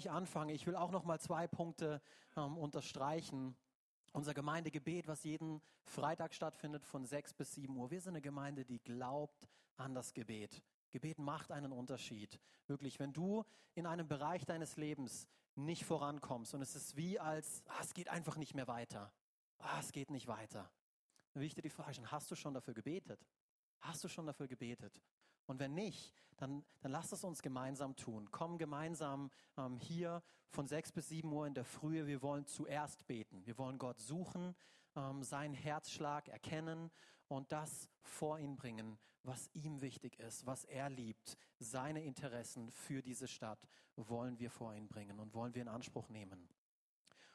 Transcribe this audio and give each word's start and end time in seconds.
ich 0.00 0.10
anfange, 0.10 0.52
ich 0.52 0.66
will 0.66 0.76
auch 0.76 0.90
noch 0.90 1.04
mal 1.04 1.20
zwei 1.20 1.46
Punkte 1.46 2.02
ähm, 2.36 2.58
unterstreichen. 2.58 3.56
Unser 4.12 4.34
Gemeindegebet, 4.34 5.06
was 5.06 5.22
jeden 5.22 5.62
Freitag 5.84 6.34
stattfindet 6.34 6.84
von 6.84 7.06
6 7.06 7.34
bis 7.34 7.54
7 7.54 7.76
Uhr. 7.76 7.90
Wir 7.90 8.00
sind 8.00 8.10
eine 8.10 8.20
Gemeinde, 8.20 8.64
die 8.64 8.80
glaubt 8.80 9.48
an 9.76 9.94
das 9.94 10.12
Gebet. 10.12 10.62
Gebet 10.90 11.18
macht 11.18 11.52
einen 11.52 11.70
Unterschied. 11.70 12.40
Wirklich, 12.66 12.98
wenn 12.98 13.12
du 13.12 13.44
in 13.74 13.86
einem 13.86 14.08
Bereich 14.08 14.44
deines 14.44 14.76
Lebens 14.76 15.28
nicht 15.54 15.84
vorankommst 15.84 16.54
und 16.54 16.62
es 16.62 16.74
ist 16.74 16.96
wie 16.96 17.20
als, 17.20 17.62
ah, 17.66 17.78
es 17.80 17.94
geht 17.94 18.08
einfach 18.08 18.36
nicht 18.36 18.54
mehr 18.54 18.66
weiter. 18.66 19.12
Ah, 19.58 19.78
es 19.78 19.92
geht 19.92 20.10
nicht 20.10 20.26
weiter. 20.26 20.70
Dann 21.32 21.40
will 21.40 21.46
ich 21.46 21.54
dir 21.54 21.62
die 21.62 21.70
Frage 21.70 21.94
stellen, 21.94 22.10
hast 22.10 22.30
du 22.30 22.34
schon 22.34 22.54
dafür 22.54 22.74
gebetet? 22.74 23.24
Hast 23.80 24.02
du 24.02 24.08
schon 24.08 24.26
dafür 24.26 24.48
gebetet? 24.48 25.00
Und 25.46 25.58
wenn 25.58 25.74
nicht, 25.74 26.14
dann, 26.36 26.64
dann 26.80 26.92
lass 26.92 27.12
es 27.12 27.24
uns 27.24 27.42
gemeinsam 27.42 27.96
tun. 27.96 28.30
Komm 28.30 28.58
gemeinsam 28.58 29.30
ähm, 29.56 29.78
hier 29.78 30.22
von 30.48 30.66
sechs 30.66 30.90
bis 30.92 31.08
sieben 31.08 31.32
Uhr 31.32 31.46
in 31.46 31.54
der 31.54 31.64
Frühe. 31.64 32.06
Wir 32.06 32.22
wollen 32.22 32.46
zuerst 32.46 33.06
beten. 33.06 33.44
Wir 33.46 33.58
wollen 33.58 33.78
Gott 33.78 34.00
suchen, 34.00 34.54
ähm, 34.96 35.22
seinen 35.22 35.54
Herzschlag 35.54 36.28
erkennen 36.28 36.90
und 37.28 37.52
das 37.52 37.88
vor 38.02 38.38
ihn 38.38 38.56
bringen, 38.56 38.98
was 39.22 39.50
ihm 39.52 39.80
wichtig 39.80 40.18
ist, 40.18 40.46
was 40.46 40.64
er 40.64 40.88
liebt. 40.88 41.36
Seine 41.58 42.02
Interessen 42.02 42.70
für 42.70 43.02
diese 43.02 43.28
Stadt 43.28 43.68
wollen 43.96 44.38
wir 44.38 44.50
vor 44.50 44.74
ihn 44.74 44.88
bringen 44.88 45.20
und 45.20 45.34
wollen 45.34 45.54
wir 45.54 45.62
in 45.62 45.68
Anspruch 45.68 46.08
nehmen. 46.08 46.48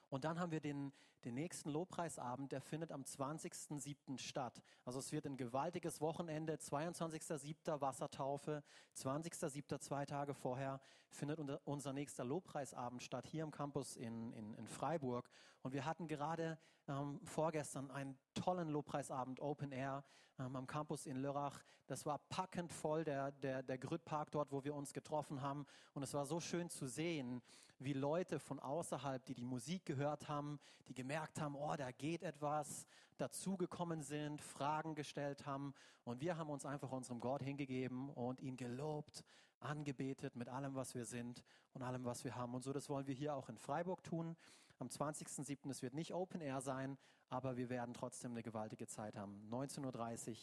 Und 0.09 0.25
dann 0.25 0.39
haben 0.39 0.51
wir 0.51 0.61
den, 0.61 0.91
den 1.25 1.33
nächsten 1.33 1.69
Lobpreisabend, 1.69 2.51
der 2.51 2.61
findet 2.61 2.91
am 2.91 3.01
20.07. 3.01 4.17
statt. 4.19 4.61
Also 4.85 4.99
es 4.99 5.11
wird 5.11 5.25
ein 5.25 5.37
gewaltiges 5.37 5.99
Wochenende, 5.99 6.55
22.07. 6.55 7.81
Wassertaufe, 7.81 8.63
20.07. 8.95 9.79
zwei 9.79 10.05
Tage 10.05 10.33
vorher 10.33 10.79
findet 11.09 11.39
unser 11.65 11.93
nächster 11.93 12.23
Lobpreisabend 12.23 13.01
statt, 13.01 13.27
hier 13.27 13.43
im 13.43 13.51
Campus 13.51 13.95
in, 13.95 14.31
in, 14.33 14.53
in 14.53 14.67
Freiburg. 14.67 15.29
Und 15.61 15.73
wir 15.73 15.85
hatten 15.85 16.07
gerade 16.07 16.59
ähm, 16.87 17.19
vorgestern 17.23 17.89
einen 17.89 18.17
tollen 18.35 18.69
Lobpreisabend 18.69 19.39
Open 19.39 19.71
Air 19.71 20.03
ähm, 20.37 20.55
am 20.55 20.67
Campus 20.67 21.07
in 21.07 21.17
Lörrach. 21.17 21.63
Das 21.87 22.05
war 22.05 22.19
packend 22.29 22.71
voll, 22.71 23.03
der, 23.03 23.31
der, 23.31 23.63
der 23.63 23.77
Grüttpark 23.77 24.29
dort, 24.31 24.51
wo 24.51 24.63
wir 24.63 24.75
uns 24.75 24.93
getroffen 24.93 25.41
haben. 25.41 25.65
Und 25.93 26.03
es 26.03 26.13
war 26.13 26.25
so 26.25 26.39
schön 26.39 26.69
zu 26.69 26.85
sehen, 26.85 27.41
wie 27.79 27.93
Leute 27.93 28.39
von 28.39 28.59
außerhalb, 28.59 29.25
die 29.25 29.33
die 29.33 29.43
Musik 29.43 29.85
gehört 29.85 30.27
haben, 30.27 30.59
die 30.87 30.93
gemerkt 30.93 31.14
haben, 31.19 31.55
oh, 31.55 31.75
da 31.75 31.91
geht 31.91 32.23
etwas, 32.23 32.85
dazugekommen 33.17 34.01
sind, 34.01 34.41
Fragen 34.41 34.95
gestellt 34.95 35.45
haben. 35.45 35.73
Und 36.03 36.21
wir 36.21 36.37
haben 36.37 36.49
uns 36.49 36.65
einfach 36.65 36.91
unserem 36.91 37.19
Gott 37.19 37.41
hingegeben 37.41 38.09
und 38.09 38.39
ihn 38.41 38.57
gelobt, 38.57 39.23
angebetet 39.59 40.35
mit 40.35 40.49
allem, 40.49 40.75
was 40.75 40.95
wir 40.95 41.05
sind 41.05 41.43
und 41.73 41.81
allem, 41.81 42.05
was 42.05 42.23
wir 42.23 42.35
haben. 42.35 42.53
Und 42.53 42.63
so, 42.63 42.73
das 42.73 42.89
wollen 42.89 43.07
wir 43.07 43.15
hier 43.15 43.35
auch 43.35 43.49
in 43.49 43.57
Freiburg 43.57 44.03
tun. 44.03 44.35
Am 44.79 44.87
20.07. 44.87 45.69
Es 45.69 45.81
wird 45.81 45.93
nicht 45.93 46.13
Open 46.13 46.41
Air 46.41 46.59
sein, 46.61 46.97
aber 47.29 47.55
wir 47.55 47.69
werden 47.69 47.93
trotzdem 47.93 48.31
eine 48.31 48.43
gewaltige 48.43 48.87
Zeit 48.87 49.15
haben. 49.15 49.47
19.30 49.49 50.29
Uhr 50.31 50.35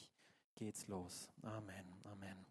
geht's 0.57 0.87
los. 0.89 1.29
Amen. 1.43 1.95
Amen. 2.05 2.47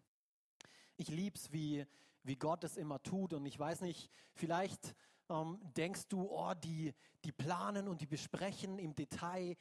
Ich 0.96 1.08
lieb's, 1.08 1.52
wie, 1.52 1.84
wie 2.22 2.36
Gott 2.36 2.62
es 2.62 2.76
immer 2.76 3.02
tut. 3.02 3.32
Und 3.32 3.46
ich 3.46 3.58
weiß 3.58 3.80
nicht, 3.80 4.10
vielleicht 4.34 4.94
ähm, 5.32 5.58
denkst 5.76 6.08
du, 6.08 6.28
oh, 6.30 6.52
die, 6.54 6.92
die 7.24 7.32
planen 7.32 7.88
und 7.88 8.00
die 8.00 8.06
besprechen 8.06 8.78
im 8.78 8.94
Detail 8.94 9.56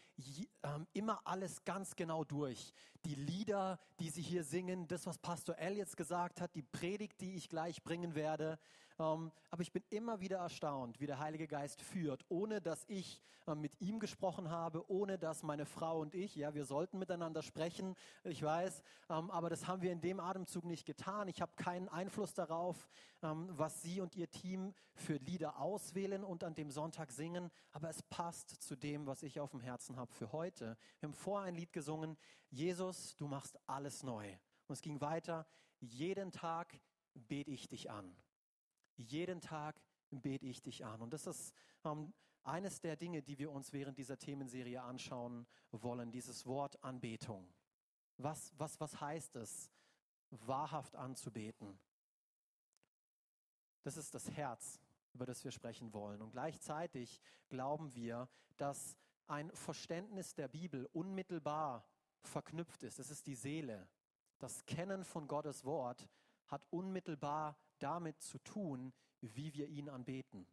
ähm, 0.63 0.87
immer 0.93 1.21
alles 1.25 1.63
ganz 1.63 1.95
genau 1.95 2.23
durch. 2.23 2.73
Die 3.05 3.15
Lieder, 3.15 3.79
die 3.99 4.09
sie 4.09 4.21
hier 4.21 4.43
singen, 4.43 4.87
das, 4.87 5.07
was 5.07 5.17
Pastor 5.17 5.57
L 5.57 5.77
jetzt 5.77 5.95
gesagt 5.95 6.41
hat, 6.41 6.53
die 6.55 6.63
Predigt, 6.63 7.21
die 7.21 7.35
ich 7.35 7.49
gleich 7.49 7.81
bringen 7.83 8.15
werde, 8.15 8.59
aber 8.97 9.61
ich 9.61 9.71
bin 9.71 9.83
immer 9.89 10.19
wieder 10.19 10.37
erstaunt, 10.37 10.99
wie 10.99 11.07
der 11.07 11.19
Heilige 11.19 11.47
Geist 11.47 11.81
führt, 11.81 12.23
ohne 12.29 12.61
dass 12.61 12.85
ich 12.87 13.21
ähm, 13.47 13.61
mit 13.61 13.79
ihm 13.81 13.99
gesprochen 13.99 14.49
habe, 14.49 14.89
ohne 14.89 15.17
dass 15.17 15.43
meine 15.43 15.65
Frau 15.65 15.99
und 15.99 16.13
ich, 16.13 16.35
ja, 16.35 16.53
wir 16.53 16.65
sollten 16.65 16.99
miteinander 16.99 17.41
sprechen, 17.41 17.95
ich 18.23 18.43
weiß, 18.43 18.83
ähm, 19.09 19.31
aber 19.31 19.49
das 19.49 19.67
haben 19.67 19.81
wir 19.81 19.91
in 19.91 20.01
dem 20.01 20.19
Atemzug 20.19 20.65
nicht 20.65 20.85
getan. 20.85 21.27
Ich 21.27 21.41
habe 21.41 21.53
keinen 21.55 21.89
Einfluss 21.89 22.33
darauf, 22.33 22.87
was 23.21 23.83
Sie 23.83 24.01
und 24.01 24.15
Ihr 24.15 24.31
Team 24.31 24.73
für 24.95 25.17
Lieder 25.17 25.59
auswählen 25.59 26.23
und 26.23 26.43
an 26.43 26.55
dem 26.55 26.71
Sonntag 26.71 27.11
singen, 27.11 27.51
aber 27.71 27.89
es 27.89 28.01
passt 28.01 28.49
zu 28.49 28.75
dem, 28.75 29.05
was 29.05 29.21
ich 29.21 29.39
auf 29.39 29.51
dem 29.51 29.59
Herzen 29.59 29.95
habe 29.95 30.11
für 30.11 30.31
heute. 30.31 30.75
Wir 30.99 31.07
haben 31.07 31.13
vorher 31.13 31.47
ein 31.47 31.55
Lied 31.55 31.71
gesungen, 31.71 32.17
Jesus, 32.49 33.15
du 33.17 33.27
machst 33.27 33.59
alles 33.67 34.01
neu. 34.01 34.27
Und 34.67 34.73
es 34.73 34.81
ging 34.81 35.01
weiter, 35.01 35.45
jeden 35.79 36.31
Tag 36.31 36.79
bete 37.13 37.51
ich 37.51 37.67
dich 37.67 37.91
an. 37.91 38.15
Jeden 39.01 39.41
Tag 39.41 39.81
bete 40.09 40.45
ich 40.45 40.61
dich 40.61 40.85
an. 40.85 41.01
Und 41.01 41.13
das 41.13 41.27
ist 41.27 41.53
ähm, 41.83 42.13
eines 42.43 42.79
der 42.81 42.95
Dinge, 42.95 43.21
die 43.21 43.37
wir 43.37 43.51
uns 43.51 43.71
während 43.73 43.97
dieser 43.97 44.17
Themenserie 44.17 44.81
anschauen 44.81 45.47
wollen, 45.71 46.11
dieses 46.11 46.45
Wort 46.45 46.81
Anbetung. 46.83 47.47
Was, 48.17 48.53
was, 48.57 48.79
was 48.79 48.99
heißt 48.99 49.35
es, 49.37 49.71
wahrhaft 50.29 50.95
anzubeten? 50.95 51.79
Das 53.83 53.97
ist 53.97 54.13
das 54.13 54.29
Herz, 54.31 54.79
über 55.13 55.25
das 55.25 55.43
wir 55.43 55.51
sprechen 55.51 55.93
wollen. 55.93 56.21
Und 56.21 56.31
gleichzeitig 56.31 57.19
glauben 57.49 57.93
wir, 57.95 58.29
dass 58.57 58.95
ein 59.27 59.51
Verständnis 59.51 60.35
der 60.35 60.47
Bibel 60.47 60.87
unmittelbar 60.93 61.85
verknüpft 62.21 62.83
ist. 62.83 62.99
Das 62.99 63.09
ist 63.09 63.25
die 63.27 63.35
Seele. 63.35 63.87
Das 64.39 64.65
Kennen 64.65 65.03
von 65.03 65.27
Gottes 65.27 65.65
Wort 65.65 66.07
hat 66.51 66.65
unmittelbar 66.69 67.57
damit 67.79 68.21
zu 68.21 68.37
tun, 68.39 68.93
wie 69.21 69.53
wir 69.53 69.67
ihn 69.67 69.89
anbeten. 69.89 70.45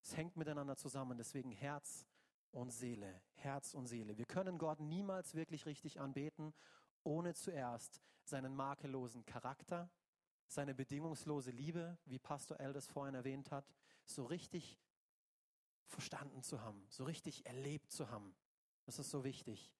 Es 0.00 0.16
hängt 0.16 0.36
miteinander 0.36 0.76
zusammen, 0.76 1.18
deswegen 1.18 1.50
Herz 1.50 2.06
und 2.52 2.70
Seele, 2.70 3.20
Herz 3.34 3.74
und 3.74 3.86
Seele. 3.86 4.16
Wir 4.16 4.24
können 4.24 4.56
Gott 4.58 4.80
niemals 4.80 5.34
wirklich 5.34 5.66
richtig 5.66 6.00
anbeten, 6.00 6.54
ohne 7.02 7.34
zuerst 7.34 8.00
seinen 8.22 8.54
makellosen 8.54 9.26
Charakter, 9.26 9.90
seine 10.46 10.74
bedingungslose 10.74 11.50
Liebe, 11.50 11.98
wie 12.06 12.18
Pastor 12.18 12.58
Elders 12.60 12.86
vorhin 12.86 13.14
erwähnt 13.14 13.50
hat, 13.50 13.70
so 14.04 14.24
richtig 14.24 14.78
verstanden 15.86 16.42
zu 16.42 16.60
haben, 16.62 16.86
so 16.88 17.04
richtig 17.04 17.44
erlebt 17.46 17.90
zu 17.90 18.10
haben. 18.10 18.34
Das 18.84 18.98
ist 18.98 19.10
so 19.10 19.24
wichtig. 19.24 19.72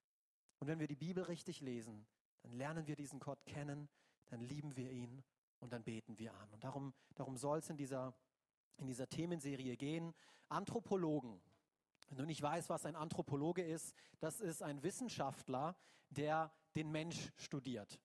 Und 0.59 0.67
wenn 0.67 0.81
wir 0.81 0.89
die 0.89 0.97
Bibel 0.97 1.23
richtig 1.25 1.61
lesen, 1.61 2.07
dann 2.43 2.53
lernen 2.53 2.87
wir 2.87 2.97
diesen 2.97 3.21
Gott 3.21 3.45
kennen, 3.47 3.89
dann 4.29 4.41
lieben 4.41 4.77
wir 4.77 4.91
ihn 4.91 5.23
und 5.59 5.73
dann 5.73 5.83
beten 5.83 6.19
wir 6.19 6.35
an. 6.35 6.51
Und 6.51 6.65
darum, 6.65 6.95
darum 7.15 7.37
soll 7.37 7.59
es 7.59 7.71
in 7.71 7.77
dieser, 7.77 8.15
in 8.77 8.87
dieser 8.87 9.09
Themenserie 9.09 9.77
gehen. 9.77 10.15
Anthropologen. 10.49 11.41
Wenn 12.09 12.19
du 12.19 12.25
nicht 12.25 12.41
weißt, 12.41 12.71
was 12.71 12.87
ein 12.87 12.97
Anthropologe 12.97 13.63
ist, 13.63 13.95
das 14.19 14.41
ist 14.41 14.63
ein 14.63 14.83
Wissenschaftler, 14.83 15.77
der 16.11 16.51
den 16.75 16.91
Mensch 16.91 17.33
studiert. 17.37 18.01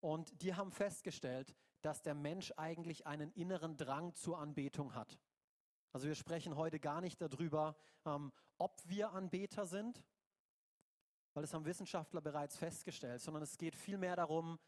Und 0.00 0.42
die 0.42 0.54
haben 0.54 0.70
festgestellt, 0.70 1.54
dass 1.80 2.02
der 2.02 2.14
Mensch 2.14 2.52
eigentlich 2.56 3.06
einen 3.06 3.32
inneren 3.32 3.76
Drang 3.76 4.14
zur 4.14 4.38
Anbetung 4.38 4.94
hat. 4.94 5.18
Also 5.92 6.06
wir 6.08 6.14
sprechen 6.14 6.56
heute 6.56 6.80
gar 6.80 7.00
nicht 7.00 7.20
darüber, 7.20 7.76
ähm, 8.04 8.32
ob 8.58 8.80
wir 8.86 9.12
Anbeter 9.12 9.66
sind, 9.66 10.02
weil 11.34 11.42
das 11.42 11.54
haben 11.54 11.64
Wissenschaftler 11.64 12.20
bereits 12.20 12.56
festgestellt, 12.56 13.20
sondern 13.20 13.42
es 13.42 13.58
geht 13.58 13.74
vielmehr 13.74 14.16
darum, 14.16 14.58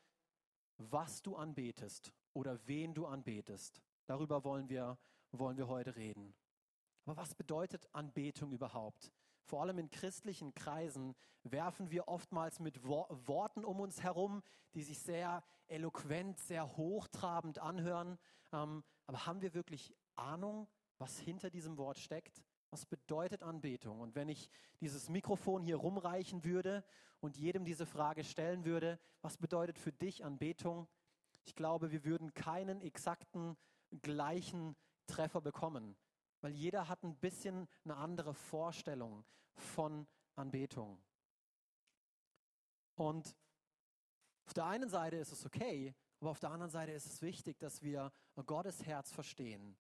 was 0.79 1.23
du 1.23 1.37
anbetest 1.37 2.13
oder 2.33 2.59
wen 2.67 2.95
du 2.95 3.07
anbetest. 3.07 3.81
Darüber 4.07 4.45
wollen 4.45 4.69
wir, 4.69 4.99
wollen 5.33 5.57
wir 5.57 5.69
heute 5.69 5.97
reden. 5.97 6.35
Aber 7.05 7.17
was 7.17 7.35
bedeutet 7.35 7.89
Anbetung 7.93 8.53
überhaupt? 8.53 9.13
Vor 9.45 9.63
allem 9.63 9.79
in 9.79 9.91
christlichen 9.91 10.55
Kreisen 10.55 11.15
werfen 11.45 11.91
wir 11.91 12.09
oftmals 12.09 12.59
mit 12.59 12.83
Worten 12.83 13.65
um 13.65 13.79
uns 13.79 14.03
herum, 14.03 14.43
die 14.75 14.83
sich 14.83 14.99
sehr 14.99 15.45
eloquent, 15.69 16.41
sehr 16.41 16.77
hochtrabend 16.77 17.61
anhören. 17.61 18.19
Ähm, 18.53 18.83
aber 19.07 19.27
haben 19.27 19.43
wir 19.43 19.55
wirklich 19.55 19.95
Ahnung, 20.17 20.69
was 20.99 21.19
hinter 21.19 21.51
diesem 21.51 21.77
Wort 21.79 21.99
steckt? 21.99 22.43
Was 22.71 22.85
bedeutet 22.85 23.43
Anbetung? 23.43 24.01
Und 24.01 24.15
wenn 24.15 24.29
ich 24.29 24.49
dieses 24.81 25.09
Mikrofon 25.09 25.63
hier 25.63 25.77
rumreichen 25.77 26.45
würde 26.45 26.85
und 27.21 27.37
jedem 27.37 27.65
diese 27.65 27.87
Frage 27.87 28.25
stellen 28.25 28.65
würde, 28.65 28.99
was 29.23 29.37
bedeutet 29.37 29.79
für 29.79 29.93
dich 29.93 30.25
Anbetung? 30.25 30.89
Ich 31.45 31.55
glaube, 31.55 31.93
wir 31.93 32.05
würden 32.05 32.35
keinen 32.35 32.81
exakten 32.81 33.57
gleichen 34.03 34.77
Treffer 35.07 35.41
bekommen, 35.41 35.97
weil 36.41 36.53
jeder 36.53 36.89
hat 36.89 37.03
ein 37.05 37.17
bisschen 37.17 37.69
eine 37.85 37.97
andere 37.97 38.35
Vorstellung 38.35 39.25
von 39.55 40.07
Anbetung. 40.35 41.01
Und 42.97 43.37
auf 44.47 44.55
der 44.55 44.67
einen 44.67 44.89
Seite 44.89 45.17
ist 45.17 45.33
es 45.33 45.45
okay, 45.45 45.95
aber 46.21 46.31
auf 46.31 46.41
der 46.41 46.51
anderen 46.51 46.71
Seite 46.71 46.93
ist 46.93 47.07
es 47.07 47.23
wichtig, 47.23 47.59
dass 47.59 47.83
wir 47.83 48.13
Gottes 48.47 48.85
Herz 48.85 49.13
verstehen, 49.13 49.77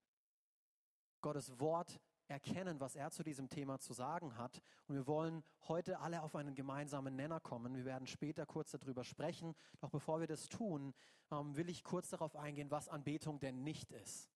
Gottes 1.20 1.58
Wort 1.58 2.00
erkennen, 2.28 2.80
was 2.80 2.96
er 2.96 3.10
zu 3.10 3.22
diesem 3.22 3.48
Thema 3.48 3.78
zu 3.78 3.92
sagen 3.92 4.36
hat. 4.36 4.60
Und 4.86 4.96
wir 4.96 5.06
wollen 5.06 5.42
heute 5.68 6.00
alle 6.00 6.22
auf 6.22 6.34
einen 6.34 6.54
gemeinsamen 6.54 7.16
Nenner 7.16 7.40
kommen. 7.40 7.74
Wir 7.74 7.84
werden 7.84 8.06
später 8.06 8.46
kurz 8.46 8.70
darüber 8.70 9.04
sprechen. 9.04 9.54
Doch 9.80 9.90
bevor 9.90 10.20
wir 10.20 10.26
das 10.26 10.48
tun, 10.48 10.94
ähm, 11.30 11.56
will 11.56 11.68
ich 11.68 11.84
kurz 11.84 12.10
darauf 12.10 12.36
eingehen, 12.36 12.70
was 12.70 12.88
Anbetung 12.88 13.38
denn 13.38 13.62
nicht 13.62 13.92
ist. 13.92 14.30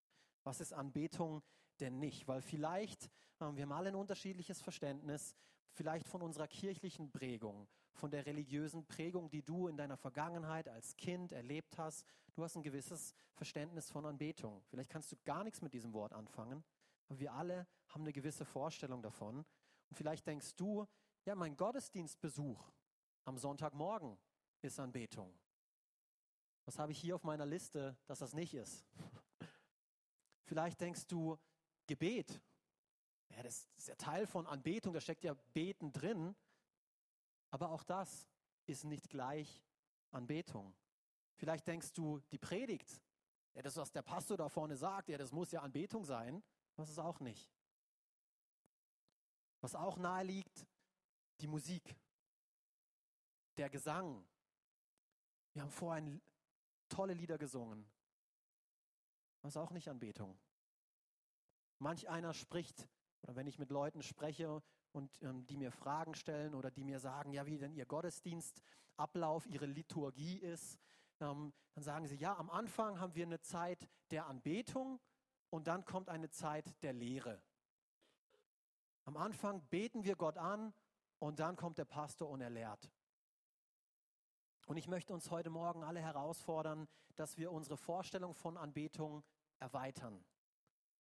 Was 0.45 0.61
ist 0.61 0.73
Anbetung 0.73 1.43
denn 1.81 1.99
nicht? 1.99 2.27
Weil 2.29 2.43
vielleicht, 2.43 3.11
ähm, 3.41 3.57
wir 3.57 3.65
haben 3.65 3.73
alle 3.73 3.89
ein 3.89 3.95
unterschiedliches 3.95 4.61
Verständnis, 4.61 5.35
vielleicht 5.73 6.09
von 6.09 6.23
unserer 6.23 6.49
kirchlichen 6.49 7.11
Prägung, 7.11 7.69
von 7.93 8.11
der 8.11 8.27
religiösen 8.27 8.87
Prägung, 8.87 9.31
die 9.31 9.43
du 9.43 9.69
in 9.69 9.77
deiner 9.77 9.97
Vergangenheit 9.97 10.69
als 10.69 10.97
Kind 10.97 11.33
erlebt 11.33 11.79
hast. 11.79 12.05
Du 12.35 12.43
hast 12.43 12.57
ein 12.57 12.63
gewisses 12.63 13.15
Verständnis 13.35 13.91
von 13.91 14.07
Anbetung. 14.07 14.63
Vielleicht 14.67 14.91
kannst 14.91 15.13
du 15.13 15.17
gar 15.25 15.45
nichts 15.45 15.61
mit 15.61 15.75
diesem 15.75 15.93
Wort 15.93 16.13
anfangen, 16.13 16.65
aber 17.11 17.19
wir 17.19 17.33
alle 17.33 17.67
haben 17.89 18.03
eine 18.03 18.13
gewisse 18.13 18.45
Vorstellung 18.45 19.03
davon. 19.03 19.39
Und 19.39 19.97
vielleicht 19.97 20.29
denkst 20.29 20.55
du, 20.55 20.87
ja, 21.25 21.35
mein 21.35 21.57
Gottesdienstbesuch 21.57 22.71
am 23.25 23.37
Sonntagmorgen 23.37 24.17
ist 24.63 24.79
Anbetung. 24.79 25.37
Was 26.67 26.79
habe 26.79 26.93
ich 26.93 27.01
hier 27.01 27.17
auf 27.17 27.25
meiner 27.25 27.47
Liste, 27.47 27.99
dass 28.07 28.21
das 28.21 28.33
nicht 28.33 28.55
ist? 28.55 28.87
Vielleicht 30.45 30.81
denkst 30.81 31.09
du, 31.09 31.37
Gebet, 31.89 32.41
ja, 33.31 33.43
das 33.43 33.69
ist 33.77 33.89
ja 33.89 33.97
Teil 33.97 34.27
von 34.27 34.47
Anbetung, 34.47 34.93
da 34.93 35.01
steckt 35.01 35.25
ja 35.25 35.35
Beten 35.53 35.93
drin. 35.93 36.37
Aber 37.51 37.71
auch 37.71 37.83
das 37.83 38.29
ist 38.67 38.85
nicht 38.85 39.11
gleich 39.11 39.65
Anbetung. 40.13 40.77
Vielleicht 41.35 41.67
denkst 41.67 41.93
du, 41.93 42.21
die 42.31 42.39
Predigt, 42.39 43.03
ja, 43.55 43.63
das, 43.63 43.77
was 43.77 43.91
der 43.91 44.03
Pastor 44.03 44.37
da 44.37 44.49
vorne 44.49 44.77
sagt, 44.77 45.09
ja, 45.09 45.19
das 45.19 45.33
muss 45.33 45.51
ja 45.51 45.61
Anbetung 45.61 46.05
sein. 46.05 46.41
Das 46.81 46.89
ist 46.89 46.99
auch 46.99 47.21
nicht. 47.21 47.53
Was 49.61 49.75
auch 49.75 49.99
nahe 49.99 50.25
liegt, 50.25 50.67
die 51.41 51.47
Musik, 51.47 51.95
der 53.59 53.69
Gesang. 53.69 54.27
Wir 55.53 55.61
haben 55.61 55.71
vorhin 55.71 56.23
tolle 56.89 57.13
Lieder 57.13 57.37
gesungen. 57.37 57.87
Das 59.43 59.53
ist 59.53 59.57
auch 59.59 59.73
nicht 59.73 59.91
Anbetung. 59.91 60.41
Manch 61.79 62.09
einer 62.09 62.33
spricht, 62.33 62.89
oder 63.21 63.37
wenn 63.37 63.47
ich 63.47 63.59
mit 63.59 63.71
Leuten 63.71 64.03
spreche 64.03 64.63
und 64.93 65.23
ähm, 65.23 65.47
die 65.49 65.59
mir 65.59 65.73
Fragen 65.73 66.15
stellen 66.15 66.55
oder 66.55 66.71
die 66.71 66.85
mir 66.85 66.99
sagen, 66.99 67.35
ja, 67.35 67.45
wie 67.45 67.59
denn 67.59 67.75
ihr 67.75 67.85
Gottesdienstablauf, 67.85 69.45
ihre 69.45 69.67
Liturgie 69.67 70.39
ist, 70.39 70.79
ähm, 71.21 71.53
dann 71.75 71.85
sagen 71.85 72.07
sie, 72.07 72.17
ja, 72.17 72.39
am 72.39 72.49
Anfang 72.49 72.99
haben 72.99 73.15
wir 73.15 73.27
eine 73.27 73.43
Zeit 73.43 73.87
der 74.11 74.25
Anbetung 74.29 74.99
und 75.51 75.67
dann 75.67 75.85
kommt 75.85 76.09
eine 76.09 76.31
Zeit 76.31 76.83
der 76.83 76.93
Lehre. 76.93 77.43
Am 79.05 79.17
Anfang 79.17 79.61
beten 79.69 80.05
wir 80.05 80.17
Gott 80.17 80.39
an 80.39 80.73
und 81.19 81.41
dann 81.41 81.57
kommt 81.57 81.79
der 81.79 81.85
Pastor 81.85 82.29
und 82.29 82.41
er 82.41 82.51
lehrt. 82.51 82.91
Und 84.67 84.77
ich 84.77 84.87
möchte 84.87 85.13
uns 85.13 85.31
heute 85.31 85.51
Morgen 85.51 85.83
alle 85.83 86.01
herausfordern, 86.01 86.89
dass 87.17 87.37
wir 87.37 87.51
unsere 87.51 87.77
Vorstellung 87.77 88.35
von 88.35 88.57
Anbetung 88.57 89.25
erweitern. 89.59 90.25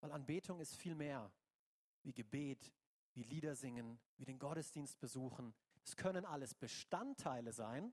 Weil 0.00 0.12
Anbetung 0.12 0.60
ist 0.60 0.74
viel 0.74 0.94
mehr 0.94 1.30
wie 2.02 2.12
Gebet, 2.12 2.72
wie 3.12 3.22
Lieder 3.22 3.54
singen, 3.54 4.00
wie 4.16 4.24
den 4.24 4.38
Gottesdienst 4.38 4.98
besuchen. 4.98 5.54
Es 5.84 5.96
können 5.96 6.24
alles 6.24 6.54
Bestandteile 6.54 7.52
sein, 7.52 7.92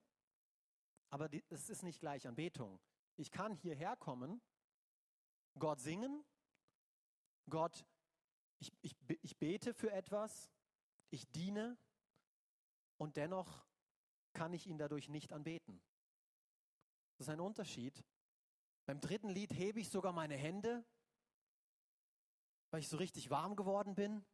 aber 1.09 1.29
es 1.49 1.69
ist 1.69 1.83
nicht 1.83 1.99
gleich 1.99 2.27
Anbetung. 2.27 2.79
Ich 3.15 3.31
kann 3.31 3.53
hierher 3.53 3.95
kommen, 3.95 4.41
Gott 5.59 5.79
singen, 5.79 6.25
Gott, 7.49 7.85
ich, 8.59 8.71
ich, 8.81 8.95
ich 9.21 9.37
bete 9.37 9.73
für 9.73 9.91
etwas, 9.91 10.49
ich 11.09 11.29
diene 11.31 11.77
und 12.97 13.17
dennoch 13.17 13.65
kann 14.33 14.53
ich 14.53 14.67
ihn 14.67 14.77
dadurch 14.77 15.09
nicht 15.09 15.33
anbeten. 15.33 15.81
Das 17.17 17.27
ist 17.27 17.33
ein 17.33 17.39
Unterschied. 17.39 18.03
Beim 18.85 18.99
dritten 18.99 19.29
Lied 19.29 19.51
hebe 19.53 19.79
ich 19.79 19.89
sogar 19.89 20.13
meine 20.13 20.35
Hände, 20.35 20.85
weil 22.71 22.81
ich 22.81 22.89
so 22.89 22.97
richtig 22.97 23.29
warm 23.29 23.55
geworden 23.55 23.95
bin. 23.95 24.25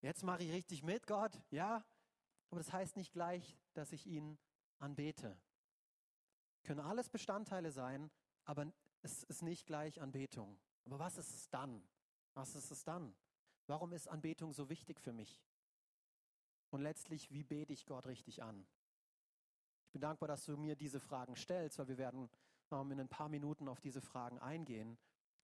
Jetzt 0.00 0.22
mache 0.22 0.42
ich 0.42 0.52
richtig 0.52 0.82
mit, 0.82 1.06
Gott, 1.06 1.40
ja. 1.50 1.84
Aber 2.50 2.60
das 2.60 2.72
heißt 2.72 2.96
nicht 2.96 3.12
gleich, 3.12 3.56
dass 3.74 3.92
ich 3.92 4.06
ihn 4.06 4.38
anbete. 4.78 5.40
Können 6.64 6.80
alles 6.80 7.08
Bestandteile 7.08 7.70
sein, 7.70 8.10
aber 8.44 8.72
es 9.02 9.22
ist 9.24 9.42
nicht 9.42 9.66
gleich 9.66 10.00
Anbetung. 10.00 10.58
Aber 10.84 10.98
was 10.98 11.16
ist 11.16 11.34
es 11.34 11.48
dann? 11.48 11.86
Was 12.34 12.54
ist 12.54 12.70
es 12.70 12.84
dann? 12.84 13.14
Warum 13.66 13.92
ist 13.92 14.08
Anbetung 14.08 14.52
so 14.52 14.68
wichtig 14.68 15.00
für 15.00 15.12
mich? 15.12 15.42
Und 16.70 16.82
letztlich, 16.82 17.30
wie 17.32 17.44
bete 17.44 17.72
ich 17.72 17.86
Gott 17.86 18.06
richtig 18.06 18.42
an? 18.42 18.66
Ich 19.86 19.92
bin 19.92 20.00
dankbar, 20.00 20.28
dass 20.28 20.44
du 20.44 20.56
mir 20.56 20.76
diese 20.76 21.00
Fragen 21.00 21.34
stellst, 21.34 21.78
weil 21.78 21.88
wir 21.88 21.98
werden 21.98 22.30
ähm, 22.70 22.92
in 22.92 23.00
ein 23.00 23.08
paar 23.08 23.28
Minuten 23.28 23.68
auf 23.68 23.80
diese 23.80 24.00
Fragen 24.00 24.38
eingehen. 24.38 24.98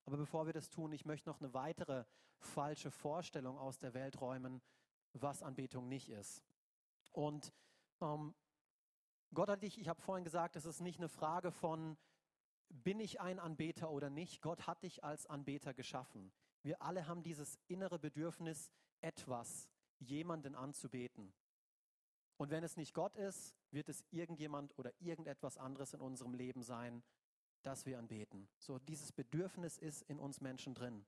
Aber 0.04 0.16
bevor 0.16 0.46
wir 0.46 0.52
das 0.52 0.70
tun, 0.70 0.92
ich 0.92 1.04
möchte 1.04 1.28
noch 1.28 1.40
eine 1.40 1.52
weitere 1.52 2.04
falsche 2.38 2.90
Vorstellung 2.90 3.58
aus 3.58 3.78
der 3.78 3.94
Welt 3.94 4.20
räumen, 4.20 4.62
was 5.12 5.42
Anbetung 5.42 5.88
nicht 5.88 6.08
ist. 6.08 6.44
Und 7.12 7.52
ähm, 8.00 8.34
Gott 9.34 9.48
hat 9.48 9.62
dich, 9.62 9.78
ich 9.78 9.88
habe 9.88 10.00
vorhin 10.00 10.24
gesagt, 10.24 10.54
es 10.56 10.64
ist 10.64 10.80
nicht 10.80 10.98
eine 10.98 11.08
Frage 11.08 11.50
von, 11.50 11.96
bin 12.68 13.00
ich 13.00 13.20
ein 13.20 13.38
Anbeter 13.38 13.90
oder 13.90 14.10
nicht? 14.10 14.42
Gott 14.42 14.66
hat 14.66 14.82
dich 14.82 15.02
als 15.02 15.26
Anbeter 15.26 15.74
geschaffen. 15.74 16.32
Wir 16.66 16.82
alle 16.82 17.06
haben 17.06 17.22
dieses 17.22 17.60
innere 17.68 17.96
Bedürfnis, 17.96 18.72
etwas, 19.00 19.68
jemanden 20.00 20.56
anzubeten. 20.56 21.32
Und 22.38 22.50
wenn 22.50 22.64
es 22.64 22.76
nicht 22.76 22.92
Gott 22.92 23.14
ist, 23.14 23.54
wird 23.70 23.88
es 23.88 24.04
irgendjemand 24.10 24.76
oder 24.76 24.90
irgendetwas 25.00 25.58
anderes 25.58 25.94
in 25.94 26.00
unserem 26.00 26.34
Leben 26.34 26.64
sein, 26.64 27.04
das 27.62 27.86
wir 27.86 28.00
anbeten. 28.00 28.48
So, 28.58 28.80
dieses 28.80 29.12
Bedürfnis 29.12 29.78
ist 29.78 30.02
in 30.10 30.18
uns 30.18 30.40
Menschen 30.40 30.74
drin. 30.74 31.06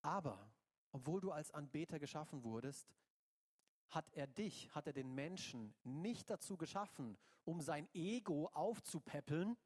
Aber, 0.00 0.50
obwohl 0.90 1.20
du 1.20 1.30
als 1.30 1.50
Anbeter 1.50 1.98
geschaffen 1.98 2.42
wurdest, 2.42 2.96
hat 3.90 4.10
er 4.14 4.28
dich, 4.28 4.74
hat 4.74 4.86
er 4.86 4.94
den 4.94 5.14
Menschen 5.14 5.74
nicht 5.82 6.30
dazu 6.30 6.56
geschaffen, 6.56 7.18
um 7.44 7.60
sein 7.60 7.86
Ego 7.92 8.46
aufzupäppeln. 8.54 9.58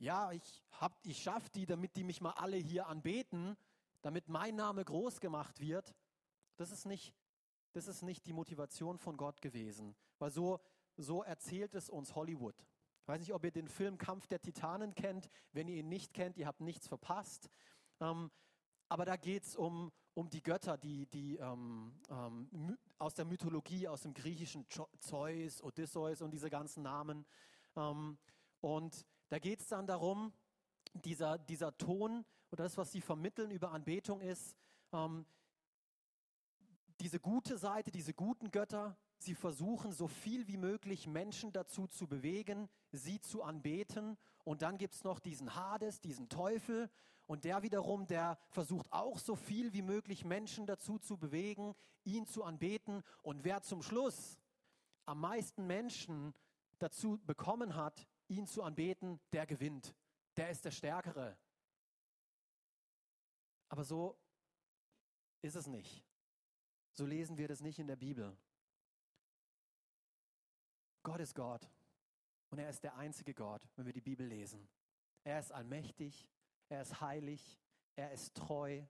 Ja, 0.00 0.32
ich, 0.32 0.62
ich 1.02 1.22
schaffe 1.22 1.48
die, 1.50 1.66
damit 1.66 1.94
die 1.96 2.04
mich 2.04 2.20
mal 2.20 2.32
alle 2.32 2.56
hier 2.56 2.88
anbeten, 2.88 3.56
damit 4.02 4.28
mein 4.28 4.56
Name 4.56 4.84
groß 4.84 5.20
gemacht 5.20 5.60
wird. 5.60 5.94
Das 6.56 6.72
ist 6.72 6.86
nicht 6.86 7.14
das 7.72 7.86
ist 7.86 8.02
nicht 8.02 8.26
die 8.26 8.32
Motivation 8.32 8.98
von 8.98 9.16
Gott 9.16 9.40
gewesen. 9.40 9.94
Weil 10.18 10.30
so, 10.30 10.60
so 10.96 11.22
erzählt 11.22 11.74
es 11.74 11.88
uns 11.88 12.14
Hollywood. 12.14 12.56
Ich 13.02 13.08
weiß 13.08 13.20
nicht, 13.20 13.32
ob 13.32 13.44
ihr 13.44 13.52
den 13.52 13.68
Film 13.68 13.96
Kampf 13.98 14.26
der 14.26 14.40
Titanen 14.40 14.94
kennt. 14.94 15.30
Wenn 15.52 15.68
ihr 15.68 15.76
ihn 15.76 15.88
nicht 15.88 16.12
kennt, 16.12 16.36
ihr 16.36 16.46
habt 16.46 16.60
nichts 16.60 16.88
verpasst. 16.88 17.48
Ähm, 18.00 18.30
aber 18.88 19.04
da 19.04 19.16
geht 19.16 19.44
es 19.44 19.56
um, 19.56 19.92
um 20.14 20.28
die 20.28 20.42
Götter, 20.42 20.76
die, 20.76 21.06
die 21.06 21.36
ähm, 21.36 21.94
ähm, 22.10 22.76
aus 22.98 23.14
der 23.14 23.24
Mythologie, 23.24 23.86
aus 23.86 24.02
dem 24.02 24.14
griechischen 24.14 24.66
Zeus, 24.98 25.62
Odysseus 25.62 26.22
und 26.22 26.32
diese 26.32 26.50
ganzen 26.50 26.82
Namen. 26.82 27.24
Ähm, 27.76 28.18
und 28.60 29.06
da 29.30 29.38
geht 29.38 29.60
es 29.60 29.68
dann 29.68 29.86
darum, 29.86 30.32
dieser, 30.92 31.38
dieser 31.38 31.76
Ton 31.78 32.24
oder 32.50 32.64
das, 32.64 32.76
was 32.76 32.90
sie 32.90 33.00
vermitteln 33.00 33.50
über 33.50 33.70
Anbetung 33.70 34.20
ist, 34.20 34.56
ähm, 34.92 35.24
diese 37.00 37.20
gute 37.20 37.56
Seite, 37.56 37.92
diese 37.92 38.12
guten 38.12 38.50
Götter, 38.50 38.98
sie 39.18 39.34
versuchen 39.34 39.92
so 39.92 40.08
viel 40.08 40.48
wie 40.48 40.56
möglich 40.56 41.06
Menschen 41.06 41.52
dazu 41.52 41.86
zu 41.86 42.06
bewegen, 42.08 42.68
sie 42.90 43.20
zu 43.20 43.42
anbeten. 43.42 44.18
Und 44.44 44.62
dann 44.62 44.76
gibt 44.78 44.94
es 44.94 45.04
noch 45.04 45.20
diesen 45.20 45.54
Hades, 45.54 46.00
diesen 46.00 46.28
Teufel. 46.28 46.90
Und 47.26 47.44
der 47.44 47.62
wiederum, 47.62 48.06
der 48.08 48.36
versucht 48.48 48.92
auch 48.92 49.18
so 49.18 49.36
viel 49.36 49.72
wie 49.72 49.82
möglich 49.82 50.24
Menschen 50.24 50.66
dazu 50.66 50.98
zu 50.98 51.16
bewegen, 51.16 51.74
ihn 52.04 52.26
zu 52.26 52.42
anbeten. 52.42 53.02
Und 53.22 53.44
wer 53.44 53.62
zum 53.62 53.82
Schluss 53.82 54.40
am 55.06 55.20
meisten 55.20 55.66
Menschen 55.66 56.34
dazu 56.80 57.18
bekommen 57.24 57.76
hat, 57.76 58.08
ihn 58.30 58.46
zu 58.46 58.62
anbeten, 58.62 59.20
der 59.32 59.46
gewinnt. 59.46 59.94
Der 60.36 60.50
ist 60.50 60.64
der 60.64 60.70
Stärkere. 60.70 61.36
Aber 63.68 63.84
so 63.84 64.16
ist 65.42 65.56
es 65.56 65.66
nicht. 65.66 66.04
So 66.92 67.06
lesen 67.06 67.36
wir 67.36 67.48
das 67.48 67.60
nicht 67.60 67.78
in 67.78 67.86
der 67.86 67.96
Bibel. 67.96 68.36
Gott 71.02 71.20
ist 71.20 71.34
Gott 71.34 71.68
und 72.50 72.58
er 72.58 72.68
ist 72.68 72.82
der 72.82 72.96
einzige 72.96 73.34
Gott, 73.34 73.62
wenn 73.76 73.86
wir 73.86 73.92
die 73.92 74.00
Bibel 74.00 74.26
lesen. 74.26 74.68
Er 75.24 75.38
ist 75.38 75.52
allmächtig, 75.52 76.28
er 76.68 76.82
ist 76.82 77.00
heilig, 77.00 77.58
er 77.96 78.12
ist 78.12 78.34
treu, 78.34 78.82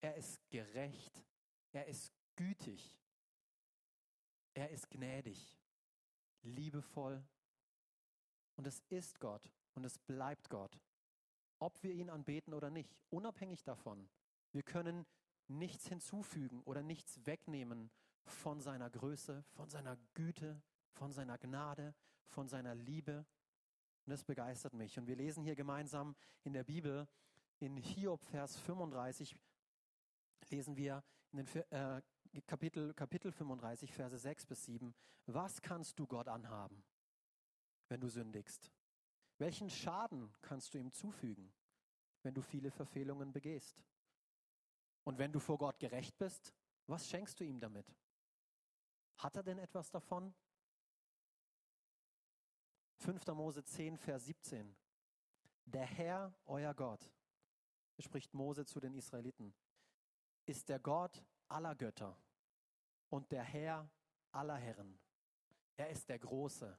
er 0.00 0.14
ist 0.16 0.40
gerecht, 0.50 1.24
er 1.72 1.86
ist 1.86 2.12
gütig, 2.36 2.98
er 4.54 4.70
ist 4.70 4.90
gnädig, 4.90 5.58
liebevoll 6.42 7.24
und 8.56 8.66
es 8.66 8.82
ist 8.88 9.20
Gott 9.20 9.50
und 9.74 9.84
es 9.84 9.98
bleibt 9.98 10.50
Gott, 10.50 10.78
ob 11.58 11.82
wir 11.82 11.92
ihn 11.92 12.10
anbeten 12.10 12.54
oder 12.54 12.70
nicht, 12.70 12.94
unabhängig 13.10 13.62
davon. 13.64 14.08
Wir 14.52 14.62
können 14.62 15.06
nichts 15.48 15.88
hinzufügen 15.88 16.62
oder 16.62 16.82
nichts 16.82 17.26
wegnehmen 17.26 17.90
von 18.24 18.60
seiner 18.60 18.90
Größe, 18.90 19.44
von 19.52 19.68
seiner 19.68 19.96
Güte, 20.14 20.62
von 20.92 21.12
seiner 21.12 21.38
Gnade, 21.38 21.94
von 22.26 22.48
seiner 22.48 22.74
Liebe. 22.74 23.26
Und 24.06 24.10
das 24.10 24.24
begeistert 24.24 24.74
mich. 24.74 24.98
Und 24.98 25.06
wir 25.06 25.16
lesen 25.16 25.42
hier 25.42 25.56
gemeinsam 25.56 26.14
in 26.42 26.52
der 26.52 26.64
Bibel, 26.64 27.08
in 27.58 27.76
Hiob, 27.76 28.24
Vers 28.24 28.56
35, 28.56 29.36
lesen 30.50 30.76
wir 30.76 31.02
in 31.32 31.38
den 31.38 31.62
äh, 31.70 32.02
Kapitel, 32.46 32.92
Kapitel 32.94 33.32
35, 33.32 33.92
Verse 33.92 34.18
6 34.18 34.46
bis 34.46 34.64
7. 34.64 34.94
Was 35.26 35.62
kannst 35.62 35.98
du 35.98 36.06
Gott 36.06 36.28
anhaben, 36.28 36.84
wenn 37.88 38.00
du 38.00 38.08
sündigst? 38.08 38.72
Welchen 39.38 39.68
Schaden 39.68 40.32
kannst 40.42 40.74
du 40.74 40.78
ihm 40.78 40.92
zufügen, 40.92 41.52
wenn 42.22 42.34
du 42.34 42.42
viele 42.42 42.70
Verfehlungen 42.70 43.32
begehst? 43.32 43.84
Und 45.04 45.18
wenn 45.18 45.32
du 45.32 45.40
vor 45.40 45.58
Gott 45.58 45.78
gerecht 45.78 46.16
bist, 46.18 46.54
was 46.86 47.08
schenkst 47.08 47.40
du 47.40 47.44
ihm 47.44 47.60
damit? 47.60 47.94
Hat 49.18 49.36
er 49.36 49.42
denn 49.42 49.58
etwas 49.58 49.90
davon? 49.90 50.34
5. 52.98 53.26
Mose 53.28 53.64
10, 53.64 53.98
Vers 53.98 54.24
17. 54.26 54.74
Der 55.66 55.86
Herr, 55.86 56.34
euer 56.46 56.74
Gott, 56.74 57.10
spricht 57.98 58.34
Mose 58.34 58.64
zu 58.64 58.80
den 58.80 58.94
Israeliten, 58.94 59.54
ist 60.46 60.68
der 60.68 60.78
Gott 60.78 61.24
aller 61.48 61.74
Götter 61.74 62.18
und 63.08 63.30
der 63.30 63.42
Herr 63.42 63.90
aller 64.32 64.56
Herren. 64.56 64.98
Er 65.76 65.90
ist 65.90 66.08
der 66.08 66.18
Große, 66.18 66.78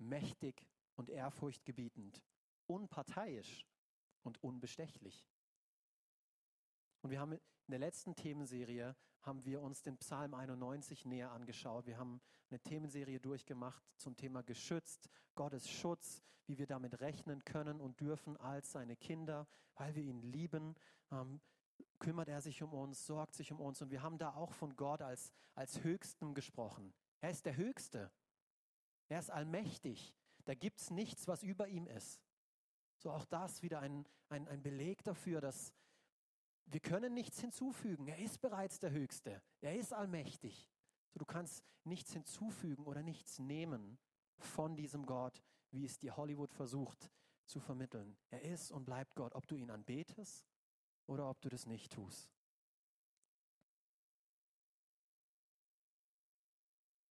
mächtig 0.00 0.66
und 0.96 1.10
ehrfurchtgebietend, 1.10 2.22
unparteiisch 2.66 3.66
und 4.22 4.42
unbestechlich. 4.42 5.26
Und 7.02 7.10
wir 7.10 7.20
haben 7.20 7.32
in 7.32 7.40
der 7.70 7.78
letzten 7.78 8.14
Themenserie 8.14 8.96
haben 9.22 9.44
wir 9.44 9.60
uns 9.62 9.82
den 9.82 9.96
Psalm 9.98 10.34
91 10.34 11.04
näher 11.04 11.30
angeschaut. 11.30 11.86
Wir 11.86 11.98
haben 11.98 12.20
eine 12.50 12.60
Themenserie 12.60 13.20
durchgemacht 13.20 13.82
zum 13.96 14.16
Thema 14.16 14.42
geschützt, 14.42 15.08
Gottes 15.34 15.70
Schutz, 15.70 16.22
wie 16.46 16.58
wir 16.58 16.66
damit 16.66 17.00
rechnen 17.00 17.44
können 17.44 17.80
und 17.80 18.00
dürfen 18.00 18.36
als 18.38 18.72
seine 18.72 18.96
Kinder, 18.96 19.46
weil 19.76 19.94
wir 19.94 20.02
ihn 20.02 20.20
lieben. 20.20 20.74
Ähm, 21.12 21.40
kümmert 21.98 22.28
er 22.28 22.40
sich 22.40 22.62
um 22.62 22.72
uns, 22.72 23.06
sorgt 23.06 23.34
sich 23.34 23.52
um 23.52 23.60
uns. 23.60 23.80
Und 23.82 23.90
wir 23.90 24.02
haben 24.02 24.18
da 24.18 24.34
auch 24.34 24.52
von 24.52 24.74
Gott 24.76 25.02
als, 25.02 25.32
als 25.54 25.82
Höchstem 25.84 26.34
gesprochen. 26.34 26.92
Er 27.20 27.30
ist 27.30 27.46
der 27.46 27.56
Höchste. 27.56 28.10
Er 29.10 29.18
ist 29.18 29.30
allmächtig. 29.30 30.14
Da 30.44 30.54
gibt 30.54 30.80
es 30.80 30.90
nichts, 30.90 31.28
was 31.28 31.42
über 31.42 31.68
ihm 31.68 31.86
ist. 31.88 32.22
So 32.96 33.10
auch 33.10 33.24
das 33.24 33.60
wieder 33.62 33.80
ein, 33.80 34.06
ein, 34.28 34.46
ein 34.48 34.62
Beleg 34.62 35.02
dafür, 35.02 35.40
dass, 35.40 35.74
wir 36.66 36.80
können 36.80 37.12
nichts 37.12 37.40
hinzufügen. 37.40 38.06
Er 38.06 38.18
ist 38.18 38.40
bereits 38.40 38.78
der 38.78 38.92
Höchste. 38.92 39.42
Er 39.60 39.76
ist 39.76 39.92
allmächtig. 39.92 40.68
So, 41.08 41.18
du 41.18 41.24
kannst 41.24 41.64
nichts 41.82 42.12
hinzufügen 42.12 42.86
oder 42.86 43.02
nichts 43.02 43.40
nehmen 43.40 43.98
von 44.38 44.76
diesem 44.76 45.04
Gott, 45.06 45.42
wie 45.72 45.84
es 45.84 45.98
dir 45.98 46.16
Hollywood 46.16 46.52
versucht 46.52 47.10
zu 47.46 47.58
vermitteln. 47.58 48.16
Er 48.28 48.42
ist 48.42 48.70
und 48.70 48.84
bleibt 48.84 49.16
Gott, 49.16 49.34
ob 49.34 49.48
du 49.48 49.56
ihn 49.56 49.70
anbetest 49.70 50.46
oder 51.06 51.28
ob 51.28 51.40
du 51.40 51.48
das 51.48 51.66
nicht 51.66 51.90
tust. 51.92 52.30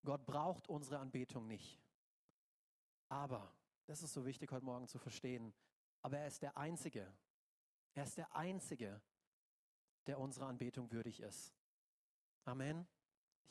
Gott 0.06 0.26
braucht 0.26 0.70
unsere 0.70 1.00
Anbetung 1.00 1.46
nicht. 1.46 1.78
Aber, 3.10 3.54
das 3.86 4.04
ist 4.04 4.14
so 4.14 4.26
wichtig 4.26 4.52
heute 4.52 4.66
Morgen 4.66 4.88
zu 4.88 5.00
verstehen, 5.00 5.54
aber 6.02 6.20
er 6.20 6.28
ist 6.28 6.42
der 6.42 6.56
Einzige, 6.56 7.12
er 7.94 8.04
ist 8.04 8.18
der 8.18 8.36
Einzige, 8.36 9.02
der 10.06 10.20
unserer 10.20 10.48
Anbetung 10.48 10.92
würdig 10.92 11.20
ist. 11.20 11.54
Amen. 12.46 12.88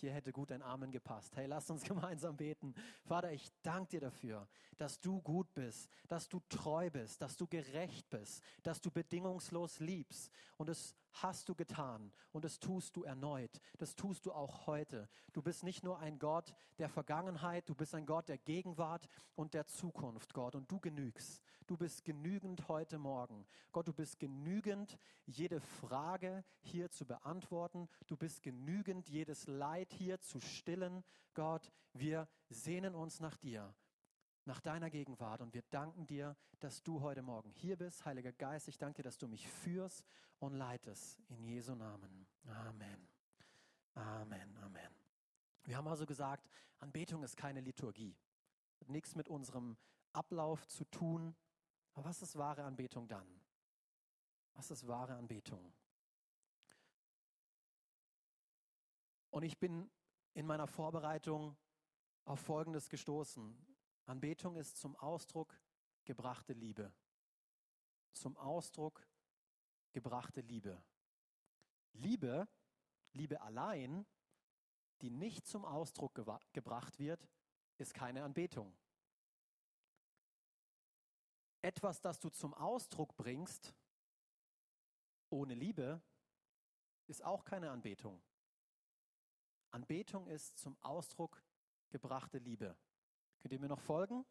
Hier 0.01 0.13
hätte 0.13 0.33
gut 0.33 0.53
ein 0.53 0.63
Amen 0.63 0.93
gepasst. 0.93 1.37
Hey, 1.37 1.47
lasst 1.47 1.71
uns 1.71 1.83
gemeinsam 1.85 2.37
beten. 2.37 2.73
Vater, 3.05 3.33
ich 3.33 3.51
danke 3.63 3.91
dir 3.91 4.01
dafür, 4.01 4.49
dass 4.77 5.01
du 5.01 5.21
gut 5.21 5.53
bist, 5.55 5.91
dass 6.07 6.29
du 6.29 6.41
treu 6.49 6.89
bist, 6.89 7.21
dass 7.21 7.37
du 7.37 7.49
gerecht 7.49 8.09
bist, 8.09 8.43
dass 8.63 8.81
du 8.81 8.93
bedingungslos 8.93 9.81
liebst. 9.81 10.31
Und 10.57 10.69
es 10.69 10.95
hast 11.13 11.49
du 11.49 11.55
getan 11.55 12.13
und 12.33 12.45
das 12.45 12.59
tust 12.59 12.97
du 12.97 13.03
erneut. 13.03 13.61
Das 13.79 13.97
tust 13.97 14.27
du 14.27 14.33
auch 14.33 14.67
heute. 14.67 15.09
Du 15.33 15.43
bist 15.43 15.65
nicht 15.65 15.83
nur 15.83 15.99
ein 15.99 16.19
Gott 16.19 16.55
der 16.79 16.89
Vergangenheit, 16.89 17.69
du 17.69 17.75
bist 17.75 17.95
ein 17.95 18.07
Gott 18.07 18.29
der 18.29 18.39
Gegenwart 18.39 19.09
und 19.35 19.55
der 19.55 19.67
Zukunft, 19.67 20.35
Gott. 20.35 20.55
Und 20.55 20.71
du 20.71 20.81
genügst. 20.81 21.43
Du 21.67 21.77
bist 21.77 22.05
genügend 22.05 22.69
heute 22.69 22.99
Morgen. 22.99 23.47
Gott, 23.73 23.89
du 23.89 23.93
bist 23.93 24.19
genügend, 24.19 24.99
jede 25.27 25.61
Frage 25.61 26.45
hier 26.61 26.91
zu 26.91 27.05
beantworten. 27.05 27.89
Du 28.07 28.17
bist 28.17 28.43
genügend, 28.43 29.09
jedes 29.09 29.47
Leid 29.47 29.93
hier 29.93 30.21
zu 30.21 30.41
stillen. 30.41 31.05
Gott, 31.35 31.71
wir 31.93 32.29
sehnen 32.49 32.95
uns 32.95 33.21
nach 33.21 33.37
dir 33.37 33.75
nach 34.49 34.61
deiner 34.61 34.89
Gegenwart 34.89 35.43
und 35.43 35.53
wir 35.53 35.61
danken 35.69 36.07
dir, 36.07 36.35
dass 36.59 36.83
du 36.83 37.03
heute 37.03 37.21
Morgen 37.21 37.51
hier 37.51 37.77
bist. 37.77 38.07
Heiliger 38.07 38.33
Geist, 38.33 38.67
ich 38.67 38.79
danke 38.79 38.97
dir, 38.97 39.03
dass 39.03 39.19
du 39.19 39.29
mich 39.29 39.47
führst 39.47 40.07
und 40.39 40.55
leitest. 40.55 41.21
In 41.29 41.45
Jesu 41.45 41.75
Namen. 41.75 42.27
Amen. 42.47 43.09
Amen. 43.95 44.57
Amen. 44.57 44.91
Wir 45.65 45.77
haben 45.77 45.87
also 45.87 46.07
gesagt, 46.07 46.49
Anbetung 46.79 47.23
ist 47.25 47.37
keine 47.37 47.61
Liturgie. 47.61 48.17
Hat 48.81 48.89
nichts 48.89 49.15
mit 49.15 49.29
unserem 49.29 49.77
Ablauf 50.15 50.67
zu 50.67 50.87
tun. 50.87 51.37
Aber 51.93 52.07
was 52.07 52.23
ist 52.23 52.35
wahre 52.37 52.65
Anbetung 52.65 53.07
dann? 53.07 53.29
Was 54.55 54.71
ist 54.71 54.89
wahre 54.89 55.15
Anbetung? 55.15 55.75
Und 59.29 59.43
ich 59.43 59.59
bin 59.59 59.91
in 60.33 60.47
meiner 60.47 60.67
Vorbereitung 60.67 61.55
auf 62.25 62.41
Folgendes 62.41 62.89
gestoßen. 62.89 63.68
Anbetung 64.09 64.57
ist 64.57 64.79
zum 64.79 64.97
Ausdruck 64.97 65.61
gebrachte 66.05 66.55
Liebe. 66.55 66.93
Zum 68.13 68.39
Ausdruck 68.39 69.07
gebrachte 69.93 70.41
Liebe. 70.41 70.83
Liebe, 71.93 72.49
Liebe 73.13 73.41
allein, 73.43 74.07
die 75.03 75.11
nicht 75.11 75.47
zum 75.47 75.67
Ausdruck 75.67 76.15
gebracht 76.53 76.99
wird, 76.99 77.29
ist 77.77 77.93
keine 77.93 78.25
Anbetung. 78.25 78.75
Etwas, 81.61 82.01
das 82.01 82.19
du 82.19 82.31
zum 82.31 82.55
Ausdruck 82.55 83.15
bringst, 83.15 83.75
ohne 85.29 85.55
Liebe, 85.55 86.01
ist 87.09 87.23
auch 87.23 87.45
keine 87.45 87.71
Anbetung. 87.71 88.23
Anbetung 89.71 90.27
ist 90.29 90.57
zum 90.57 90.79
Ausdruck 90.81 91.43
gebrachte 91.91 92.39
Liebe. 92.39 92.75
Könnt 93.41 93.53
ihr 93.53 93.61
mir 93.61 93.69
noch 93.69 93.81
folgen? 93.81 94.25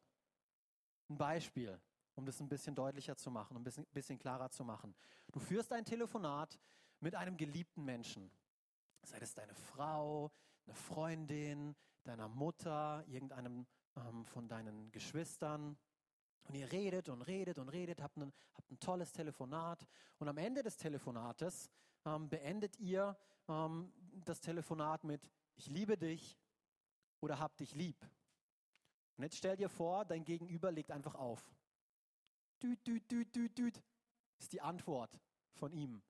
Ein 1.09 1.17
Beispiel, 1.17 1.79
um 2.15 2.25
das 2.25 2.39
ein 2.39 2.49
bisschen 2.49 2.75
deutlicher 2.75 3.15
zu 3.15 3.31
machen, 3.31 3.55
um 3.55 3.65
ein 3.65 3.85
bisschen, 3.93 4.19
klarer 4.19 4.49
zu 4.49 4.63
machen. 4.63 4.95
Du 5.31 5.39
führst 5.39 5.71
ein 5.71 5.85
Telefonat 5.85 6.59
mit 6.99 7.15
einem 7.15 7.37
geliebten 7.37 7.85
Menschen. 7.85 8.31
Sei 9.03 9.17
es 9.19 9.33
deine 9.33 9.55
Frau, 9.55 10.31
eine 10.65 10.75
Freundin, 10.75 11.75
deiner 12.03 12.27
Mutter, 12.27 13.03
irgendeinem 13.07 13.65
ähm, 13.95 14.25
von 14.25 14.47
deinen 14.47 14.91
Geschwistern. 14.91 15.77
Und 16.43 16.55
ihr 16.55 16.71
redet 16.71 17.09
und 17.09 17.21
redet 17.23 17.59
und 17.59 17.69
redet, 17.69 18.01
habt 18.01 18.17
ein, 18.17 18.33
habt 18.53 18.71
ein 18.71 18.79
tolles 18.79 19.11
Telefonat. 19.11 19.85
Und 20.17 20.27
am 20.27 20.37
Ende 20.37 20.63
des 20.63 20.77
Telefonates 20.77 21.69
ähm, 22.05 22.29
beendet 22.29 22.77
ihr 22.79 23.17
ähm, 23.47 23.91
das 24.25 24.39
Telefonat 24.39 25.03
mit 25.03 25.29
Ich 25.55 25.67
liebe 25.67 25.97
dich 25.97 26.37
oder 27.19 27.39
hab 27.39 27.57
dich 27.57 27.73
lieb. 27.73 27.97
Und 29.17 29.23
jetzt 29.23 29.37
stell 29.37 29.57
dir 29.57 29.69
vor, 29.69 30.05
dein 30.05 30.23
Gegenüber 30.23 30.71
legt 30.71 30.91
einfach 30.91 31.15
auf. 31.15 31.43
Düt, 32.61 32.85
düt, 32.85 33.09
düt, 33.11 33.35
düt, 33.35 33.57
düt, 33.57 33.83
ist 34.37 34.53
die 34.53 34.61
Antwort 34.61 35.19
von 35.53 35.73
ihm. 35.73 36.01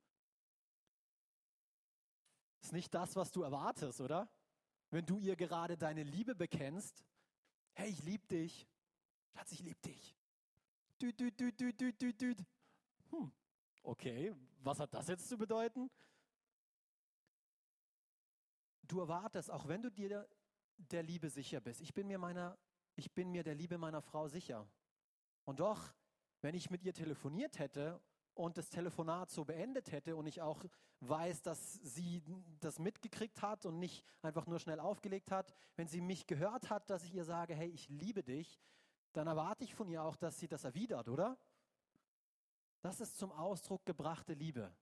Ist 2.60 2.72
nicht 2.72 2.92
das, 2.92 3.16
was 3.16 3.30
du 3.30 3.42
erwartest, 3.42 4.00
oder? 4.00 4.28
Wenn 4.90 5.06
du 5.06 5.18
ihr 5.20 5.36
gerade 5.36 5.78
deine 5.78 6.02
Liebe 6.02 6.34
bekennst, 6.34 7.04
hey, 7.72 7.88
ich 7.88 8.02
liebe 8.02 8.26
dich. 8.26 8.66
Schatz, 9.34 9.52
ich 9.52 9.60
liebe 9.60 9.80
dich. 9.80 10.14
Düt, 11.00 11.18
düt, 11.18 11.40
düt, 11.40 11.60
düt, 11.60 11.80
düt, 11.80 12.00
düt, 12.02 12.20
düt. 12.20 12.44
Hm, 13.10 13.32
okay, 13.82 14.34
was 14.60 14.80
hat 14.80 14.92
das 14.92 15.08
jetzt 15.08 15.28
zu 15.28 15.38
bedeuten? 15.38 15.90
Du 18.82 19.00
erwartest, 19.00 19.50
auch 19.50 19.68
wenn 19.68 19.82
du 19.82 19.90
dir 19.90 20.28
der 20.76 21.02
Liebe 21.02 21.30
sicher 21.30 21.60
bist. 21.60 21.80
Ich 21.80 21.94
bin 21.94 22.06
mir 22.06 22.18
meiner 22.18 22.58
ich 22.98 23.12
bin 23.12 23.30
mir 23.30 23.44
der 23.44 23.54
Liebe 23.54 23.78
meiner 23.78 24.02
Frau 24.02 24.26
sicher. 24.26 24.68
Und 25.44 25.60
doch, 25.60 25.94
wenn 26.40 26.54
ich 26.54 26.68
mit 26.68 26.82
ihr 26.82 26.92
telefoniert 26.92 27.58
hätte 27.58 28.00
und 28.34 28.58
das 28.58 28.70
Telefonat 28.70 29.30
so 29.30 29.44
beendet 29.44 29.92
hätte 29.92 30.16
und 30.16 30.26
ich 30.26 30.42
auch 30.42 30.64
weiß, 31.00 31.42
dass 31.42 31.74
sie 31.74 32.22
das 32.60 32.78
mitgekriegt 32.80 33.40
hat 33.40 33.66
und 33.66 33.78
nicht 33.78 34.04
einfach 34.20 34.46
nur 34.46 34.58
schnell 34.58 34.80
aufgelegt 34.80 35.30
hat, 35.30 35.54
wenn 35.76 35.86
sie 35.86 36.00
mich 36.00 36.26
gehört 36.26 36.70
hat, 36.70 36.90
dass 36.90 37.04
ich 37.04 37.14
ihr 37.14 37.24
sage, 37.24 37.54
hey, 37.54 37.68
ich 37.68 37.88
liebe 37.88 38.24
dich, 38.24 38.60
dann 39.12 39.28
erwarte 39.28 39.64
ich 39.64 39.74
von 39.74 39.88
ihr 39.88 40.02
auch, 40.02 40.16
dass 40.16 40.38
sie 40.38 40.48
das 40.48 40.64
erwidert, 40.64 41.08
oder? 41.08 41.38
Das 42.80 43.00
ist 43.00 43.16
zum 43.16 43.32
Ausdruck 43.32 43.86
gebrachte 43.86 44.34
Liebe. 44.34 44.74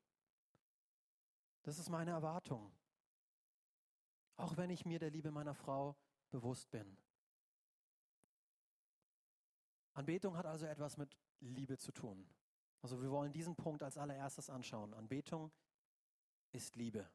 Das 1.62 1.78
ist 1.78 1.90
meine 1.90 2.12
Erwartung. 2.12 2.72
Auch 4.36 4.56
wenn 4.56 4.70
ich 4.70 4.86
mir 4.86 4.98
der 4.98 5.10
Liebe 5.10 5.30
meiner 5.30 5.54
Frau 5.54 5.96
bewusst 6.30 6.70
bin. 6.70 6.96
Anbetung 9.96 10.36
hat 10.36 10.44
also 10.44 10.66
etwas 10.66 10.98
mit 10.98 11.16
Liebe 11.40 11.78
zu 11.78 11.90
tun. 11.90 12.28
Also 12.82 13.00
wir 13.00 13.10
wollen 13.10 13.32
diesen 13.32 13.56
Punkt 13.56 13.82
als 13.82 13.96
allererstes 13.96 14.50
anschauen. 14.50 14.92
Anbetung 14.92 15.50
ist 16.52 16.76
Liebe. 16.76 17.08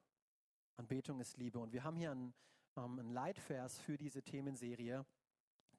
Anbetung 0.78 1.20
ist 1.20 1.38
Liebe. 1.38 1.60
Und 1.60 1.74
wir 1.74 1.84
haben 1.84 1.96
hier 1.96 2.12
einen, 2.12 2.34
ähm, 2.76 2.98
einen 2.98 3.12
Leitvers 3.12 3.80
für 3.80 3.98
diese 3.98 4.24
Themenserie, 4.24 5.06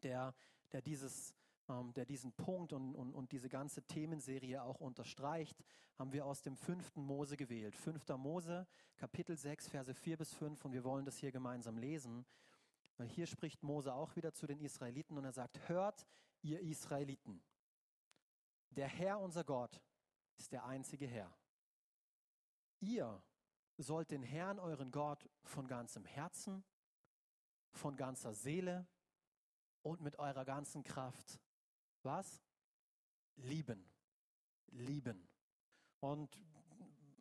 der, 0.04 0.32
der, 0.70 0.80
dieses, 0.80 1.34
ähm, 1.68 1.92
der 1.92 2.06
diesen 2.06 2.32
Punkt 2.34 2.72
und, 2.72 2.94
und, 2.94 3.12
und 3.12 3.32
diese 3.32 3.48
ganze 3.48 3.82
Themenserie 3.82 4.62
auch 4.62 4.80
unterstreicht, 4.80 5.58
haben 5.98 6.12
wir 6.12 6.24
aus 6.24 6.42
dem 6.42 6.56
fünften 6.56 7.02
Mose 7.02 7.36
gewählt. 7.36 7.74
Fünfter 7.74 8.16
Mose, 8.16 8.68
Kapitel 8.96 9.36
6, 9.36 9.68
Verse 9.68 9.92
4 9.92 10.18
bis 10.18 10.32
5. 10.34 10.64
Und 10.64 10.72
wir 10.72 10.84
wollen 10.84 11.04
das 11.04 11.18
hier 11.18 11.32
gemeinsam 11.32 11.78
lesen. 11.78 12.24
Weil 12.96 13.08
hier 13.08 13.26
spricht 13.26 13.64
Mose 13.64 13.92
auch 13.92 14.14
wieder 14.14 14.32
zu 14.32 14.46
den 14.46 14.60
Israeliten 14.60 15.18
und 15.18 15.24
er 15.24 15.32
sagt, 15.32 15.68
hört 15.68 16.06
ihr 16.42 16.60
Israeliten, 16.60 17.42
der 18.70 18.88
Herr 18.88 19.20
unser 19.20 19.44
Gott 19.44 19.82
ist 20.36 20.52
der 20.52 20.64
einzige 20.64 21.06
Herr. 21.06 21.32
Ihr 22.80 23.22
sollt 23.76 24.10
den 24.10 24.22
Herrn, 24.22 24.58
euren 24.58 24.90
Gott, 24.90 25.28
von 25.44 25.66
ganzem 25.66 26.04
Herzen, 26.04 26.64
von 27.72 27.96
ganzer 27.96 28.34
Seele 28.34 28.86
und 29.82 30.00
mit 30.00 30.18
eurer 30.18 30.44
ganzen 30.44 30.82
Kraft, 30.84 31.40
was? 32.02 32.42
Lieben. 33.36 33.88
Lieben. 34.68 35.28
Und 36.00 36.38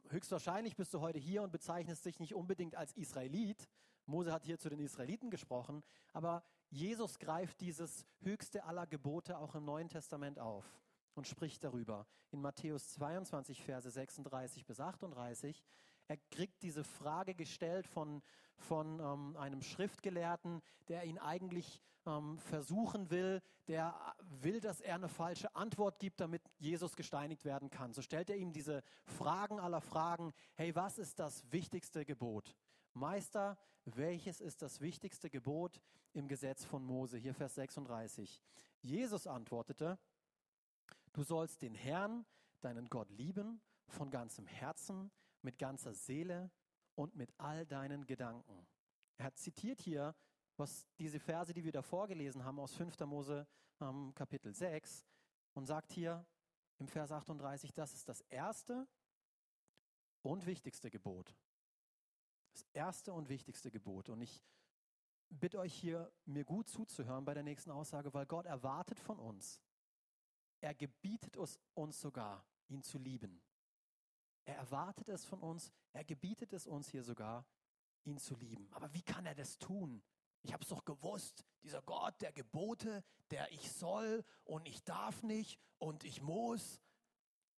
höchstwahrscheinlich 0.09 0.75
bist 0.75 0.93
du 0.93 1.01
heute 1.01 1.19
hier 1.19 1.43
und 1.43 1.51
bezeichnest 1.51 2.05
dich 2.05 2.19
nicht 2.19 2.33
unbedingt 2.33 2.75
als 2.75 2.93
Israelit. 2.93 3.69
Mose 4.05 4.33
hat 4.33 4.43
hier 4.43 4.57
zu 4.57 4.69
den 4.69 4.79
Israeliten 4.79 5.29
gesprochen, 5.29 5.83
aber 6.11 6.43
Jesus 6.71 7.19
greift 7.19 7.61
dieses 7.61 8.05
höchste 8.21 8.63
aller 8.63 8.87
Gebote 8.87 9.37
auch 9.37 9.55
im 9.55 9.65
Neuen 9.65 9.89
Testament 9.89 10.39
auf 10.39 10.65
und 11.13 11.27
spricht 11.27 11.63
darüber. 11.63 12.07
In 12.31 12.41
Matthäus 12.41 12.89
22, 12.93 13.61
Verse 13.61 13.91
36 13.91 14.65
bis 14.65 14.79
38 14.79 15.63
er 16.11 16.17
kriegt 16.29 16.61
diese 16.61 16.83
Frage 16.83 17.33
gestellt 17.33 17.87
von, 17.87 18.21
von 18.57 18.99
ähm, 18.99 19.37
einem 19.37 19.61
Schriftgelehrten, 19.61 20.61
der 20.89 21.05
ihn 21.05 21.17
eigentlich 21.17 21.81
ähm, 22.05 22.37
versuchen 22.37 23.09
will, 23.09 23.41
der 23.69 23.95
will, 24.19 24.59
dass 24.59 24.81
er 24.81 24.95
eine 24.95 25.07
falsche 25.07 25.55
Antwort 25.55 25.99
gibt, 25.99 26.19
damit 26.19 26.41
Jesus 26.57 26.97
gesteinigt 26.97 27.45
werden 27.45 27.69
kann. 27.69 27.93
So 27.93 28.01
stellt 28.01 28.29
er 28.29 28.35
ihm 28.35 28.51
diese 28.51 28.83
Fragen 29.05 29.61
aller 29.61 29.79
Fragen. 29.79 30.33
Hey, 30.55 30.75
was 30.75 30.97
ist 30.97 31.17
das 31.19 31.49
wichtigste 31.49 32.03
Gebot? 32.03 32.57
Meister, 32.93 33.57
welches 33.85 34.41
ist 34.41 34.61
das 34.61 34.81
wichtigste 34.81 35.29
Gebot 35.29 35.81
im 36.13 36.27
Gesetz 36.27 36.65
von 36.65 36.83
Mose? 36.83 37.17
Hier 37.17 37.33
Vers 37.33 37.55
36. 37.55 38.41
Jesus 38.81 39.27
antwortete, 39.27 39.97
du 41.13 41.23
sollst 41.23 41.61
den 41.61 41.75
Herrn, 41.75 42.25
deinen 42.61 42.89
Gott 42.89 43.09
lieben, 43.09 43.61
von 43.87 44.09
ganzem 44.09 44.45
Herzen, 44.47 45.11
mit 45.41 45.57
ganzer 45.57 45.93
Seele 45.93 46.51
und 46.95 47.15
mit 47.15 47.33
all 47.37 47.65
deinen 47.65 48.05
Gedanken. 48.05 48.67
Er 49.17 49.33
zitiert 49.35 49.81
hier, 49.81 50.15
was 50.57 50.87
diese 50.99 51.19
Verse, 51.19 51.53
die 51.53 51.63
wir 51.63 51.71
da 51.71 51.81
vorgelesen 51.81 52.43
haben 52.43 52.59
aus 52.59 52.73
5. 52.75 52.99
Mose 53.01 53.47
ähm, 53.79 54.13
Kapitel 54.13 54.53
6 54.53 55.05
und 55.53 55.65
sagt 55.65 55.91
hier 55.91 56.25
im 56.77 56.87
Vers 56.87 57.11
38, 57.11 57.73
das 57.73 57.93
ist 57.93 58.07
das 58.09 58.21
erste 58.21 58.87
und 60.21 60.45
wichtigste 60.45 60.89
Gebot. 60.89 61.35
Das 62.53 62.65
erste 62.73 63.13
und 63.13 63.29
wichtigste 63.29 63.71
Gebot. 63.71 64.09
Und 64.09 64.21
ich 64.21 64.43
bitte 65.29 65.59
euch 65.59 65.73
hier, 65.73 66.11
mir 66.25 66.43
gut 66.43 66.67
zuzuhören 66.67 67.25
bei 67.25 67.33
der 67.33 67.43
nächsten 67.43 67.71
Aussage, 67.71 68.13
weil 68.13 68.25
Gott 68.25 68.45
erwartet 68.45 68.99
von 68.99 69.19
uns, 69.19 69.61
er 70.59 70.75
gebietet 70.75 71.37
uns 71.37 72.01
sogar, 72.01 72.45
ihn 72.67 72.83
zu 72.83 72.97
lieben. 72.97 73.41
Er 74.45 74.55
erwartet 74.57 75.09
es 75.09 75.25
von 75.25 75.39
uns, 75.39 75.71
er 75.93 76.03
gebietet 76.03 76.53
es 76.53 76.67
uns 76.67 76.89
hier 76.89 77.03
sogar, 77.03 77.45
ihn 78.03 78.17
zu 78.17 78.35
lieben. 78.35 78.67
Aber 78.73 78.93
wie 78.93 79.01
kann 79.01 79.25
er 79.25 79.35
das 79.35 79.57
tun? 79.57 80.03
Ich 80.43 80.53
habe 80.53 80.63
es 80.63 80.69
doch 80.69 80.83
gewusst, 80.85 81.45
dieser 81.63 81.81
Gott 81.83 82.19
der 82.21 82.31
Gebote, 82.31 83.03
der 83.29 83.51
ich 83.51 83.71
soll 83.71 84.23
und 84.43 84.67
ich 84.67 84.83
darf 84.83 85.21
nicht 85.23 85.59
und 85.77 86.03
ich 86.03 86.21
muss. 86.21 86.81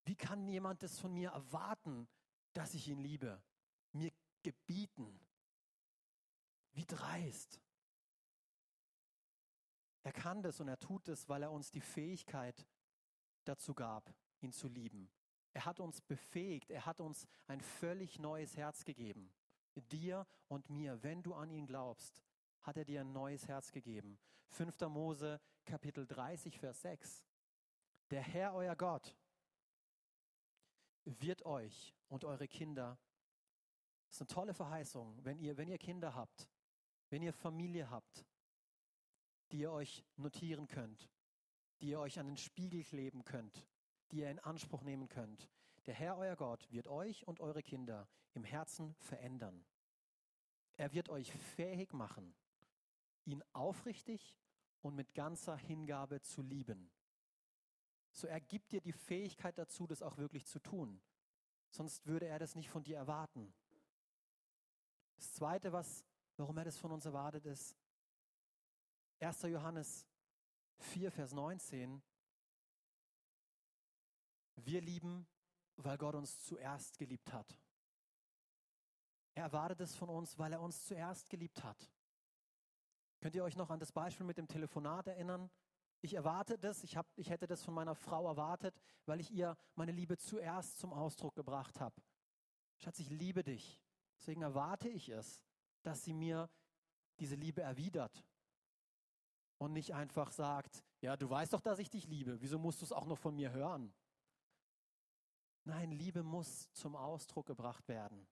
Wie 0.05 0.15
kann 0.15 0.47
jemand 0.47 0.83
das 0.83 0.99
von 0.99 1.13
mir 1.13 1.29
erwarten, 1.29 2.07
dass 2.51 2.73
ich 2.73 2.89
ihn 2.89 2.99
liebe? 2.99 3.41
Mir 3.93 4.11
gebieten. 4.43 5.19
Wie 6.73 6.85
dreist. 6.85 7.61
Er 10.03 10.11
kann 10.11 10.41
das 10.43 10.59
und 10.59 10.67
er 10.67 10.79
tut 10.79 11.07
es, 11.07 11.29
weil 11.29 11.43
er 11.43 11.51
uns 11.51 11.71
die 11.71 11.81
Fähigkeit 11.81 12.67
dazu 13.45 13.73
gab, 13.73 14.13
ihn 14.41 14.51
zu 14.51 14.67
lieben. 14.67 15.09
Er 15.53 15.65
hat 15.65 15.79
uns 15.79 16.01
befähigt, 16.01 16.71
er 16.71 16.85
hat 16.85 16.99
uns 16.99 17.25
ein 17.47 17.61
völlig 17.61 18.19
neues 18.19 18.57
Herz 18.57 18.83
gegeben. 18.83 19.31
Dir 19.75 20.27
und 20.47 20.69
mir, 20.69 21.01
wenn 21.03 21.23
du 21.23 21.33
an 21.33 21.49
ihn 21.49 21.67
glaubst, 21.67 22.21
hat 22.61 22.77
er 22.77 22.85
dir 22.85 23.01
ein 23.01 23.11
neues 23.11 23.47
Herz 23.47 23.71
gegeben. 23.71 24.19
5. 24.49 24.81
Mose 24.81 25.39
Kapitel 25.65 26.05
30, 26.05 26.59
Vers 26.59 26.81
6. 26.81 27.23
Der 28.11 28.21
Herr, 28.21 28.53
euer 28.53 28.75
Gott, 28.75 29.15
wird 31.05 31.45
euch 31.45 31.95
und 32.09 32.23
eure 32.25 32.47
Kinder, 32.47 32.97
das 34.13 34.21
ist 34.21 34.29
eine 34.29 34.35
tolle 34.35 34.53
Verheißung, 34.53 35.25
wenn 35.25 35.39
ihr, 35.39 35.57
wenn 35.57 35.67
ihr 35.67 35.79
Kinder 35.79 36.13
habt, 36.13 36.47
wenn 37.09 37.23
ihr 37.23 37.33
Familie 37.33 37.89
habt, 37.89 38.27
die 39.49 39.61
ihr 39.61 39.71
euch 39.71 40.05
notieren 40.17 40.67
könnt, 40.67 41.09
die 41.81 41.87
ihr 41.87 41.99
euch 41.99 42.19
an 42.19 42.27
den 42.27 42.37
Spiegel 42.37 42.83
kleben 42.83 43.23
könnt, 43.23 43.67
die 44.11 44.17
ihr 44.17 44.29
in 44.29 44.37
Anspruch 44.37 44.83
nehmen 44.83 45.09
könnt. 45.09 45.49
Der 45.87 45.95
Herr, 45.95 46.15
euer 46.19 46.35
Gott, 46.35 46.71
wird 46.71 46.87
euch 46.87 47.27
und 47.27 47.39
eure 47.39 47.63
Kinder 47.63 48.07
im 48.33 48.43
Herzen 48.43 48.93
verändern. 48.99 49.65
Er 50.73 50.93
wird 50.93 51.09
euch 51.09 51.31
fähig 51.31 51.91
machen, 51.91 52.35
ihn 53.25 53.43
aufrichtig 53.51 54.39
und 54.81 54.93
mit 54.93 55.15
ganzer 55.15 55.57
Hingabe 55.57 56.21
zu 56.21 56.43
lieben. 56.43 56.91
So 58.11 58.27
er 58.27 58.41
gibt 58.41 58.73
dir 58.73 58.81
die 58.81 58.93
Fähigkeit 58.93 59.57
dazu, 59.57 59.87
das 59.87 60.03
auch 60.03 60.17
wirklich 60.17 60.45
zu 60.45 60.59
tun. 60.59 61.01
Sonst 61.71 62.05
würde 62.05 62.27
er 62.27 62.37
das 62.37 62.53
nicht 62.53 62.69
von 62.69 62.83
dir 62.83 62.97
erwarten. 62.97 63.55
Das 65.15 65.33
Zweite, 65.33 65.71
was, 65.71 66.03
warum 66.37 66.57
er 66.57 66.65
das 66.65 66.77
von 66.77 66.91
uns 66.91 67.05
erwartet, 67.05 67.45
ist 67.45 67.75
1. 69.19 69.43
Johannes 69.43 70.05
4, 70.77 71.11
Vers 71.11 71.33
19. 71.33 72.01
Wir 74.55 74.81
lieben, 74.81 75.27
weil 75.77 75.97
Gott 75.97 76.15
uns 76.15 76.43
zuerst 76.43 76.97
geliebt 76.97 77.31
hat. 77.33 77.57
Er 79.35 79.43
erwartet 79.43 79.81
es 79.81 79.95
von 79.95 80.09
uns, 80.09 80.37
weil 80.37 80.53
er 80.53 80.61
uns 80.61 80.85
zuerst 80.85 81.29
geliebt 81.29 81.63
hat. 81.63 81.89
Könnt 83.19 83.35
ihr 83.35 83.43
euch 83.43 83.55
noch 83.55 83.69
an 83.69 83.79
das 83.79 83.91
Beispiel 83.91 84.25
mit 84.25 84.37
dem 84.37 84.47
Telefonat 84.47 85.07
erinnern? 85.07 85.49
Ich 86.01 86.13
erwarte 86.13 86.59
das, 86.59 86.83
ich, 86.83 86.97
hab, 86.97 87.07
ich 87.15 87.29
hätte 87.29 87.47
das 87.47 87.63
von 87.63 87.73
meiner 87.73 87.95
Frau 87.95 88.27
erwartet, 88.27 88.79
weil 89.05 89.21
ich 89.21 89.31
ihr 89.31 89.57
meine 89.75 89.93
Liebe 89.93 90.17
zuerst 90.17 90.77
zum 90.77 90.91
Ausdruck 90.91 91.33
gebracht 91.33 91.79
habe. 91.79 91.95
Schatz, 92.77 92.99
ich 92.99 93.09
liebe 93.09 93.43
dich. 93.43 93.81
Deswegen 94.23 94.41
erwarte 94.41 94.87
ich 94.87 95.09
es, 95.09 95.43
dass 95.81 96.05
sie 96.05 96.13
mir 96.13 96.49
diese 97.19 97.35
Liebe 97.35 97.61
erwidert 97.61 98.25
und 99.57 99.73
nicht 99.73 99.93
einfach 99.93 100.31
sagt, 100.31 100.81
ja, 101.01 101.17
du 101.17 101.29
weißt 101.29 101.51
doch, 101.51 101.59
dass 101.59 101.77
ich 101.77 101.89
dich 101.89 102.07
liebe. 102.07 102.39
Wieso 102.39 102.57
musst 102.57 102.79
du 102.79 102.85
es 102.85 102.93
auch 102.93 103.05
noch 103.05 103.17
von 103.17 103.35
mir 103.35 103.51
hören? 103.51 103.93
Nein, 105.65 105.91
Liebe 105.91 106.23
muss 106.23 106.71
zum 106.71 106.95
Ausdruck 106.95 107.47
gebracht 107.47 107.85
werden. 107.89 108.25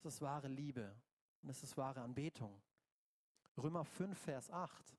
Das 0.00 0.14
ist 0.14 0.20
wahre 0.20 0.46
Liebe 0.46 0.94
und 1.42 1.48
es 1.48 1.60
ist 1.64 1.76
wahre 1.76 2.02
Anbetung. 2.02 2.62
Römer 3.56 3.84
5, 3.84 4.16
Vers 4.16 4.48
8. 4.52 4.96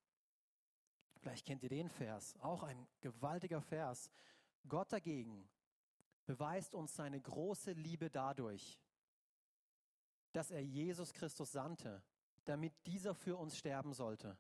Vielleicht 1.21 1.45
kennt 1.45 1.63
ihr 1.63 1.69
den 1.69 1.87
Vers, 1.87 2.35
auch 2.41 2.63
ein 2.63 2.85
gewaltiger 2.99 3.61
Vers. 3.61 4.09
Gott 4.67 4.91
dagegen 4.91 5.47
beweist 6.25 6.75
uns 6.75 6.93
seine 6.93 7.21
große 7.21 7.71
Liebe 7.71 8.09
dadurch, 8.09 8.77
dass 10.38 10.52
er 10.52 10.62
Jesus 10.62 11.13
Christus 11.13 11.52
sandte, 11.52 12.04
damit 12.45 12.71
dieser 12.86 13.15
für 13.15 13.36
uns 13.38 13.58
sterben 13.58 13.91
sollte, 13.91 14.38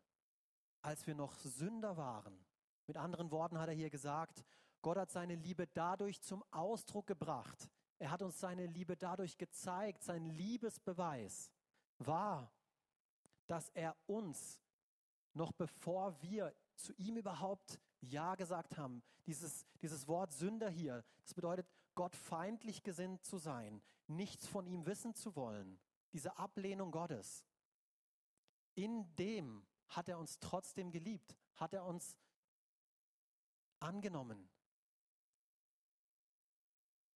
als 0.83 1.07
wir 1.07 1.15
noch 1.15 1.33
Sünder 1.39 1.97
waren. 1.97 2.37
Mit 2.85 2.97
anderen 2.97 3.31
Worten 3.31 3.57
hat 3.57 3.67
er 3.67 3.73
hier 3.73 3.89
gesagt, 3.89 4.45
Gott 4.83 4.97
hat 4.97 5.09
seine 5.09 5.33
Liebe 5.33 5.65
dadurch 5.65 6.21
zum 6.21 6.43
Ausdruck 6.51 7.07
gebracht. 7.07 7.71
Er 7.97 8.11
hat 8.11 8.21
uns 8.21 8.39
seine 8.39 8.67
Liebe 8.67 8.95
dadurch 8.95 9.39
gezeigt. 9.39 10.03
Sein 10.03 10.25
Liebesbeweis 10.25 11.49
war, 11.97 12.53
dass 13.47 13.69
er 13.69 13.97
uns, 14.05 14.61
noch 15.33 15.51
bevor 15.51 16.21
wir 16.21 16.53
zu 16.75 16.93
ihm 16.93 17.17
überhaupt 17.17 17.81
Ja 18.01 18.35
gesagt 18.35 18.77
haben, 18.77 19.01
dieses, 19.25 19.65
dieses 19.81 20.07
Wort 20.07 20.31
Sünder 20.31 20.69
hier, 20.69 21.03
das 21.23 21.33
bedeutet, 21.33 21.67
Gott 21.95 22.15
feindlich 22.15 22.83
gesinnt 22.83 23.25
zu 23.25 23.39
sein, 23.39 23.81
nichts 24.05 24.45
von 24.45 24.67
ihm 24.67 24.85
wissen 24.85 25.15
zu 25.15 25.35
wollen, 25.35 25.79
diese 26.13 26.37
Ablehnung 26.37 26.91
Gottes. 26.91 27.45
In 28.75 29.13
dem 29.15 29.65
hat 29.89 30.09
er 30.09 30.19
uns 30.19 30.39
trotzdem 30.39 30.91
geliebt, 30.91 31.37
hat 31.55 31.73
er 31.73 31.85
uns 31.85 32.15
angenommen. 33.79 34.49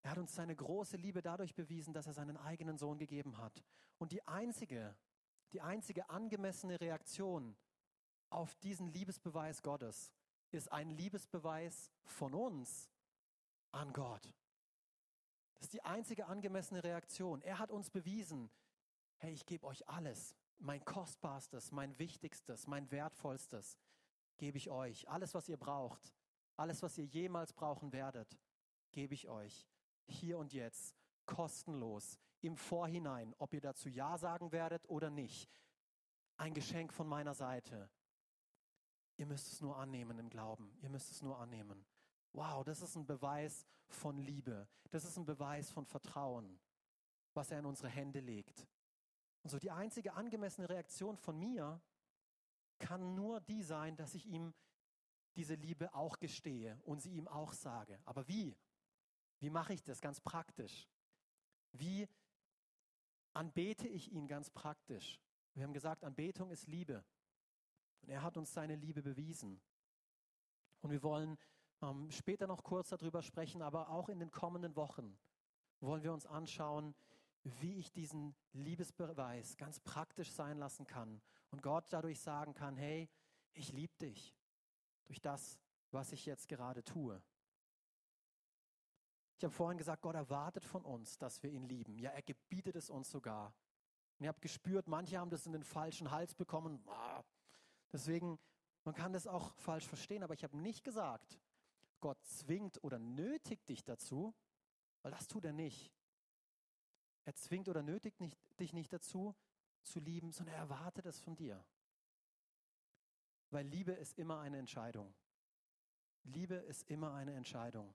Er 0.03 0.11
hat 0.11 0.17
uns 0.17 0.33
seine 0.33 0.55
große 0.55 0.97
Liebe 0.97 1.21
dadurch 1.21 1.53
bewiesen, 1.53 1.93
dass 1.93 2.07
er 2.07 2.13
seinen 2.13 2.37
eigenen 2.37 2.77
Sohn 2.77 2.97
gegeben 2.97 3.37
hat. 3.37 3.63
Und 3.99 4.11
die 4.11 4.27
einzige, 4.27 4.95
die 5.51 5.61
einzige 5.61 6.09
angemessene 6.09 6.81
Reaktion 6.81 7.55
auf 8.29 8.55
diesen 8.55 8.87
Liebesbeweis 8.87 9.61
Gottes 9.61 10.11
ist 10.51 10.71
ein 10.71 10.89
Liebesbeweis 10.89 11.91
von 12.03 12.33
uns 12.33 12.89
an 13.71 13.93
Gott. 13.93 14.33
Das 15.53 15.67
ist 15.67 15.73
die 15.73 15.83
einzige 15.83 16.25
angemessene 16.25 16.83
Reaktion. 16.83 17.41
Er 17.43 17.59
hat 17.59 17.71
uns 17.71 17.91
bewiesen, 17.91 18.49
hey, 19.21 19.33
ich 19.33 19.45
gebe 19.45 19.67
euch 19.67 19.87
alles, 19.87 20.35
mein 20.57 20.83
kostbarstes, 20.83 21.71
mein 21.71 21.97
wichtigstes, 21.99 22.65
mein 22.65 22.89
wertvollstes 22.89 23.77
gebe 24.37 24.57
ich 24.57 24.71
euch. 24.71 25.07
Alles, 25.07 25.35
was 25.35 25.47
ihr 25.47 25.57
braucht, 25.57 26.13
alles, 26.57 26.81
was 26.81 26.97
ihr 26.97 27.05
jemals 27.05 27.53
brauchen 27.53 27.91
werdet, 27.93 28.39
gebe 28.91 29.13
ich 29.13 29.29
euch. 29.29 29.67
Hier 30.07 30.39
und 30.39 30.53
jetzt, 30.53 30.95
kostenlos, 31.25 32.19
im 32.41 32.57
Vorhinein, 32.57 33.35
ob 33.37 33.53
ihr 33.53 33.61
dazu 33.61 33.89
Ja 33.89 34.17
sagen 34.17 34.51
werdet 34.51 34.89
oder 34.89 35.11
nicht. 35.11 35.61
Ein 36.37 36.55
Geschenk 36.55 36.91
von 36.91 37.07
meiner 37.07 37.35
Seite. 37.35 37.91
Ihr 39.17 39.27
müsst 39.27 39.53
es 39.53 39.61
nur 39.61 39.77
annehmen 39.77 40.17
im 40.17 40.29
Glauben. 40.29 40.75
Ihr 40.81 40.89
müsst 40.89 41.11
es 41.11 41.21
nur 41.21 41.37
annehmen. 41.37 41.85
Wow, 42.33 42.63
das 42.63 42.81
ist 42.81 42.95
ein 42.95 43.05
Beweis 43.05 43.67
von 43.87 44.17
Liebe. 44.17 44.67
Das 44.89 45.05
ist 45.05 45.17
ein 45.17 45.25
Beweis 45.25 45.69
von 45.69 45.85
Vertrauen, 45.85 46.59
was 47.35 47.51
er 47.51 47.59
in 47.59 47.67
unsere 47.67 47.89
Hände 47.89 48.19
legt. 48.19 48.67
Und 49.43 49.49
so 49.49 49.59
die 49.59 49.71
einzige 49.71 50.13
angemessene 50.13 50.69
Reaktion 50.69 51.17
von 51.17 51.37
mir 51.37 51.81
kann 52.79 53.15
nur 53.15 53.39
die 53.41 53.63
sein, 53.63 53.95
dass 53.95 54.15
ich 54.15 54.25
ihm 54.25 54.53
diese 55.35 55.55
Liebe 55.55 55.93
auch 55.93 56.19
gestehe 56.19 56.79
und 56.83 57.01
sie 57.01 57.11
ihm 57.11 57.27
auch 57.27 57.53
sage. 57.53 57.99
Aber 58.05 58.27
wie? 58.27 58.55
Wie 59.39 59.49
mache 59.49 59.73
ich 59.73 59.83
das 59.83 60.01
ganz 60.01 60.19
praktisch? 60.19 60.87
Wie 61.71 62.07
anbete 63.33 63.87
ich 63.87 64.11
ihn 64.11 64.27
ganz 64.27 64.49
praktisch? 64.49 65.19
Wir 65.53 65.63
haben 65.63 65.73
gesagt, 65.73 66.03
Anbetung 66.03 66.51
ist 66.51 66.67
Liebe. 66.67 67.03
Und 68.01 68.09
er 68.09 68.21
hat 68.21 68.37
uns 68.37 68.53
seine 68.53 68.75
Liebe 68.75 69.01
bewiesen. 69.01 69.61
Und 70.81 70.91
wir 70.91 71.03
wollen 71.03 71.37
ähm, 71.81 72.09
später 72.11 72.47
noch 72.47 72.63
kurz 72.63 72.89
darüber 72.89 73.21
sprechen, 73.21 73.61
aber 73.61 73.89
auch 73.89 74.09
in 74.09 74.19
den 74.19 74.31
kommenden 74.31 74.75
Wochen 74.75 75.17
wollen 75.79 76.03
wir 76.03 76.13
uns 76.13 76.25
anschauen, 76.25 76.93
wie 77.43 77.77
ich 77.77 77.91
diesen 77.91 78.35
Liebesbeweis 78.53 79.57
ganz 79.57 79.79
praktisch 79.79 80.31
sein 80.31 80.57
lassen 80.57 80.85
kann 80.85 81.21
und 81.49 81.61
Gott 81.61 81.85
dadurch 81.89 82.19
sagen 82.19 82.53
kann, 82.53 82.77
hey, 82.77 83.09
ich 83.53 83.71
liebe 83.73 83.93
dich 83.97 84.35
durch 85.05 85.21
das, 85.21 85.59
was 85.91 86.11
ich 86.11 86.25
jetzt 86.25 86.47
gerade 86.47 86.83
tue. 86.83 87.21
Ich 89.37 89.43
habe 89.43 89.53
vorhin 89.53 89.77
gesagt, 89.77 90.03
Gott 90.03 90.15
erwartet 90.15 90.63
von 90.63 90.85
uns, 90.85 91.17
dass 91.17 91.41
wir 91.41 91.49
ihn 91.49 91.63
lieben. 91.63 91.97
Ja, 91.97 92.11
er 92.11 92.21
gebietet 92.21 92.75
es 92.75 92.89
uns 92.89 93.09
sogar. 93.09 93.53
Und 94.19 94.25
ihr 94.25 94.29
habt 94.29 94.41
gespürt, 94.41 94.87
manche 94.87 95.17
haben 95.17 95.31
das 95.31 95.47
in 95.47 95.51
den 95.51 95.63
falschen 95.63 96.11
Hals 96.11 96.35
bekommen. 96.35 96.79
Deswegen, 97.91 98.37
man 98.83 98.93
kann 98.93 99.13
das 99.13 99.25
auch 99.25 99.55
falsch 99.55 99.87
verstehen, 99.87 100.21
aber 100.21 100.35
ich 100.35 100.43
habe 100.43 100.55
nicht 100.57 100.83
gesagt, 100.83 101.39
Gott 102.01 102.23
zwingt 102.23 102.83
oder 102.83 102.99
nötigt 102.99 103.67
dich 103.67 103.83
dazu, 103.83 104.35
weil 105.01 105.11
das 105.11 105.27
tut 105.27 105.43
er 105.43 105.53
nicht. 105.53 105.91
Er 107.23 107.35
zwingt 107.35 107.69
oder 107.69 107.83
nötigt 107.83 108.19
nicht, 108.19 108.37
dich 108.59 108.73
nicht 108.73 108.91
dazu, 108.91 109.35
zu 109.83 109.99
lieben, 109.99 110.31
sondern 110.31 110.55
er 110.55 110.61
erwartet 110.61 111.05
es 111.05 111.19
von 111.19 111.35
dir. 111.35 111.63
Weil 113.49 113.65
Liebe 113.65 113.91
ist 113.91 114.17
immer 114.17 114.39
eine 114.39 114.57
Entscheidung. 114.57 115.13
Liebe 116.23 116.55
ist 116.55 116.89
immer 116.89 117.13
eine 117.13 117.33
Entscheidung. 117.33 117.93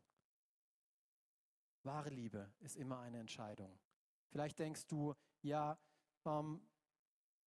Wahre 1.82 2.10
Liebe 2.10 2.52
ist 2.60 2.76
immer 2.76 3.00
eine 3.00 3.20
Entscheidung. 3.20 3.78
Vielleicht 4.28 4.58
denkst 4.58 4.86
du, 4.86 5.14
ja, 5.42 5.78
ähm, 6.24 6.60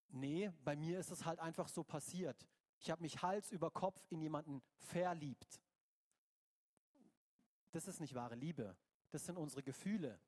nee, 0.07 0.51
bei 0.63 0.75
mir 0.75 0.99
ist 0.99 1.11
es 1.11 1.25
halt 1.25 1.39
einfach 1.39 1.67
so 1.67 1.83
passiert. 1.83 2.47
Ich 2.79 2.89
habe 2.89 3.01
mich 3.01 3.21
Hals 3.21 3.51
über 3.51 3.69
Kopf 3.69 4.01
in 4.09 4.21
jemanden 4.21 4.63
verliebt. 4.77 5.61
Das 7.71 7.87
ist 7.87 7.99
nicht 7.99 8.15
wahre 8.15 8.35
Liebe. 8.35 8.75
Das 9.11 9.25
sind 9.25 9.37
unsere 9.37 9.61
Gefühle. 9.61 10.19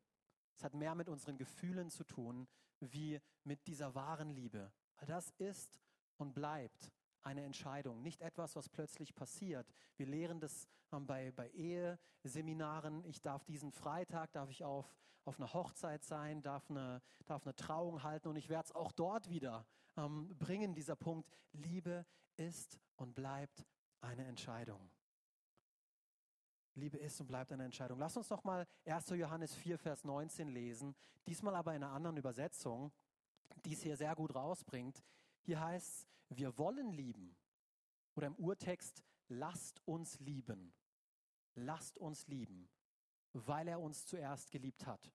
Es 0.56 0.64
hat 0.64 0.74
mehr 0.74 0.96
mit 0.96 1.10
unseren 1.10 1.38
Gefühlen 1.38 1.90
zu 1.90 2.04
tun, 2.04 2.48
wie 2.80 3.20
mit 3.44 3.68
dieser 3.68 3.96
wahren 3.96 4.30
Liebe. 4.30 4.72
Das 5.06 5.32
ist 5.38 5.80
und 6.18 6.34
bleibt 6.34 6.92
eine 7.24 7.44
Entscheidung, 7.44 8.02
nicht 8.02 8.22
etwas, 8.22 8.56
was 8.56 8.70
plötzlich 8.70 9.14
passiert. 9.14 9.68
Wir 9.96 10.08
lehren 10.08 10.40
das 10.40 10.68
ähm, 10.92 11.06
bei, 11.06 11.32
bei 11.32 11.50
Eheseminaren. 11.50 13.04
Ich 13.06 13.22
darf 13.22 13.44
diesen 13.46 13.72
Freitag, 13.72 14.32
darf 14.32 14.50
ich 14.50 14.64
auf, 14.64 14.96
auf 15.26 15.40
einer 15.40 15.54
Hochzeit 15.54 16.04
sein, 16.04 16.42
darf 16.42 16.70
eine, 16.70 17.02
darf 17.26 17.44
eine 17.44 17.56
Trauung 17.56 18.04
halten 18.04 18.28
und 18.28 18.36
ich 18.36 18.50
werde 18.50 18.66
es 18.66 18.72
auch 18.76 18.92
dort 18.92 19.30
wieder 19.30 19.66
ähm, 19.98 20.36
bringen, 20.38 20.74
dieser 20.74 20.96
Punkt. 20.96 21.30
Liebe 21.52 22.06
ist 22.38 22.80
und 22.96 23.14
bleibt 23.14 23.66
eine 24.02 24.26
Entscheidung. 24.26 24.90
Liebe 26.82 26.98
ist 26.98 27.22
und 27.22 27.28
bleibt 27.28 27.52
eine 27.52 27.64
Entscheidung. 27.64 28.00
Lass 28.00 28.18
uns 28.18 28.30
noch 28.32 28.44
mal 28.44 28.68
1. 28.86 29.10
Johannes 29.10 29.54
4, 29.56 29.78
Vers 29.78 30.04
19 30.04 30.50
lesen. 30.50 30.96
Diesmal 31.28 31.56
aber 31.56 31.76
in 31.76 31.84
einer 31.84 31.94
anderen 31.94 32.18
Übersetzung, 32.18 32.92
die 33.66 33.74
es 33.74 33.84
hier 33.84 33.96
sehr 33.96 34.16
gut 34.16 34.34
rausbringt. 34.34 35.04
Hier 35.44 35.62
heißt 35.62 35.88
es, 35.88 36.08
wir 36.30 36.58
wollen 36.58 36.92
lieben. 36.92 37.36
Oder 38.16 38.28
im 38.28 38.36
Urtext, 38.36 39.04
lasst 39.28 39.80
uns 39.86 40.20
lieben. 40.20 40.74
Lasst 41.54 42.00
uns 42.00 42.28
lieben, 42.28 42.68
weil 43.34 43.68
er 43.68 43.80
uns 43.80 44.06
zuerst 44.06 44.50
geliebt 44.50 44.86
hat. 44.88 45.06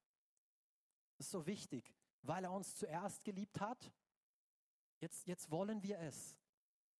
Das 1.17 1.27
ist 1.27 1.31
so 1.31 1.45
wichtig, 1.47 1.93
weil 2.21 2.45
er 2.45 2.51
uns 2.53 2.75
zuerst 2.75 3.25
geliebt 3.25 3.59
hat. 3.59 3.91
Jetzt, 4.99 5.27
jetzt 5.27 5.51
wollen 5.51 5.83
wir 5.83 5.99
es. 5.99 6.37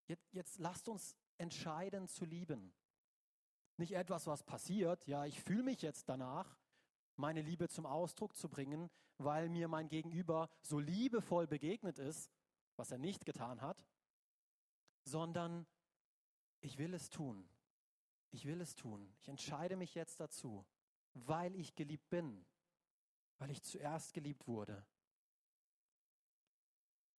Jetzt, 0.08 0.34
jetzt 0.34 0.60
lasst 0.60 0.90
uns 0.90 1.16
entscheiden 1.38 2.08
zu 2.08 2.26
lieben. 2.26 2.74
Nicht 3.78 3.94
etwas, 3.94 4.26
was 4.28 4.44
passiert, 4.44 5.06
ja, 5.08 5.26
ich 5.26 5.42
fühle 5.42 5.64
mich 5.64 5.82
jetzt 5.82 6.10
danach, 6.10 6.58
meine 7.16 7.42
Liebe 7.42 7.70
zum 7.70 7.86
Ausdruck 7.86 8.36
zu 8.36 8.50
bringen, 8.50 8.90
weil 9.18 9.50
mir 9.50 9.68
mein 9.68 9.88
Gegenüber 9.88 10.50
so 10.62 10.80
liebevoll 10.80 11.48
begegnet 11.48 12.00
ist, 12.00 12.32
was 12.76 12.92
er 12.92 12.98
nicht 12.98 13.26
getan 13.26 13.62
hat, 13.62 13.86
sondern 15.04 15.66
ich 16.60 16.78
will 16.78 16.94
es 16.94 17.10
tun. 17.10 17.50
Ich 18.32 18.46
will 18.46 18.62
es 18.62 18.76
tun. 18.76 19.12
Ich 19.20 19.30
entscheide 19.30 19.76
mich 19.76 19.96
jetzt 19.96 20.20
dazu, 20.20 20.66
weil 21.14 21.56
ich 21.56 21.76
geliebt 21.76 22.10
bin, 22.10 22.46
weil 23.38 23.52
ich 23.52 23.64
zuerst 23.64 24.14
geliebt 24.14 24.48
wurde. 24.48 24.86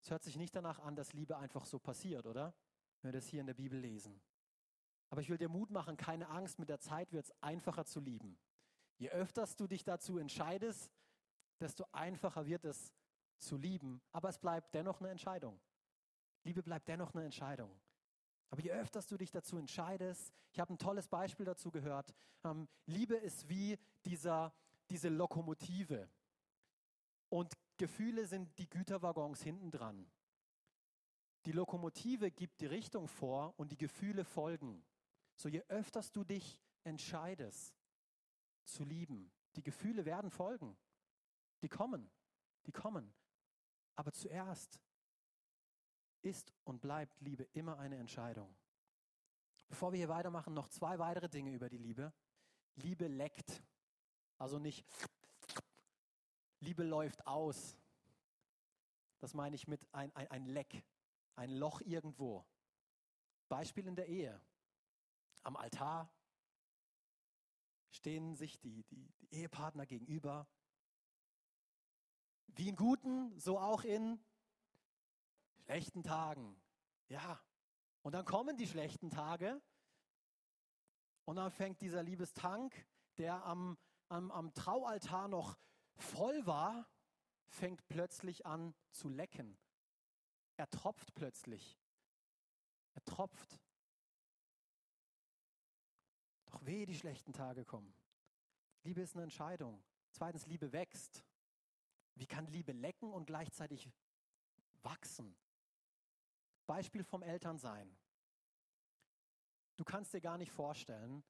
Es 0.00 0.10
hört 0.10 0.22
sich 0.22 0.36
nicht 0.36 0.54
danach 0.54 0.78
an, 0.80 0.96
dass 0.96 1.12
Liebe 1.12 1.36
einfach 1.36 1.66
so 1.66 1.78
passiert, 1.78 2.26
oder? 2.26 2.54
Wenn 3.00 3.12
wir 3.12 3.20
das 3.20 3.28
hier 3.28 3.40
in 3.40 3.46
der 3.46 3.54
Bibel 3.54 3.78
lesen. 3.78 4.20
Aber 5.10 5.20
ich 5.20 5.28
will 5.30 5.38
dir 5.38 5.48
Mut 5.48 5.70
machen, 5.70 5.96
keine 5.96 6.28
Angst, 6.28 6.58
mit 6.58 6.68
der 6.68 6.80
Zeit 6.80 7.12
wird 7.12 7.26
es 7.26 7.42
einfacher 7.42 7.84
zu 7.84 8.00
lieben. 8.00 8.38
Je 8.98 9.10
öfters 9.10 9.56
du 9.56 9.66
dich 9.66 9.84
dazu 9.84 10.18
entscheidest, 10.18 10.90
desto 11.60 11.84
einfacher 11.92 12.46
wird 12.46 12.64
es 12.64 12.92
zu 13.38 13.56
lieben. 13.56 14.02
Aber 14.12 14.28
es 14.28 14.38
bleibt 14.38 14.74
dennoch 14.74 15.00
eine 15.00 15.10
Entscheidung. 15.10 15.58
Liebe 16.44 16.62
bleibt 16.62 16.88
dennoch 16.88 17.14
eine 17.14 17.24
Entscheidung. 17.24 17.70
Aber 18.50 18.60
je 18.62 18.70
öfters 18.70 19.06
du 19.06 19.16
dich 19.16 19.30
dazu 19.30 19.56
entscheidest, 19.58 20.32
ich 20.52 20.60
habe 20.60 20.72
ein 20.72 20.78
tolles 20.78 21.08
Beispiel 21.08 21.44
dazu 21.46 21.70
gehört, 21.70 22.14
ähm, 22.44 22.68
Liebe 22.86 23.16
ist 23.16 23.48
wie 23.48 23.78
dieser, 24.04 24.54
diese 24.90 25.08
Lokomotive. 25.08 26.08
Und 27.28 27.54
Gefühle 27.76 28.26
sind 28.26 28.58
die 28.58 28.68
Güterwaggons 28.68 29.42
hinten 29.42 29.70
dran. 29.70 30.10
Die 31.44 31.52
Lokomotive 31.52 32.30
gibt 32.30 32.60
die 32.60 32.66
Richtung 32.66 33.06
vor 33.06 33.54
und 33.58 33.70
die 33.70 33.76
Gefühle 33.76 34.24
folgen. 34.24 34.84
So 35.38 35.48
je 35.48 35.62
öfters 35.68 36.10
du 36.10 36.24
dich 36.24 36.60
entscheidest 36.82 37.72
zu 38.64 38.82
lieben, 38.82 39.30
die 39.54 39.62
Gefühle 39.62 40.04
werden 40.04 40.30
folgen. 40.30 40.76
Die 41.62 41.68
kommen, 41.68 42.10
die 42.66 42.72
kommen. 42.72 43.14
Aber 43.94 44.12
zuerst 44.12 44.80
ist 46.22 46.52
und 46.64 46.80
bleibt 46.80 47.20
Liebe 47.20 47.44
immer 47.52 47.78
eine 47.78 47.96
Entscheidung. 47.96 48.52
Bevor 49.68 49.92
wir 49.92 49.98
hier 49.98 50.08
weitermachen, 50.08 50.54
noch 50.54 50.68
zwei 50.68 50.98
weitere 50.98 51.28
Dinge 51.28 51.52
über 51.52 51.68
die 51.68 51.78
Liebe. 51.78 52.12
Liebe 52.74 53.06
leckt. 53.06 53.62
Also 54.38 54.58
nicht 54.58 54.84
Liebe 56.58 56.82
läuft 56.82 57.24
aus. 57.28 57.78
Das 59.20 59.34
meine 59.34 59.54
ich 59.54 59.68
mit 59.68 59.86
ein, 59.94 60.14
ein, 60.16 60.28
ein 60.32 60.46
Leck, 60.46 60.84
ein 61.36 61.50
Loch 61.50 61.80
irgendwo. 61.80 62.44
Beispiel 63.48 63.86
in 63.86 63.94
der 63.94 64.08
Ehe 64.08 64.40
am 65.42 65.56
Altar 65.56 66.12
stehen 67.90 68.34
sich 68.34 68.58
die, 68.60 68.84
die, 68.84 69.12
die 69.20 69.34
Ehepartner 69.34 69.86
gegenüber. 69.86 70.48
Wie 72.48 72.68
in 72.68 72.76
guten, 72.76 73.38
so 73.38 73.58
auch 73.58 73.84
in 73.84 74.20
schlechten 75.64 76.02
Tagen. 76.02 76.60
Ja. 77.08 77.40
Und 78.02 78.12
dann 78.12 78.24
kommen 78.24 78.56
die 78.56 78.66
schlechten 78.66 79.10
Tage 79.10 79.60
Und 81.28 81.36
dann 81.36 81.50
fängt 81.50 81.82
dieser 81.82 82.02
Liebestank, 82.02 82.86
der 83.18 83.44
am, 83.44 83.76
am, 84.08 84.30
am 84.30 84.54
Traualtar 84.54 85.28
noch 85.28 85.58
voll 85.96 86.46
war, 86.46 86.88
fängt 87.48 87.86
plötzlich 87.88 88.46
an 88.46 88.74
zu 88.92 89.10
lecken. 89.10 89.58
Er 90.56 90.70
tropft 90.70 91.14
plötzlich. 91.14 91.78
Er 92.94 93.04
tropft. 93.04 93.60
Doch 96.50 96.64
wehe, 96.64 96.86
die 96.86 96.94
schlechten 96.94 97.32
Tage 97.32 97.64
kommen. 97.64 97.94
Liebe 98.82 99.00
ist 99.00 99.14
eine 99.14 99.24
Entscheidung. 99.24 99.82
Zweitens, 100.10 100.46
Liebe 100.46 100.72
wächst. 100.72 101.24
Wie 102.14 102.26
kann 102.26 102.46
Liebe 102.46 102.72
lecken 102.72 103.12
und 103.12 103.26
gleichzeitig 103.26 103.90
wachsen? 104.82 105.36
Beispiel 106.66 107.04
vom 107.04 107.22
Elternsein. 107.22 107.96
Du 109.76 109.84
kannst 109.84 110.12
dir 110.12 110.20
gar 110.20 110.38
nicht 110.38 110.50
vorstellen, 110.50 111.22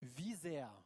wie 0.00 0.34
sehr 0.34 0.84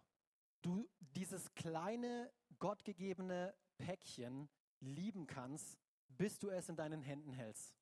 du 0.62 0.88
dieses 0.98 1.54
kleine, 1.54 2.32
gottgegebene 2.58 3.54
Päckchen 3.78 4.48
lieben 4.80 5.26
kannst, 5.26 5.78
bis 6.08 6.38
du 6.38 6.50
es 6.50 6.68
in 6.68 6.76
deinen 6.76 7.02
Händen 7.02 7.32
hältst. 7.32 7.74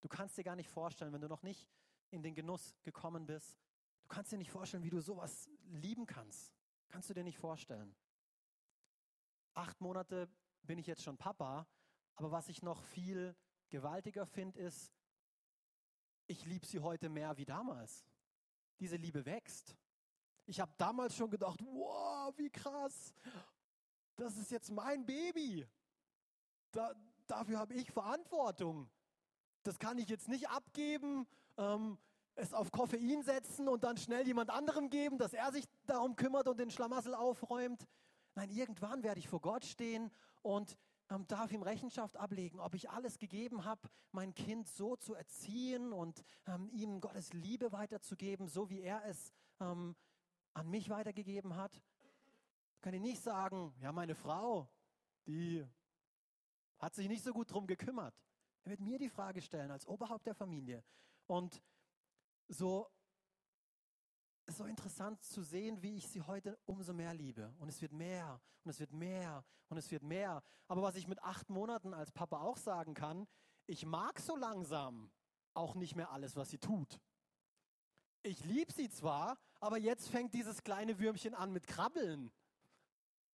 Du 0.00 0.08
kannst 0.08 0.36
dir 0.38 0.44
gar 0.44 0.56
nicht 0.56 0.70
vorstellen, 0.70 1.12
wenn 1.12 1.20
du 1.20 1.28
noch 1.28 1.42
nicht 1.42 1.68
in 2.10 2.22
den 2.22 2.34
Genuss 2.34 2.74
gekommen 2.82 3.26
bist, 3.26 3.58
kannst 4.10 4.32
dir 4.32 4.38
nicht 4.38 4.50
vorstellen, 4.50 4.82
wie 4.82 4.90
du 4.90 5.00
sowas 5.00 5.48
lieben 5.70 6.04
kannst. 6.04 6.52
Kannst 6.88 7.08
du 7.08 7.14
dir 7.14 7.24
nicht 7.24 7.38
vorstellen. 7.38 7.94
Acht 9.54 9.80
Monate 9.80 10.28
bin 10.62 10.78
ich 10.78 10.86
jetzt 10.86 11.02
schon 11.02 11.16
Papa, 11.16 11.66
aber 12.16 12.30
was 12.30 12.48
ich 12.48 12.62
noch 12.62 12.82
viel 12.82 13.34
gewaltiger 13.70 14.26
finde, 14.26 14.60
ist, 14.60 14.92
ich 16.26 16.44
liebe 16.44 16.66
sie 16.66 16.80
heute 16.80 17.08
mehr 17.08 17.36
wie 17.36 17.44
damals. 17.44 18.04
Diese 18.78 18.96
Liebe 18.96 19.24
wächst. 19.24 19.76
Ich 20.46 20.60
habe 20.60 20.72
damals 20.76 21.16
schon 21.16 21.30
gedacht, 21.30 21.60
wow, 21.62 22.36
wie 22.36 22.50
krass. 22.50 23.14
Das 24.16 24.36
ist 24.36 24.50
jetzt 24.50 24.70
mein 24.70 25.06
Baby. 25.06 25.66
Da, 26.72 26.94
dafür 27.26 27.58
habe 27.58 27.74
ich 27.74 27.90
Verantwortung. 27.90 28.90
Das 29.62 29.78
kann 29.78 29.98
ich 29.98 30.08
jetzt 30.08 30.28
nicht 30.28 30.48
abgeben, 30.48 31.26
ähm, 31.56 31.98
es 32.40 32.54
auf 32.54 32.72
Koffein 32.72 33.22
setzen 33.22 33.68
und 33.68 33.84
dann 33.84 33.96
schnell 33.96 34.26
jemand 34.26 34.50
anderem 34.50 34.90
geben, 34.90 35.18
dass 35.18 35.32
er 35.32 35.52
sich 35.52 35.64
darum 35.86 36.16
kümmert 36.16 36.48
und 36.48 36.58
den 36.58 36.70
Schlamassel 36.70 37.14
aufräumt. 37.14 37.86
Nein, 38.34 38.50
irgendwann 38.50 39.02
werde 39.02 39.20
ich 39.20 39.28
vor 39.28 39.40
Gott 39.40 39.64
stehen 39.64 40.10
und 40.42 40.76
ähm, 41.10 41.26
darf 41.26 41.52
ihm 41.52 41.62
Rechenschaft 41.62 42.16
ablegen, 42.16 42.60
ob 42.60 42.74
ich 42.74 42.90
alles 42.90 43.18
gegeben 43.18 43.64
habe, 43.64 43.88
mein 44.12 44.34
Kind 44.34 44.68
so 44.68 44.96
zu 44.96 45.14
erziehen 45.14 45.92
und 45.92 46.22
ähm, 46.46 46.68
ihm 46.70 47.00
Gottes 47.00 47.32
Liebe 47.32 47.72
weiterzugeben, 47.72 48.48
so 48.48 48.70
wie 48.70 48.80
er 48.80 49.04
es 49.04 49.32
ähm, 49.60 49.96
an 50.54 50.70
mich 50.70 50.88
weitergegeben 50.88 51.56
hat. 51.56 51.82
Kann 52.80 52.94
ich 52.94 53.00
nicht 53.00 53.22
sagen, 53.22 53.74
ja, 53.80 53.92
meine 53.92 54.14
Frau, 54.14 54.68
die 55.26 55.66
hat 56.78 56.94
sich 56.94 57.08
nicht 57.08 57.22
so 57.22 57.32
gut 57.32 57.52
drum 57.52 57.66
gekümmert. 57.66 58.14
Er 58.64 58.70
wird 58.70 58.80
mir 58.80 58.98
die 58.98 59.10
Frage 59.10 59.42
stellen 59.42 59.70
als 59.70 59.86
Oberhaupt 59.86 60.26
der 60.26 60.34
Familie. 60.34 60.82
Und 61.26 61.62
so 62.50 62.90
so 64.50 64.64
interessant 64.64 65.22
zu 65.22 65.42
sehen, 65.42 65.82
wie 65.82 65.96
ich 65.96 66.08
sie 66.08 66.22
heute 66.22 66.58
umso 66.66 66.92
mehr 66.92 67.14
liebe. 67.14 67.54
Und 67.58 67.68
es 67.68 67.80
wird 67.80 67.92
mehr 67.92 68.40
und 68.64 68.70
es 68.70 68.80
wird 68.80 68.92
mehr 68.92 69.44
und 69.68 69.78
es 69.78 69.90
wird 69.90 70.02
mehr. 70.02 70.42
Aber 70.68 70.82
was 70.82 70.96
ich 70.96 71.06
mit 71.06 71.22
acht 71.22 71.48
Monaten 71.50 71.94
als 71.94 72.10
Papa 72.10 72.40
auch 72.40 72.56
sagen 72.56 72.94
kann, 72.94 73.26
ich 73.66 73.86
mag 73.86 74.18
so 74.18 74.36
langsam 74.36 75.10
auch 75.54 75.74
nicht 75.74 75.96
mehr 75.96 76.10
alles, 76.10 76.36
was 76.36 76.50
sie 76.50 76.58
tut. 76.58 77.00
Ich 78.22 78.44
liebe 78.44 78.72
sie 78.72 78.90
zwar, 78.90 79.38
aber 79.60 79.78
jetzt 79.78 80.08
fängt 80.08 80.34
dieses 80.34 80.62
kleine 80.62 80.98
Würmchen 80.98 81.34
an 81.34 81.52
mit 81.52 81.66
Krabbeln 81.66 82.30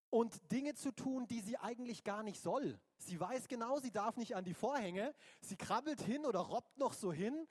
und 0.10 0.51
Dinge 0.51 0.75
zu 0.75 0.91
tun, 0.91 1.28
die 1.28 1.41
sie 1.41 1.58
eigentlich 1.58 2.04
gar 2.04 2.23
nicht 2.23 2.41
soll. 2.41 2.80
Sie 2.97 3.19
weiß 3.19 3.47
genau, 3.47 3.80
sie 3.80 3.91
darf 3.91 4.17
nicht 4.17 4.36
an 4.36 4.43
die 4.43 4.54
Vorhänge. 4.54 5.13
Sie 5.41 5.58
krabbelt 5.58 6.01
hin 6.01 6.25
oder 6.25 6.39
robbt 6.39 6.78
noch 6.78 6.93
so 6.93 7.12
hin 7.12 7.47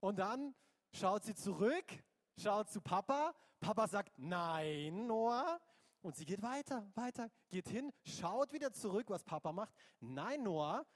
und 0.00 0.18
dann 0.18 0.54
schaut 0.92 1.24
sie 1.24 1.34
zurück, 1.34 2.04
schaut 2.38 2.70
zu 2.70 2.80
Papa. 2.80 3.34
Papa 3.60 3.86
sagt, 3.86 4.18
nein, 4.18 5.06
Noah. 5.06 5.60
Und 6.02 6.16
sie 6.16 6.24
geht 6.24 6.40
weiter, 6.40 6.90
weiter, 6.94 7.30
geht 7.48 7.68
hin, 7.68 7.92
schaut 8.04 8.52
wieder 8.52 8.72
zurück, 8.72 9.10
was 9.10 9.22
Papa 9.22 9.52
macht. 9.52 9.74
Nein, 10.00 10.42
Noah. 10.42 10.86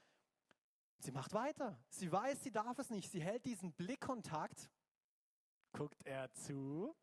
Sie 0.99 1.11
macht 1.11 1.33
weiter. 1.33 1.77
Sie 1.89 2.11
weiß, 2.11 2.41
sie 2.41 2.51
darf 2.51 2.79
es 2.79 2.89
nicht. 2.89 3.11
Sie 3.11 3.21
hält 3.21 3.45
diesen 3.45 3.73
Blickkontakt. 3.73 4.69
Guckt 5.71 6.01
er 6.05 6.31
zu? 6.33 6.95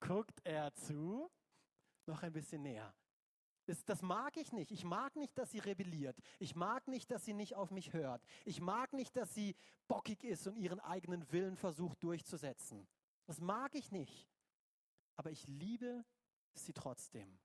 Guckt 0.00 0.40
er 0.44 0.74
zu? 0.74 1.30
Noch 2.06 2.22
ein 2.22 2.32
bisschen 2.32 2.62
näher. 2.62 2.92
Das, 3.70 3.84
das, 3.84 4.02
mag 4.02 4.36
ich 4.36 4.50
nicht. 4.50 4.72
Ich 4.72 4.82
mag 4.82 5.14
nicht, 5.14 5.38
dass 5.38 5.52
sie 5.52 5.60
rebelliert. 5.60 6.18
Ich 6.40 6.56
mag 6.56 6.88
nicht, 6.88 7.08
dass 7.08 7.24
sie 7.24 7.34
nicht 7.34 7.54
auf 7.54 7.70
mich 7.70 7.92
hört. 7.92 8.20
Ich 8.44 8.60
mag 8.60 8.92
nicht, 8.92 9.16
dass 9.16 9.32
sie 9.32 9.54
bockig 9.86 10.24
ist 10.24 10.48
und 10.48 10.56
ihren 10.56 10.80
eigenen 10.80 11.30
Willen 11.30 11.54
versucht 11.54 12.02
durchzusetzen. 12.02 12.88
Das 13.26 13.40
mag 13.40 13.76
ich 13.76 13.92
nicht. 13.92 14.28
Aber 15.14 15.30
ich 15.30 15.46
liebe 15.46 16.04
sie 16.52 16.72
trotzdem. 16.72 17.38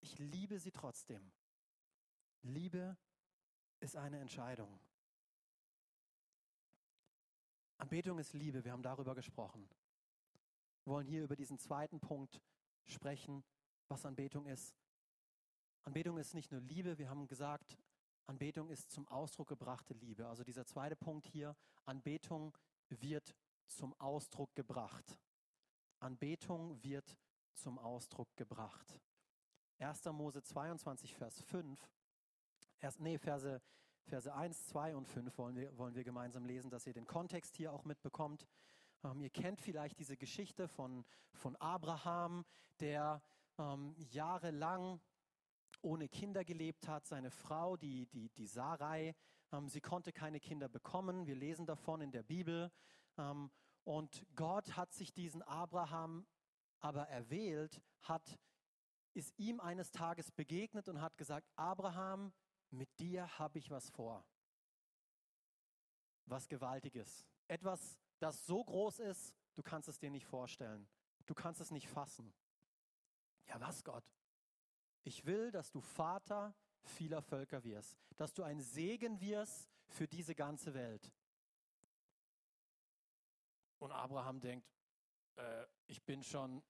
Ich 0.00 0.16
liebe 0.20 0.60
sie 0.60 0.70
trotzdem. 0.70 1.32
Liebe 2.42 2.96
ist 3.80 3.96
eine 3.96 4.20
Entscheidung. 4.20 4.78
Anbetung 7.78 8.20
ist 8.20 8.32
Liebe, 8.32 8.64
wir 8.64 8.70
haben 8.70 8.84
darüber 8.84 9.16
gesprochen. 9.16 9.68
Wir 10.84 10.92
wollen 10.92 11.08
hier 11.08 11.24
über 11.24 11.34
diesen 11.34 11.58
zweiten 11.58 11.98
Punkt 11.98 12.40
sprechen, 12.84 13.42
was 13.88 14.06
Anbetung 14.06 14.46
ist. 14.46 14.72
Anbetung 15.84 16.18
ist 16.18 16.34
nicht 16.34 16.52
nur 16.52 16.60
Liebe, 16.60 16.98
wir 16.98 17.08
haben 17.08 17.26
gesagt, 17.26 17.76
Anbetung 18.26 18.70
ist 18.70 18.90
zum 18.90 19.06
Ausdruck 19.08 19.48
gebrachte 19.48 19.94
Liebe. 19.94 20.26
Also 20.26 20.44
dieser 20.44 20.64
zweite 20.64 20.96
Punkt 20.96 21.26
hier, 21.26 21.56
Anbetung 21.84 22.56
wird 22.88 23.34
zum 23.66 23.98
Ausdruck 24.00 24.54
gebracht. 24.54 25.18
Anbetung 25.98 26.82
wird 26.82 27.16
zum 27.54 27.78
Ausdruck 27.78 28.34
gebracht. 28.36 29.00
1. 29.78 30.04
Mose 30.06 30.42
22, 30.42 31.14
Vers 31.14 31.40
5, 31.42 31.80
erst, 32.78 33.00
nee, 33.00 33.18
Verse, 33.18 33.60
Verse 34.04 34.32
1, 34.32 34.66
2 34.68 34.96
und 34.96 35.08
5 35.08 35.36
wollen 35.38 35.56
wir, 35.56 35.76
wollen 35.76 35.94
wir 35.94 36.04
gemeinsam 36.04 36.44
lesen, 36.44 36.70
dass 36.70 36.86
ihr 36.86 36.92
den 36.92 37.06
Kontext 37.06 37.56
hier 37.56 37.72
auch 37.72 37.84
mitbekommt. 37.84 38.46
Ähm, 39.04 39.20
ihr 39.20 39.30
kennt 39.30 39.60
vielleicht 39.60 39.98
diese 39.98 40.16
Geschichte 40.16 40.68
von, 40.68 41.04
von 41.32 41.56
Abraham, 41.56 42.44
der 42.78 43.22
ähm, 43.58 43.94
jahrelang 44.10 45.00
ohne 45.80 46.08
Kinder 46.08 46.44
gelebt 46.44 46.88
hat. 46.88 47.06
Seine 47.06 47.30
Frau, 47.30 47.76
die, 47.76 48.06
die, 48.06 48.28
die 48.30 48.46
Sarai, 48.46 49.14
ähm, 49.52 49.68
sie 49.68 49.80
konnte 49.80 50.12
keine 50.12 50.40
Kinder 50.40 50.68
bekommen. 50.68 51.26
Wir 51.26 51.34
lesen 51.34 51.66
davon 51.66 52.00
in 52.00 52.10
der 52.10 52.22
Bibel. 52.22 52.70
Ähm, 53.18 53.50
und 53.84 54.26
Gott 54.34 54.76
hat 54.76 54.92
sich 54.92 55.12
diesen 55.12 55.42
Abraham 55.42 56.26
aber 56.80 57.08
erwählt, 57.08 57.80
hat, 58.02 58.38
ist 59.14 59.32
ihm 59.38 59.60
eines 59.60 59.90
Tages 59.90 60.30
begegnet 60.30 60.88
und 60.88 61.00
hat 61.00 61.16
gesagt, 61.16 61.48
Abraham, 61.56 62.32
mit 62.70 62.98
dir 62.98 63.38
habe 63.38 63.58
ich 63.58 63.70
was 63.70 63.88
vor. 63.90 64.24
Was 66.26 66.48
Gewaltiges. 66.48 67.26
Etwas, 67.46 67.98
das 68.18 68.46
so 68.46 68.64
groß 68.64 69.00
ist, 69.00 69.34
du 69.54 69.62
kannst 69.62 69.88
es 69.88 69.98
dir 69.98 70.10
nicht 70.10 70.26
vorstellen. 70.26 70.88
Du 71.26 71.34
kannst 71.34 71.60
es 71.60 71.70
nicht 71.70 71.88
fassen. 71.88 72.32
Ja, 73.46 73.60
was 73.60 73.84
Gott? 73.84 74.04
Ich 75.04 75.24
will, 75.26 75.50
dass 75.50 75.70
du 75.70 75.80
Vater 75.80 76.54
vieler 76.82 77.22
Völker 77.22 77.62
wirst, 77.64 77.96
dass 78.16 78.34
du 78.34 78.42
ein 78.42 78.60
Segen 78.60 79.20
wirst 79.20 79.68
für 79.88 80.06
diese 80.06 80.34
ganze 80.34 80.74
Welt. 80.74 81.12
Und 83.78 83.90
Abraham 83.90 84.40
denkt, 84.40 84.68
äh, 85.36 85.66
ich 85.86 86.02
bin 86.04 86.22
schon 86.22 86.62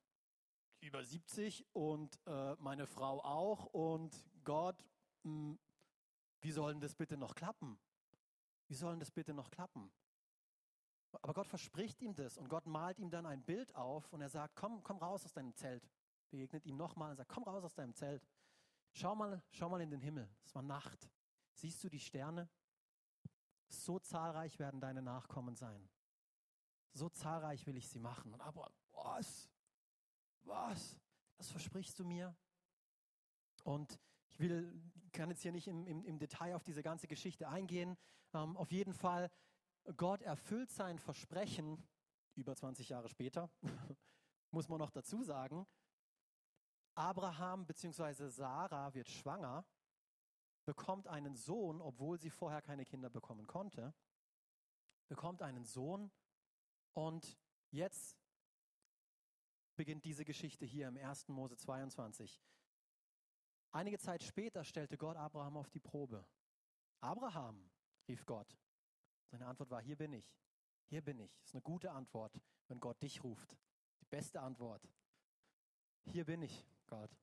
über 0.81 1.05
70 1.05 1.67
und 1.75 2.19
äh, 2.27 2.55
meine 2.57 2.87
Frau 2.87 3.23
auch 3.23 3.67
und 3.67 4.17
Gott, 4.45 4.83
mh, 5.23 5.31
hm, 5.31 5.59
wie 6.41 6.51
soll 6.51 6.73
denn 6.73 6.81
das 6.81 6.95
bitte 6.95 7.17
noch 7.17 7.35
klappen? 7.35 7.79
Wie 8.67 8.75
soll 8.75 8.93
denn 8.93 9.01
das 9.01 9.13
bitte 9.13 9.33
noch 9.33 9.51
klappen? 9.51 9.93
Aber 11.21 11.35
Gott 11.35 11.47
verspricht 11.47 12.01
ihm 12.01 12.15
das 12.15 12.39
und 12.39 12.49
Gott 12.49 12.67
malt 12.67 12.99
ihm 12.99 13.11
dann 13.11 13.27
ein 13.27 13.43
Bild 13.45 13.75
auf 13.75 14.13
und 14.13 14.23
er 14.23 14.31
sagt, 14.31 14.57
komm, 14.57 14.83
komm 14.83 14.97
raus 14.97 15.25
aus 15.25 15.33
deinem 15.33 15.55
Zelt. 15.55 15.89
Begegnet 16.33 16.65
ihm 16.65 16.79
nochmal 16.79 17.11
und 17.11 17.17
sagt, 17.17 17.29
komm 17.29 17.45
raus 17.45 17.63
aus 17.63 17.75
deinem 17.75 17.95
Zelt. 17.95 18.27
Schau 18.95 19.15
mal, 19.15 19.43
schau 19.51 19.69
mal 19.69 19.83
in 19.83 19.91
den 19.91 20.01
Himmel. 20.01 20.27
Es 20.47 20.55
war 20.55 20.63
Nacht. 20.63 21.11
Siehst 21.53 21.85
du 21.85 21.91
die 21.91 22.01
Sterne? 22.01 22.49
So 23.69 23.99
zahlreich 23.99 24.59
werden 24.59 24.81
deine 24.81 25.03
Nachkommen 25.03 25.55
sein. 25.57 25.91
So 26.95 27.11
zahlreich 27.11 27.67
will 27.67 27.77
ich 27.77 27.87
sie 27.87 27.99
machen. 27.99 28.33
Und 28.33 28.41
Abraham, 28.41 28.73
was? 28.93 29.51
Was? 30.45 30.99
Das 31.37 31.51
versprichst 31.51 31.99
du 31.99 32.05
mir? 32.07 32.35
Und 33.65 34.01
ich 34.31 34.41
will, 34.41 34.83
kann 35.13 35.29
jetzt 35.29 35.43
hier 35.43 35.53
nicht 35.53 35.69
im, 35.69 35.87
im, 35.87 36.03
im 36.03 36.19
Detail 36.19 36.55
auf 36.55 36.65
diese 36.65 36.83
ganze 36.83 37.09
Geschichte 37.09 37.47
eingehen. 37.47 37.99
Ähm, 38.33 38.57
auf 38.57 38.73
jeden 38.73 38.95
Fall, 38.95 39.31
Gott 39.99 40.23
erfüllt 40.23 40.71
sein 40.71 40.99
Versprechen 40.99 41.87
über 42.37 42.57
20 42.57 42.89
Jahre 42.89 43.11
später, 43.11 43.51
muss 44.51 44.71
man 44.71 44.79
noch 44.79 44.91
dazu 44.91 45.23
sagen, 45.23 45.67
Abraham 46.95 47.67
bzw. 47.67 48.29
Sarah 48.29 48.95
wird 48.95 49.09
schwanger, 49.09 49.65
bekommt 50.65 51.09
einen 51.09 51.35
Sohn, 51.35 51.81
obwohl 51.81 52.19
sie 52.19 52.31
vorher 52.31 52.63
keine 52.63 52.85
Kinder 52.85 53.11
bekommen 53.11 53.47
konnte, 53.47 53.95
bekommt 55.09 55.43
einen 55.43 55.65
Sohn 55.65 56.11
und 56.95 57.39
jetzt 57.71 58.17
beginnt 59.77 60.05
diese 60.05 60.25
Geschichte 60.25 60.65
hier 60.65 60.89
im 60.89 60.97
1. 60.97 61.29
Mose 61.29 61.57
22. 61.57 62.43
Einige 63.73 63.99
Zeit 63.99 64.23
später 64.23 64.65
stellte 64.65 64.99
Gott 64.99 65.17
Abraham 65.17 65.57
auf 65.57 65.71
die 65.71 65.81
Probe. 65.81 66.27
Abraham, 67.01 67.71
rief 68.07 68.27
Gott. 68.27 68.59
Seine 69.31 69.47
Antwort 69.47 69.71
war, 69.71 69.81
hier 69.81 69.97
bin 69.97 70.13
ich. 70.13 70.37
Hier 70.89 71.03
bin 71.03 71.19
ich. 71.21 71.35
Das 71.39 71.49
ist 71.49 71.55
eine 71.55 71.63
gute 71.63 71.91
Antwort, 71.91 72.39
wenn 72.69 72.79
Gott 72.79 73.01
dich 73.03 73.25
ruft. 73.25 73.57
Die 74.01 74.05
beste 74.05 74.41
Antwort. 74.41 74.87
Hier 76.05 76.27
bin 76.27 76.43
ich, 76.43 76.67
Gott, 76.93 77.17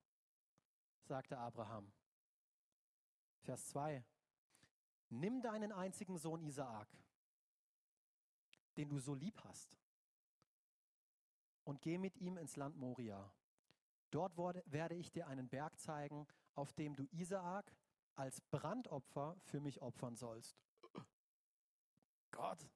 sagte 1.04 1.38
Abraham. 1.38 1.94
Vers 3.44 3.68
2. 3.68 4.04
Nimm 5.10 5.44
deinen 5.44 5.72
einzigen 5.72 6.18
Sohn 6.18 6.42
Isaak, 6.42 6.88
den 8.78 8.90
du 8.90 8.98
so 8.98 9.14
lieb 9.14 9.40
hast, 9.44 9.78
und 11.66 11.84
geh 11.84 12.00
mit 12.00 12.18
ihm 12.18 12.38
ins 12.38 12.56
Land 12.56 12.78
Moria. 12.78 13.32
Dort 14.10 14.36
werde 14.38 14.96
ich 14.96 15.12
dir 15.12 15.28
einen 15.28 15.48
Berg 15.48 15.80
zeigen, 15.80 16.26
auf 16.56 16.74
dem 16.74 16.96
du 16.96 17.04
Isaak 17.12 17.72
als 18.16 18.42
Brandopfer 18.42 19.38
für 19.44 19.60
mich 19.60 19.84
opfern 19.84 20.16
sollst. 20.16 20.58
Gott, 22.32 22.68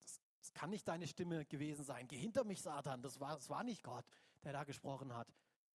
das, 0.00 0.22
das, 0.38 0.54
kann 0.54 0.70
nicht 0.70 0.88
deine 0.88 1.06
Stimme 1.06 1.44
gewesen 1.44 1.84
sein. 1.84 2.08
Geh 2.08 2.16
hinter 2.16 2.44
mich, 2.44 2.62
Satan. 2.62 3.02
Das 3.02 3.20
war, 3.20 3.34
das 3.34 3.50
war 3.50 3.64
nicht 3.64 3.82
Gott, 3.82 4.06
der 4.44 4.54
da 4.54 4.64
gesprochen 4.64 5.14
hat. 5.14 5.30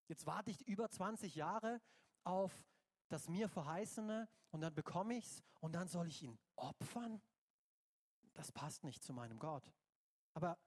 Jetzt 0.07 0.25
warte 0.25 0.51
ich 0.51 0.67
über 0.67 0.89
20 0.89 1.35
Jahre 1.35 1.81
auf 2.23 2.51
das 3.09 3.27
mir 3.27 3.47
Verheißene 3.49 4.27
und 4.51 4.61
dann 4.61 4.73
bekomme 4.73 5.15
ich 5.15 5.25
es 5.25 5.43
und 5.59 5.73
dann 5.73 5.87
soll 5.87 6.07
ich 6.07 6.23
ihn 6.23 6.37
opfern? 6.55 7.21
Das 8.33 8.51
passt 8.51 8.83
nicht 8.83 9.03
zu 9.03 9.13
meinem 9.13 9.39
Gott. 9.39 9.71
Aber 10.33 10.57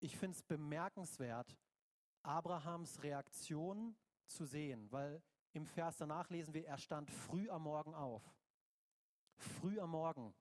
ich 0.00 0.16
finde 0.16 0.36
es 0.36 0.42
bemerkenswert, 0.42 1.56
Abrahams 2.22 3.02
Reaktion 3.02 3.96
zu 4.26 4.44
sehen, 4.44 4.90
weil 4.90 5.22
im 5.52 5.66
Vers 5.66 5.96
danach 5.98 6.28
lesen 6.30 6.54
wir, 6.54 6.66
er 6.66 6.78
stand 6.78 7.10
früh 7.10 7.48
am 7.50 7.62
Morgen 7.62 7.94
auf. 7.94 8.22
Früh 9.36 9.80
am 9.80 9.90
Morgen. 9.90 10.34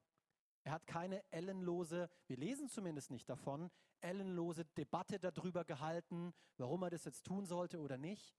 Er 0.64 0.74
hat 0.74 0.88
keine 0.88 1.24
ellenlose, 1.32 2.10
wir 2.28 2.38
lesen 2.38 2.70
zumindest 2.70 3.12
nicht 3.12 3.30
davon, 3.30 3.72
ellenlose 4.02 4.66
Debatte 4.66 5.20
darüber 5.20 5.64
gehalten, 5.66 6.34
warum 6.58 6.84
er 6.84 6.90
das 6.90 7.06
jetzt 7.06 7.26
tun 7.26 7.46
sollte 7.46 7.80
oder 7.80 7.98
nicht. 7.98 8.36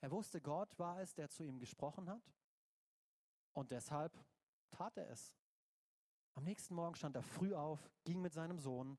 Er 0.00 0.10
wusste, 0.10 0.40
Gott 0.40 0.78
war 0.78 1.00
es, 1.00 1.14
der 1.14 1.28
zu 1.28 1.42
ihm 1.42 1.58
gesprochen 1.58 2.08
hat. 2.08 2.22
Und 3.52 3.70
deshalb 3.70 4.16
tat 4.70 4.96
er 4.96 5.10
es. 5.10 5.36
Am 6.34 6.44
nächsten 6.44 6.74
Morgen 6.74 6.94
stand 6.94 7.16
er 7.16 7.22
früh 7.22 7.54
auf, 7.54 7.90
ging 8.04 8.20
mit 8.20 8.32
seinem 8.32 8.58
Sohn. 8.58 8.96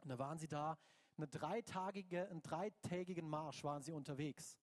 Und 0.00 0.08
da 0.08 0.18
waren 0.18 0.38
sie 0.38 0.46
da 0.46 0.78
eine 1.16 1.26
dreitagige, 1.26 2.28
einen 2.28 2.42
dreitägigen 2.42 3.28
Marsch 3.28 3.64
waren 3.64 3.82
sie 3.82 3.92
unterwegs. 3.92 4.56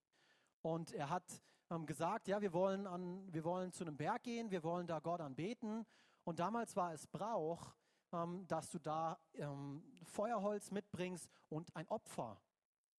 Und 0.61 0.93
er 0.93 1.09
hat 1.09 1.43
ähm, 1.69 1.85
gesagt, 1.85 2.27
ja, 2.27 2.41
wir 2.41 2.53
wollen, 2.53 2.87
an, 2.87 3.31
wir 3.33 3.43
wollen 3.43 3.73
zu 3.73 3.83
einem 3.83 3.97
Berg 3.97 4.23
gehen, 4.23 4.51
wir 4.51 4.63
wollen 4.63 4.87
da 4.87 4.99
Gott 4.99 5.19
anbeten. 5.19 5.85
Und 6.25 6.39
damals 6.39 6.75
war 6.75 6.91
es 6.91 7.07
Brauch, 7.07 7.73
ähm, 8.11 8.45
dass 8.47 8.69
du 8.69 8.79
da 8.79 9.17
ähm, 9.33 9.83
Feuerholz 10.03 10.71
mitbringst 10.71 11.29
und 11.49 11.73
ein 11.75 11.87
Opfer, 11.87 12.41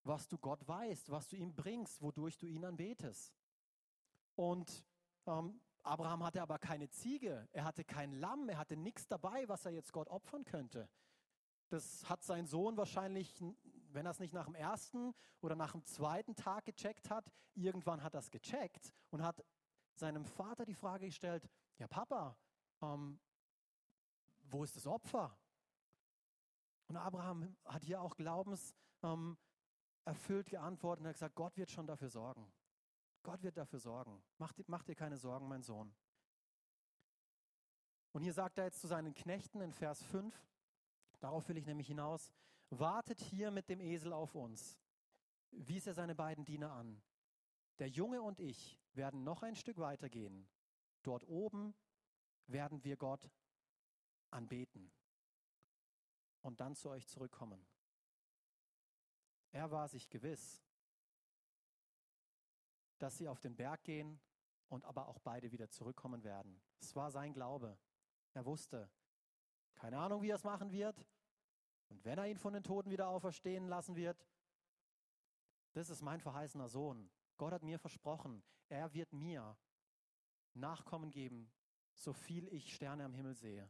was 0.05 0.29
du 0.29 0.39
Gott 0.39 0.67
weißt, 0.67 1.11
was 1.11 1.29
du 1.29 1.37
ihm 1.37 1.55
bringst, 1.55 2.01
wodurch 2.01 2.39
du 2.39 2.47
ihn 2.47 2.65
anbetest. 2.65 3.35
Und 4.37 4.85
ähm, 5.27 5.61
Abraham 5.83 6.25
hatte 6.25 6.41
aber 6.41 6.59
keine 6.59 6.89
Ziege, 6.89 7.49
er 7.53 7.65
hatte 7.65 7.85
kein 7.85 8.13
Lamm, 8.13 8.49
er 8.49 8.59
hatte 8.59 8.77
nichts 8.77 9.09
dabei, 9.09 9.49
was 9.49 9.67
er 9.67 9.73
jetzt 9.73 9.93
Gott 9.93 10.09
opfern 10.09 10.45
könnte. 10.45 10.89
Das 11.69 12.09
hat 12.09 12.23
sein 12.23 12.47
Sohn 12.47 12.77
wahrscheinlich, 12.77 13.35
wenn 13.89 14.07
er 14.07 14.11
es 14.11 14.21
nicht 14.21 14.35
nach 14.35 14.47
dem 14.47 14.55
ersten 14.55 15.15
oder 15.41 15.57
nach 15.57 15.73
dem 15.73 15.85
zweiten 15.85 16.37
Tag 16.37 16.65
gecheckt 16.65 17.11
hat, 17.11 17.29
irgendwann 17.55 18.05
hat 18.05 18.15
er 18.15 18.21
es 18.21 18.31
gecheckt 18.31 18.93
und 19.11 19.23
hat 19.23 19.45
seinem 19.95 20.25
Vater 20.25 20.65
die 20.65 20.75
Frage 20.75 21.07
gestellt, 21.07 21.49
ja 21.79 21.89
Papa, 21.89 22.37
ähm, 22.83 23.19
wo 24.45 24.65
ist 24.65 24.77
das 24.77 24.87
Opfer? 24.87 25.37
Und 26.89 26.97
Abraham 26.97 27.57
hat 27.65 27.85
hier 27.85 28.01
auch 28.01 28.17
glaubenserfüllt 28.17 28.77
ähm, 29.03 29.37
geantwortet 30.45 31.03
und 31.03 31.09
hat 31.09 31.15
gesagt, 31.15 31.35
Gott 31.35 31.57
wird 31.57 31.71
schon 31.71 31.87
dafür 31.87 32.09
sorgen. 32.09 32.53
Gott 33.23 33.43
wird 33.43 33.57
dafür 33.57 33.81
sorgen. 33.81 34.23
Mach, 34.39 34.53
mach 34.69 34.85
dir 34.85 34.95
keine 34.95 35.17
Sorgen, 35.17 35.49
mein 35.49 35.63
Sohn. 35.63 35.93
Und 38.13 38.23
hier 38.23 38.33
sagt 38.33 38.59
er 38.59 38.65
jetzt 38.65 38.81
zu 38.81 38.87
seinen 38.87 39.15
Knechten 39.15 39.61
in 39.61 39.73
Vers 39.73 40.03
5, 40.05 40.33
Darauf 41.21 41.49
will 41.49 41.57
ich 41.57 41.67
nämlich 41.67 41.87
hinaus. 41.87 42.33
Wartet 42.71 43.21
hier 43.21 43.51
mit 43.51 43.69
dem 43.69 43.81
Esel 43.81 44.13
auf 44.13 44.35
uns, 44.35 44.79
wies 45.51 45.87
er 45.87 45.95
seine 45.95 46.15
beiden 46.15 46.45
Diener 46.45 46.73
an. 46.73 47.01
Der 47.79 47.89
Junge 47.89 48.23
und 48.23 48.41
ich 48.41 48.79
werden 48.95 49.23
noch 49.23 49.43
ein 49.43 49.55
Stück 49.55 49.79
weiter 49.79 50.09
gehen. 50.09 50.49
Dort 51.03 51.25
oben 51.29 51.75
werden 52.47 52.83
wir 52.85 52.97
Gott 52.97 53.31
anbeten 54.31 54.93
und 56.43 56.61
dann 56.61 56.75
zu 56.75 56.91
euch 56.91 57.07
zurückkommen. 57.07 57.67
Er 59.51 59.71
war 59.71 59.89
sich 59.89 60.09
gewiss, 60.09 60.63
dass 62.99 63.17
sie 63.19 63.29
auf 63.29 63.41
den 63.41 63.57
Berg 63.57 63.85
gehen 63.85 64.21
und 64.69 64.85
aber 64.85 65.09
auch 65.09 65.19
beide 65.21 65.51
wieder 65.53 65.71
zurückkommen 65.71 66.25
werden. 66.25 66.61
Es 66.81 66.95
war 66.95 67.11
sein 67.11 67.33
Glaube. 67.33 67.79
Er 68.33 68.45
wusste, 68.45 68.91
keine 69.75 69.99
Ahnung, 69.99 70.23
wie 70.23 70.31
er 70.31 70.37
es 70.37 70.45
machen 70.45 70.73
wird. 70.73 71.07
Und 71.89 72.05
wenn 72.05 72.19
er 72.19 72.27
ihn 72.27 72.39
von 72.39 72.53
den 72.53 72.65
Toten 72.65 72.91
wieder 72.91 73.09
auferstehen 73.09 73.69
lassen 73.69 73.97
wird, 73.97 74.27
das 75.73 75.91
ist 75.91 76.03
mein 76.03 76.21
verheißener 76.21 76.69
Sohn. 76.69 77.11
Gott 77.37 77.53
hat 77.53 77.63
mir 77.63 77.79
versprochen, 77.79 78.43
er 78.69 78.93
wird 78.95 79.13
mir 79.13 79.57
Nachkommen 80.55 81.11
geben, 81.11 81.53
so 81.97 82.13
viel 82.13 82.47
ich 82.53 82.75
Sterne 82.75 83.05
am 83.05 83.15
Himmel 83.15 83.35
sehe. 83.35 83.69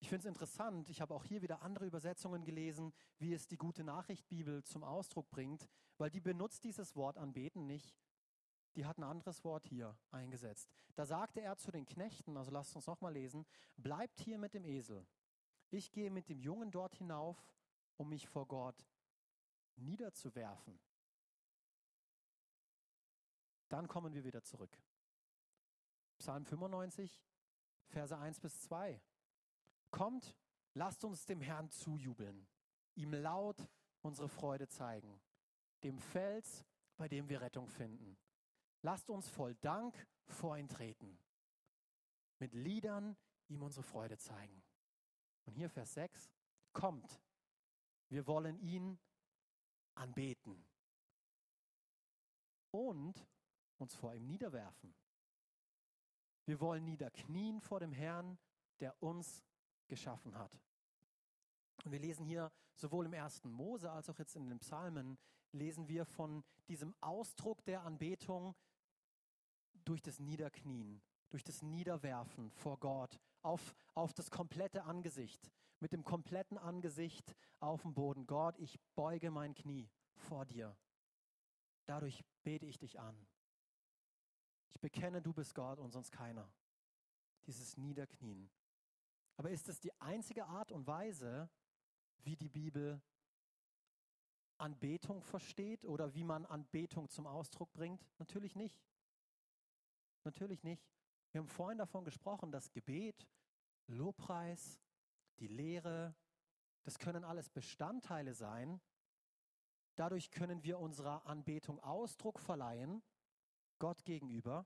Ich 0.00 0.08
finde 0.08 0.22
es 0.22 0.26
interessant, 0.26 0.90
ich 0.90 1.00
habe 1.00 1.14
auch 1.14 1.24
hier 1.24 1.42
wieder 1.42 1.62
andere 1.62 1.86
Übersetzungen 1.86 2.44
gelesen, 2.44 2.92
wie 3.18 3.32
es 3.32 3.46
die 3.46 3.56
gute 3.56 3.84
Nachricht 3.84 4.28
Bibel 4.28 4.64
zum 4.64 4.82
Ausdruck 4.82 5.30
bringt, 5.30 5.68
weil 5.96 6.10
die 6.10 6.20
benutzt 6.20 6.64
dieses 6.64 6.96
Wort 6.96 7.18
anbeten 7.18 7.66
nicht, 7.66 7.96
die 8.74 8.84
hat 8.84 8.98
ein 8.98 9.04
anderes 9.04 9.44
Wort 9.44 9.64
hier 9.66 9.96
eingesetzt. 10.10 10.68
Da 10.96 11.06
sagte 11.06 11.40
er 11.40 11.56
zu 11.56 11.70
den 11.70 11.86
Knechten, 11.86 12.36
also 12.36 12.50
lasst 12.50 12.74
uns 12.74 12.86
nochmal 12.86 13.12
lesen, 13.12 13.46
bleibt 13.76 14.18
hier 14.18 14.38
mit 14.38 14.54
dem 14.54 14.64
Esel. 14.64 15.06
Ich 15.70 15.92
gehe 15.92 16.10
mit 16.10 16.28
dem 16.28 16.40
Jungen 16.40 16.70
dort 16.70 16.96
hinauf, 16.96 17.38
um 17.96 18.08
mich 18.08 18.26
vor 18.26 18.48
Gott 18.48 18.84
niederzuwerfen. 19.76 20.80
Dann 23.68 23.88
kommen 23.88 24.14
wir 24.14 24.24
wieder 24.24 24.42
zurück. 24.42 24.76
Psalm 26.22 26.44
95, 26.44 27.20
Verse 27.88 28.16
1 28.16 28.38
bis 28.38 28.60
2. 28.60 29.02
Kommt, 29.90 30.36
lasst 30.72 31.02
uns 31.02 31.26
dem 31.26 31.40
Herrn 31.40 31.68
zujubeln, 31.68 32.46
ihm 32.94 33.12
laut 33.12 33.68
unsere 34.02 34.28
Freude 34.28 34.68
zeigen, 34.68 35.20
dem 35.82 35.98
Fels, 35.98 36.64
bei 36.96 37.08
dem 37.08 37.28
wir 37.28 37.40
Rettung 37.40 37.66
finden. 37.66 38.16
Lasst 38.82 39.10
uns 39.10 39.28
voll 39.28 39.56
Dank 39.56 39.96
vor 40.28 40.56
ihn 40.56 40.68
treten, 40.68 41.18
mit 42.38 42.54
Liedern 42.54 43.16
ihm 43.48 43.64
unsere 43.64 43.82
Freude 43.82 44.16
zeigen. 44.16 44.62
Und 45.44 45.54
hier 45.54 45.68
Vers 45.68 45.94
6, 45.94 46.30
kommt, 46.72 47.20
wir 48.10 48.28
wollen 48.28 48.60
ihn 48.60 48.96
anbeten 49.96 50.64
und 52.70 53.26
uns 53.78 53.96
vor 53.96 54.14
ihm 54.14 54.28
niederwerfen. 54.28 54.94
Wir 56.44 56.60
wollen 56.60 56.84
niederknien 56.84 57.60
vor 57.60 57.80
dem 57.80 57.92
Herrn, 57.92 58.38
der 58.80 59.00
uns 59.02 59.42
geschaffen 59.88 60.36
hat. 60.36 60.58
Und 61.84 61.92
wir 61.92 61.98
lesen 61.98 62.24
hier 62.24 62.50
sowohl 62.74 63.06
im 63.06 63.12
ersten 63.12 63.50
Mose 63.50 63.90
als 63.90 64.08
auch 64.08 64.18
jetzt 64.18 64.36
in 64.36 64.48
den 64.48 64.58
Psalmen, 64.60 65.18
lesen 65.52 65.88
wir 65.88 66.04
von 66.04 66.44
diesem 66.68 66.94
Ausdruck 67.00 67.64
der 67.64 67.82
Anbetung, 67.82 68.54
durch 69.84 70.02
das 70.02 70.20
Niederknien, 70.20 71.02
durch 71.30 71.42
das 71.42 71.62
Niederwerfen 71.62 72.50
vor 72.52 72.78
Gott, 72.78 73.18
auf, 73.42 73.74
auf 73.94 74.12
das 74.12 74.30
komplette 74.30 74.84
Angesicht, 74.84 75.50
mit 75.80 75.92
dem 75.92 76.04
kompletten 76.04 76.58
Angesicht 76.58 77.34
auf 77.58 77.82
dem 77.82 77.94
Boden. 77.94 78.26
Gott, 78.26 78.58
ich 78.58 78.78
beuge 78.94 79.30
mein 79.30 79.54
Knie 79.54 79.90
vor 80.14 80.44
dir. 80.46 80.76
Dadurch 81.86 82.22
bete 82.44 82.66
ich 82.66 82.78
dich 82.78 83.00
an. 83.00 83.26
Ich 84.74 84.80
bekenne, 84.80 85.20
du 85.20 85.32
bist 85.32 85.54
Gott 85.54 85.78
und 85.78 85.90
sonst 85.90 86.10
keiner. 86.10 86.50
Dieses 87.46 87.76
Niederknien. 87.76 88.50
Aber 89.36 89.50
ist 89.50 89.68
es 89.68 89.80
die 89.80 89.92
einzige 90.00 90.46
Art 90.46 90.72
und 90.72 90.86
Weise, 90.86 91.50
wie 92.18 92.36
die 92.36 92.48
Bibel 92.48 93.02
Anbetung 94.58 95.22
versteht 95.22 95.84
oder 95.84 96.14
wie 96.14 96.24
man 96.24 96.46
Anbetung 96.46 97.08
zum 97.08 97.26
Ausdruck 97.26 97.72
bringt? 97.72 98.06
Natürlich 98.18 98.54
nicht. 98.54 98.80
Natürlich 100.24 100.62
nicht. 100.62 100.86
Wir 101.32 101.40
haben 101.40 101.48
vorhin 101.48 101.78
davon 101.78 102.04
gesprochen, 102.04 102.52
dass 102.52 102.72
Gebet, 102.72 103.26
Lobpreis, 103.88 104.78
die 105.40 105.48
Lehre, 105.48 106.14
das 106.84 106.98
können 106.98 107.24
alles 107.24 107.48
Bestandteile 107.48 108.34
sein. 108.34 108.80
Dadurch 109.96 110.30
können 110.30 110.62
wir 110.62 110.78
unserer 110.78 111.26
Anbetung 111.26 111.80
Ausdruck 111.80 112.38
verleihen, 112.38 113.02
Gott 113.82 114.04
gegenüber. 114.04 114.64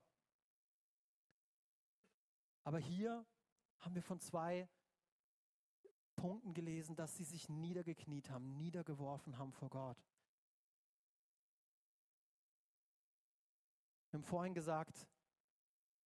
Aber 2.63 2.77
hier 2.77 3.25
haben 3.79 3.95
wir 3.95 4.03
von 4.03 4.19
zwei 4.19 4.69
Punkten 6.15 6.53
gelesen, 6.53 6.95
dass 6.95 7.17
sie 7.17 7.23
sich 7.23 7.49
niedergekniet 7.49 8.29
haben, 8.29 8.55
niedergeworfen 8.57 9.39
haben 9.39 9.53
vor 9.53 9.71
Gott. 9.71 9.97
Wir 14.11 14.19
haben 14.19 14.23
vorhin 14.23 14.53
gesagt, 14.53 15.07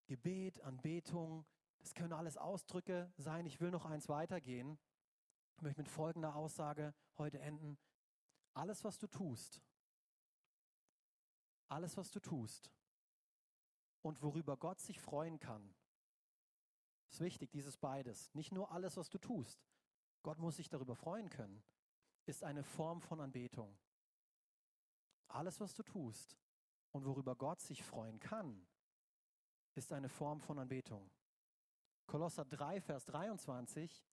Gebet, 0.06 0.62
Anbetung, 0.62 1.44
das 1.80 1.92
können 1.92 2.14
alles 2.14 2.38
Ausdrücke 2.38 3.12
sein. 3.18 3.44
Ich 3.44 3.60
will 3.60 3.70
noch 3.70 3.84
eins 3.84 4.08
weitergehen. 4.08 4.78
Ich 5.56 5.60
möchte 5.60 5.82
mit 5.82 5.88
folgender 5.90 6.34
Aussage 6.34 6.94
heute 7.18 7.40
enden. 7.40 7.76
Alles, 8.54 8.84
was 8.84 8.96
du 8.96 9.06
tust, 9.06 9.60
alles, 11.68 11.98
was 11.98 12.10
du 12.10 12.18
tust 12.18 12.72
und 14.02 14.22
worüber 14.22 14.56
Gott 14.56 14.80
sich 14.80 15.00
freuen 15.00 15.38
kann, 15.38 15.74
ist 17.08 17.20
wichtig, 17.20 17.50
dieses 17.50 17.76
beides. 17.76 18.32
Nicht 18.34 18.52
nur 18.52 18.70
alles, 18.70 18.96
was 18.96 19.10
du 19.10 19.18
tust, 19.18 19.64
Gott 20.22 20.38
muss 20.38 20.56
sich 20.56 20.68
darüber 20.68 20.94
freuen 20.94 21.28
können, 21.30 21.62
ist 22.26 22.44
eine 22.44 22.62
Form 22.62 23.00
von 23.00 23.20
Anbetung. 23.20 23.76
Alles, 25.28 25.60
was 25.60 25.74
du 25.74 25.82
tust 25.82 26.36
und 26.92 27.04
worüber 27.04 27.34
Gott 27.36 27.60
sich 27.60 27.82
freuen 27.82 28.18
kann, 28.20 28.66
ist 29.74 29.92
eine 29.92 30.08
Form 30.08 30.40
von 30.40 30.58
Anbetung. 30.58 31.10
Kolosser 32.06 32.44
3, 32.44 32.80
Vers 32.80 33.04
23. 33.06 34.04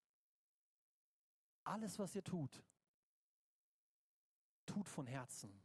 Alles, 1.65 1.99
was 1.99 2.15
ihr 2.15 2.23
tut, 2.23 2.63
tut 4.65 4.87
von 4.87 5.05
Herzen. 5.05 5.61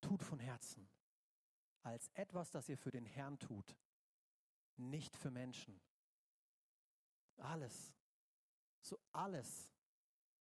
Tut 0.00 0.22
von 0.22 0.38
Herzen. 0.38 0.88
Als 1.82 2.08
etwas, 2.14 2.50
das 2.50 2.68
ihr 2.68 2.78
für 2.78 2.90
den 2.90 3.06
Herrn 3.06 3.38
tut, 3.38 3.76
nicht 4.76 5.16
für 5.16 5.30
Menschen. 5.30 5.80
Alles. 7.38 7.94
So 8.82 8.98
alles, 9.12 9.70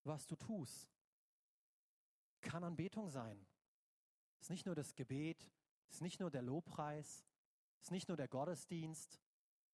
was 0.03 0.25
du 0.27 0.35
tust, 0.35 0.89
kann 2.41 2.63
Anbetung 2.63 3.09
sein. 3.09 3.45
Es 4.39 4.45
ist 4.45 4.49
nicht 4.49 4.65
nur 4.65 4.75
das 4.75 4.95
Gebet, 4.95 5.51
es 5.89 5.95
ist 5.95 6.01
nicht 6.01 6.19
nur 6.19 6.31
der 6.31 6.41
Lobpreis, 6.41 7.25
es 7.79 7.87
ist 7.87 7.91
nicht 7.91 8.07
nur 8.07 8.17
der 8.17 8.27
Gottesdienst. 8.27 9.19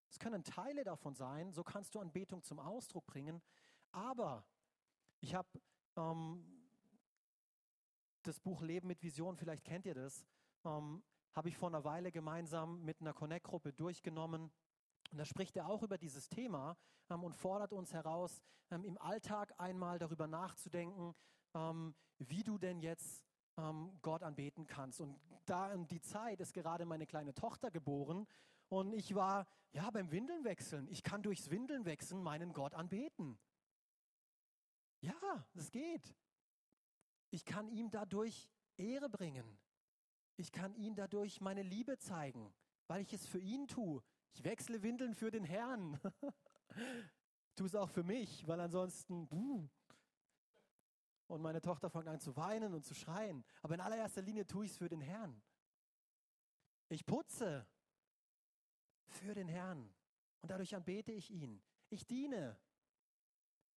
Es 0.09 0.19
können 0.19 0.43
Teile 0.43 0.83
davon 0.83 1.15
sein, 1.15 1.51
so 1.51 1.63
kannst 1.63 1.93
du 1.95 1.99
Anbetung 1.99 2.43
zum 2.43 2.59
Ausdruck 2.59 3.05
bringen. 3.05 3.41
Aber 3.91 4.45
ich 5.19 5.33
habe 5.35 5.49
ähm, 5.95 6.43
das 8.23 8.39
Buch 8.39 8.61
Leben 8.61 8.87
mit 8.87 9.01
Vision, 9.03 9.37
vielleicht 9.37 9.63
kennt 9.63 9.85
ihr 9.85 9.95
das, 9.95 10.25
ähm, 10.63 11.03
habe 11.35 11.49
ich 11.49 11.57
vor 11.57 11.69
einer 11.69 11.83
Weile 11.83 12.11
gemeinsam 12.11 12.83
mit 12.83 13.01
einer 13.01 13.13
Connect-Gruppe 13.13 13.73
durchgenommen. 13.73 14.51
Und 15.11 15.17
da 15.17 15.25
spricht 15.25 15.55
er 15.57 15.67
auch 15.67 15.83
über 15.83 15.97
dieses 15.97 16.29
Thema 16.29 16.77
ähm, 17.09 17.23
und 17.23 17.35
fordert 17.35 17.73
uns 17.73 17.93
heraus, 17.93 18.41
ähm, 18.71 18.83
im 18.85 18.97
Alltag 18.97 19.53
einmal 19.57 19.99
darüber 19.99 20.27
nachzudenken, 20.27 21.13
ähm, 21.53 21.93
wie 22.19 22.43
du 22.43 22.57
denn 22.57 22.79
jetzt 22.79 23.23
ähm, 23.57 23.97
Gott 24.01 24.23
anbeten 24.23 24.65
kannst. 24.65 25.01
Und 25.01 25.19
da 25.45 25.71
in 25.73 25.87
die 25.87 26.01
Zeit 26.01 26.39
ist 26.39 26.53
gerade 26.53 26.85
meine 26.85 27.05
kleine 27.05 27.33
Tochter 27.33 27.69
geboren 27.69 28.25
und 28.69 28.93
ich 28.93 29.13
war 29.13 29.45
ja 29.73 29.89
beim 29.91 30.11
Windeln 30.11 30.43
wechseln. 30.43 30.87
Ich 30.87 31.03
kann 31.03 31.21
durchs 31.21 31.49
Windeln 31.49 31.85
wechseln 31.85 32.23
meinen 32.23 32.53
Gott 32.53 32.73
anbeten. 32.73 33.37
Ja, 35.01 35.47
es 35.53 35.71
geht. 35.71 36.15
Ich 37.29 37.45
kann 37.45 37.67
ihm 37.67 37.91
dadurch 37.91 38.49
Ehre 38.77 39.09
bringen. 39.09 39.59
Ich 40.37 40.51
kann 40.51 40.75
ihm 40.75 40.95
dadurch 40.95 41.41
meine 41.41 41.63
Liebe 41.63 41.97
zeigen, 41.97 42.53
weil 42.87 43.01
ich 43.01 43.13
es 43.13 43.25
für 43.25 43.39
ihn 43.39 43.67
tue. 43.67 44.03
Ich 44.33 44.43
wechsle 44.43 44.83
Windeln 44.83 45.15
für 45.15 45.31
den 45.31 45.45
Herrn. 45.45 45.99
tu 47.55 47.65
es 47.65 47.75
auch 47.75 47.89
für 47.89 48.03
mich, 48.03 48.45
weil 48.47 48.59
ansonsten. 48.59 49.27
Buh. 49.27 49.69
Und 51.27 51.41
meine 51.41 51.61
Tochter 51.61 51.89
fängt 51.89 52.07
an 52.07 52.19
zu 52.19 52.35
weinen 52.35 52.73
und 52.73 52.85
zu 52.85 52.93
schreien. 52.93 53.43
Aber 53.61 53.73
in 53.73 53.81
allererster 53.81 54.21
Linie 54.21 54.45
tue 54.45 54.65
ich 54.65 54.71
es 54.71 54.77
für 54.77 54.89
den 54.89 55.01
Herrn. 55.01 55.41
Ich 56.89 57.05
putze 57.05 57.65
für 59.07 59.33
den 59.33 59.47
Herrn. 59.47 59.93
Und 60.41 60.51
dadurch 60.51 60.75
anbete 60.75 61.11
ich 61.11 61.31
ihn. 61.31 61.63
Ich 61.89 62.05
diene 62.05 62.59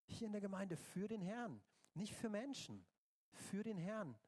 hier 0.07 0.27
in 0.27 0.33
der 0.33 0.41
Gemeinde 0.41 0.77
für 0.77 1.09
den 1.09 1.23
Herrn, 1.23 1.63
nicht 1.95 2.15
für 2.15 2.29
Menschen, 2.29 2.87
für 3.33 3.63
den 3.63 3.79
Herrn. 3.79 4.19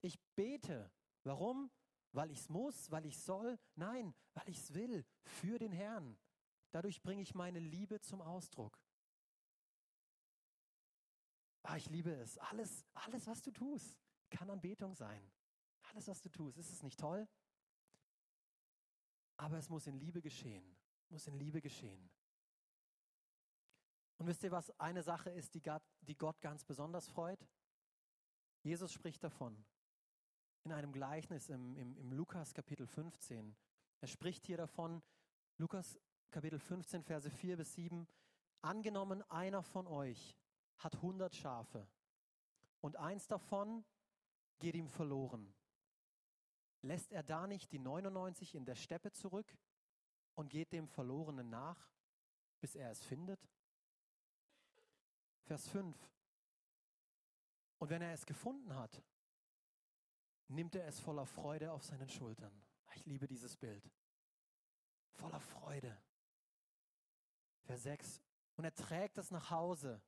Ich 0.00 0.20
bete. 0.36 0.90
Warum? 1.24 1.70
Weil 2.12 2.30
ich 2.30 2.40
es 2.40 2.48
muss, 2.48 2.90
weil 2.90 3.06
ich 3.06 3.18
soll? 3.18 3.58
Nein, 3.76 4.14
weil 4.34 4.48
ich 4.48 4.58
es 4.58 4.74
will, 4.74 5.04
für 5.24 5.58
den 5.58 5.72
Herrn. 5.72 6.18
Dadurch 6.72 7.02
bringe 7.02 7.22
ich 7.22 7.34
meine 7.34 7.58
Liebe 7.58 8.00
zum 8.00 8.20
Ausdruck. 8.20 8.78
Ah, 11.62 11.76
ich 11.76 11.88
liebe 11.88 12.12
es. 12.12 12.38
Alles, 12.38 12.84
alles, 12.94 13.26
was 13.26 13.42
du 13.42 13.50
tust, 13.50 13.96
kann 14.30 14.50
Anbetung 14.50 14.94
sein. 14.94 15.30
Alles, 15.82 16.08
was 16.08 16.20
du 16.20 16.28
tust, 16.30 16.58
ist 16.58 16.70
es 16.70 16.82
nicht 16.82 16.98
toll? 16.98 17.28
Aber 19.36 19.58
es 19.58 19.68
muss 19.68 19.86
in 19.86 19.96
Liebe 19.96 20.20
geschehen. 20.20 20.76
Muss 21.08 21.26
in 21.26 21.34
Liebe 21.34 21.60
geschehen. 21.60 22.10
Und 24.18 24.26
wisst 24.26 24.42
ihr, 24.42 24.50
was 24.50 24.70
eine 24.78 25.02
Sache 25.02 25.30
ist, 25.30 25.54
die 25.54 25.62
Gott, 25.62 25.82
die 26.00 26.16
Gott 26.16 26.40
ganz 26.40 26.64
besonders 26.64 27.08
freut? 27.08 27.48
Jesus 28.62 28.92
spricht 28.92 29.22
davon 29.24 29.64
in 30.64 30.72
einem 30.72 30.92
Gleichnis 30.92 31.48
im, 31.48 31.76
im, 31.76 31.96
im 31.96 32.12
Lukas 32.12 32.52
Kapitel 32.52 32.86
15. 32.86 33.56
Er 34.00 34.08
spricht 34.08 34.46
hier 34.46 34.56
davon, 34.56 35.02
Lukas 35.56 35.98
Kapitel 36.30 36.58
15, 36.58 37.02
Verse 37.02 37.30
4 37.30 37.56
bis 37.56 37.74
7. 37.74 38.06
Angenommen, 38.62 39.22
einer 39.30 39.62
von 39.62 39.86
euch 39.86 40.36
hat 40.78 40.96
100 40.96 41.34
Schafe 41.34 41.86
und 42.80 42.96
eins 42.96 43.26
davon 43.26 43.84
geht 44.58 44.74
ihm 44.74 44.88
verloren. 44.88 45.54
Lässt 46.82 47.12
er 47.12 47.22
da 47.22 47.46
nicht 47.46 47.72
die 47.72 47.78
99 47.78 48.54
in 48.54 48.64
der 48.64 48.74
Steppe 48.74 49.12
zurück 49.12 49.56
und 50.34 50.48
geht 50.50 50.72
dem 50.72 50.88
Verlorenen 50.88 51.50
nach, 51.50 51.90
bis 52.60 52.74
er 52.74 52.90
es 52.90 53.02
findet? 53.02 53.40
Vers 55.44 55.68
5. 55.68 55.96
Und 57.78 57.90
wenn 57.90 58.02
er 58.02 58.12
es 58.12 58.24
gefunden 58.24 58.74
hat, 58.74 59.02
nimmt 60.50 60.74
er 60.74 60.86
es 60.86 61.00
voller 61.00 61.26
Freude 61.26 61.72
auf 61.72 61.84
seinen 61.84 62.08
Schultern. 62.08 62.52
Ich 62.94 63.06
liebe 63.06 63.26
dieses 63.26 63.56
Bild. 63.56 63.88
Voller 65.12 65.40
Freude. 65.40 65.96
Vers 67.62 67.84
6. 67.84 68.20
Und 68.56 68.64
er 68.64 68.74
trägt 68.74 69.18
es 69.18 69.30
nach 69.30 69.50
Hause. 69.50 70.02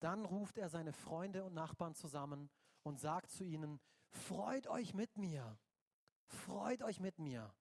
Dann 0.00 0.24
ruft 0.24 0.58
er 0.58 0.68
seine 0.68 0.92
Freunde 0.92 1.44
und 1.44 1.54
Nachbarn 1.54 1.94
zusammen 1.94 2.50
und 2.82 2.98
sagt 2.98 3.30
zu 3.30 3.44
ihnen, 3.44 3.80
freut 4.08 4.66
euch 4.66 4.94
mit 4.94 5.16
mir. 5.16 5.58
Freut 6.26 6.82
euch 6.82 6.98
mit 7.00 7.18
mir. 7.18 7.54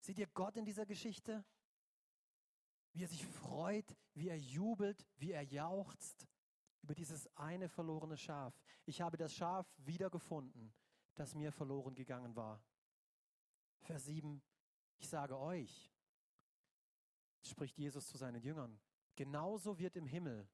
Seht 0.00 0.18
ihr 0.18 0.26
Gott 0.26 0.56
in 0.56 0.64
dieser 0.64 0.86
Geschichte? 0.86 1.44
Wie 2.92 3.04
er 3.04 3.08
sich 3.08 3.26
freut, 3.26 3.96
wie 4.14 4.28
er 4.28 4.38
jubelt, 4.38 5.06
wie 5.16 5.32
er 5.32 5.42
jauchzt 5.42 6.28
über 6.84 6.94
dieses 6.94 7.34
eine 7.34 7.70
verlorene 7.70 8.18
Schaf. 8.18 8.54
Ich 8.84 9.00
habe 9.00 9.16
das 9.16 9.32
Schaf 9.32 9.66
wiedergefunden, 9.78 10.70
das 11.14 11.34
mir 11.34 11.50
verloren 11.50 11.94
gegangen 11.94 12.36
war. 12.36 12.62
Vers 13.80 14.04
7, 14.04 14.42
ich 14.98 15.08
sage 15.08 15.38
euch, 15.38 15.90
spricht 17.40 17.78
Jesus 17.78 18.06
zu 18.06 18.18
seinen 18.18 18.42
Jüngern, 18.42 18.78
genauso 19.16 19.78
wird 19.78 19.96
im 19.96 20.06
Himmel 20.06 20.46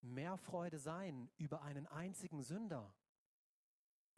mehr 0.00 0.38
Freude 0.38 0.78
sein 0.78 1.30
über 1.36 1.60
einen 1.60 1.86
einzigen 1.86 2.42
Sünder. 2.42 2.94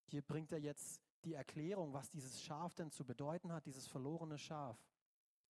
Hier 0.04 0.22
bringt 0.22 0.52
er 0.52 0.60
jetzt 0.60 1.02
die 1.24 1.34
Erklärung, 1.34 1.92
was 1.92 2.08
dieses 2.08 2.40
Schaf 2.40 2.76
denn 2.76 2.92
zu 2.92 3.04
bedeuten 3.04 3.52
hat, 3.52 3.66
dieses 3.66 3.88
verlorene 3.88 4.38
Schaf, 4.38 4.78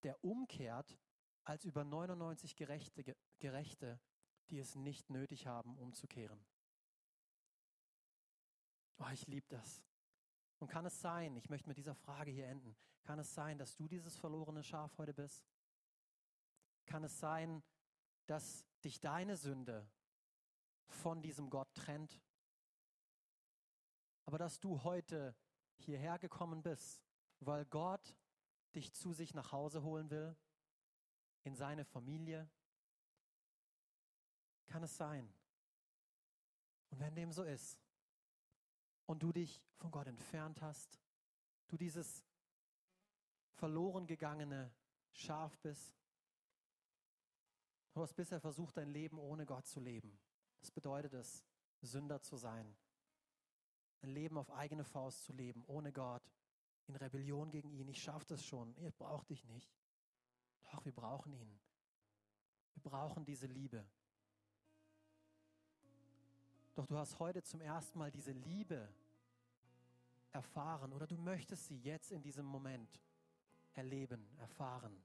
der 0.04 0.24
umkehrt 0.24 0.98
als 1.44 1.66
über 1.66 1.84
99 1.84 2.56
Gerechte, 2.56 3.14
Gerechte 3.38 4.00
die 4.50 4.58
es 4.58 4.74
nicht 4.74 5.10
nötig 5.10 5.46
haben, 5.46 5.76
umzukehren. 5.78 6.44
Oh, 8.98 9.08
ich 9.12 9.26
liebe 9.26 9.46
das. 9.48 9.82
Und 10.58 10.68
kann 10.68 10.86
es 10.86 11.00
sein, 11.00 11.36
ich 11.36 11.48
möchte 11.48 11.68
mit 11.68 11.76
dieser 11.76 11.94
Frage 11.94 12.30
hier 12.30 12.48
enden, 12.48 12.76
kann 13.02 13.18
es 13.18 13.32
sein, 13.34 13.58
dass 13.58 13.76
du 13.76 13.88
dieses 13.88 14.16
verlorene 14.16 14.62
Schaf 14.62 14.98
heute 14.98 15.14
bist? 15.14 15.48
Kann 16.86 17.04
es 17.04 17.18
sein, 17.18 17.62
dass 18.26 18.66
dich 18.84 19.00
deine 19.00 19.36
Sünde 19.36 19.88
von 20.88 21.22
diesem 21.22 21.48
Gott 21.48 21.72
trennt, 21.74 22.20
aber 24.24 24.38
dass 24.38 24.60
du 24.60 24.82
heute 24.82 25.34
hierher 25.78 26.18
gekommen 26.18 26.62
bist, 26.62 27.02
weil 27.40 27.64
Gott 27.66 28.16
dich 28.74 28.92
zu 28.92 29.12
sich 29.12 29.32
nach 29.32 29.52
Hause 29.52 29.82
holen 29.82 30.10
will, 30.10 30.36
in 31.44 31.54
seine 31.54 31.84
Familie? 31.84 32.50
Kann 34.68 34.82
es 34.82 34.96
sein? 34.96 35.32
Und 36.90 37.00
wenn 37.00 37.14
dem 37.14 37.32
so 37.32 37.42
ist 37.42 37.78
und 39.06 39.22
du 39.22 39.32
dich 39.32 39.62
von 39.76 39.90
Gott 39.90 40.06
entfernt 40.06 40.60
hast, 40.62 41.00
du 41.68 41.76
dieses 41.76 42.24
verloren 43.54 44.06
gegangene 44.06 44.70
Schaf 45.12 45.58
bist, 45.58 45.98
du 47.92 48.02
hast 48.02 48.14
bisher 48.14 48.40
versucht, 48.40 48.76
dein 48.76 48.90
Leben 48.90 49.18
ohne 49.18 49.44
Gott 49.44 49.66
zu 49.66 49.80
leben. 49.80 50.18
Das 50.60 50.70
bedeutet 50.70 51.14
es, 51.14 51.44
Sünder 51.80 52.20
zu 52.22 52.36
sein. 52.36 52.76
Ein 54.02 54.10
Leben 54.10 54.38
auf 54.38 54.50
eigene 54.50 54.84
Faust 54.84 55.24
zu 55.24 55.32
leben, 55.32 55.64
ohne 55.66 55.92
Gott, 55.92 56.22
in 56.86 56.96
Rebellion 56.96 57.50
gegen 57.50 57.70
ihn. 57.70 57.88
Ich 57.88 58.02
schaffe 58.02 58.26
das 58.26 58.44
schon, 58.44 58.74
ihr 58.76 58.90
braucht 58.92 59.28
dich 59.30 59.44
nicht. 59.44 59.70
Doch, 60.70 60.84
wir 60.84 60.92
brauchen 60.92 61.32
ihn. 61.32 61.58
Wir 62.74 62.82
brauchen 62.82 63.24
diese 63.24 63.46
Liebe. 63.46 63.84
Doch 66.78 66.86
du 66.86 66.96
hast 66.96 67.18
heute 67.18 67.42
zum 67.42 67.60
ersten 67.60 67.98
Mal 67.98 68.12
diese 68.12 68.30
Liebe 68.30 68.88
erfahren 70.30 70.92
oder 70.92 71.08
du 71.08 71.16
möchtest 71.16 71.66
sie 71.66 71.76
jetzt 71.78 72.12
in 72.12 72.22
diesem 72.22 72.46
Moment 72.46 73.02
erleben, 73.74 74.24
erfahren. 74.38 74.96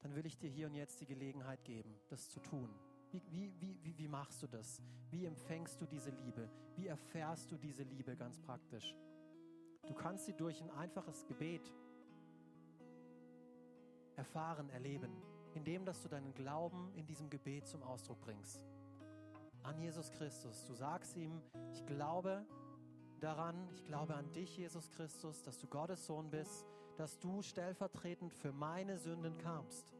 Dann 0.00 0.16
will 0.16 0.26
ich 0.26 0.36
dir 0.38 0.50
hier 0.50 0.66
und 0.66 0.74
jetzt 0.74 1.00
die 1.00 1.06
Gelegenheit 1.06 1.62
geben, 1.62 1.94
das 2.08 2.28
zu 2.30 2.40
tun. 2.40 2.68
Wie, 3.12 3.22
wie, 3.60 3.80
wie, 3.84 3.96
wie, 3.96 4.08
machst 4.08 4.42
du 4.42 4.48
das? 4.48 4.82
Wie 5.08 5.24
empfängst 5.24 5.80
du 5.80 5.86
diese 5.86 6.10
Liebe? 6.10 6.50
Wie 6.74 6.88
erfährst 6.88 7.52
du 7.52 7.56
diese 7.56 7.84
Liebe 7.84 8.16
ganz 8.16 8.40
praktisch? 8.40 8.92
Du 9.86 9.94
kannst 9.94 10.26
sie 10.26 10.34
durch 10.34 10.60
ein 10.60 10.70
einfaches 10.72 11.24
Gebet 11.26 11.72
erfahren, 14.16 14.68
erleben, 14.70 15.12
indem 15.54 15.84
dass 15.84 16.02
du 16.02 16.08
deinen 16.08 16.34
Glauben 16.34 16.92
in 16.96 17.06
diesem 17.06 17.30
Gebet 17.30 17.68
zum 17.68 17.84
Ausdruck 17.84 18.20
bringst. 18.20 18.66
An 19.66 19.78
Jesus 19.78 20.12
Christus. 20.12 20.64
Du 20.64 20.74
sagst 20.74 21.16
ihm, 21.16 21.42
ich 21.72 21.84
glaube 21.86 22.46
daran, 23.18 23.68
ich 23.72 23.84
glaube 23.84 24.14
an 24.14 24.32
dich, 24.32 24.56
Jesus 24.56 24.88
Christus, 24.92 25.42
dass 25.42 25.58
du 25.58 25.66
Gottes 25.66 26.06
Sohn 26.06 26.30
bist, 26.30 26.64
dass 26.96 27.18
du 27.18 27.42
stellvertretend 27.42 28.32
für 28.32 28.52
meine 28.52 28.96
Sünden 28.96 29.36
kamst, 29.38 29.92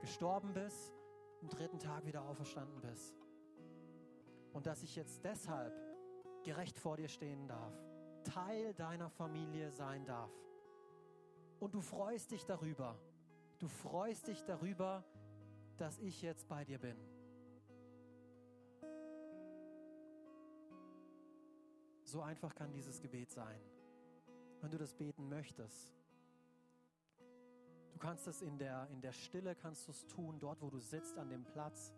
gestorben 0.00 0.54
bist, 0.54 0.94
am 1.42 1.50
dritten 1.50 1.78
Tag 1.78 2.06
wieder 2.06 2.22
auferstanden 2.22 2.80
bist. 2.80 3.14
Und 4.54 4.64
dass 4.64 4.82
ich 4.82 4.96
jetzt 4.96 5.22
deshalb 5.22 5.74
gerecht 6.44 6.78
vor 6.78 6.96
dir 6.96 7.08
stehen 7.08 7.46
darf, 7.46 7.74
Teil 8.24 8.72
deiner 8.72 9.10
Familie 9.10 9.70
sein 9.70 10.06
darf. 10.06 10.32
Und 11.60 11.74
du 11.74 11.82
freust 11.82 12.30
dich 12.30 12.46
darüber. 12.46 12.98
Du 13.58 13.68
freust 13.68 14.28
dich 14.28 14.42
darüber, 14.44 15.04
dass 15.76 15.98
ich 15.98 16.22
jetzt 16.22 16.48
bei 16.48 16.64
dir 16.64 16.78
bin. 16.78 16.96
So 22.14 22.22
einfach 22.22 22.54
kann 22.54 22.72
dieses 22.72 23.00
Gebet 23.00 23.32
sein. 23.32 23.60
Wenn 24.60 24.70
du 24.70 24.78
das 24.78 24.94
beten 24.94 25.28
möchtest, 25.28 25.92
du 27.90 27.98
kannst 27.98 28.28
es 28.28 28.40
in 28.40 28.56
der, 28.56 28.88
in 28.92 29.00
der 29.00 29.10
Stille, 29.10 29.56
kannst 29.56 29.88
du 29.88 29.90
es 29.90 30.06
tun, 30.06 30.38
dort 30.38 30.62
wo 30.62 30.70
du 30.70 30.78
sitzt, 30.78 31.18
an 31.18 31.28
dem 31.28 31.42
Platz. 31.42 31.92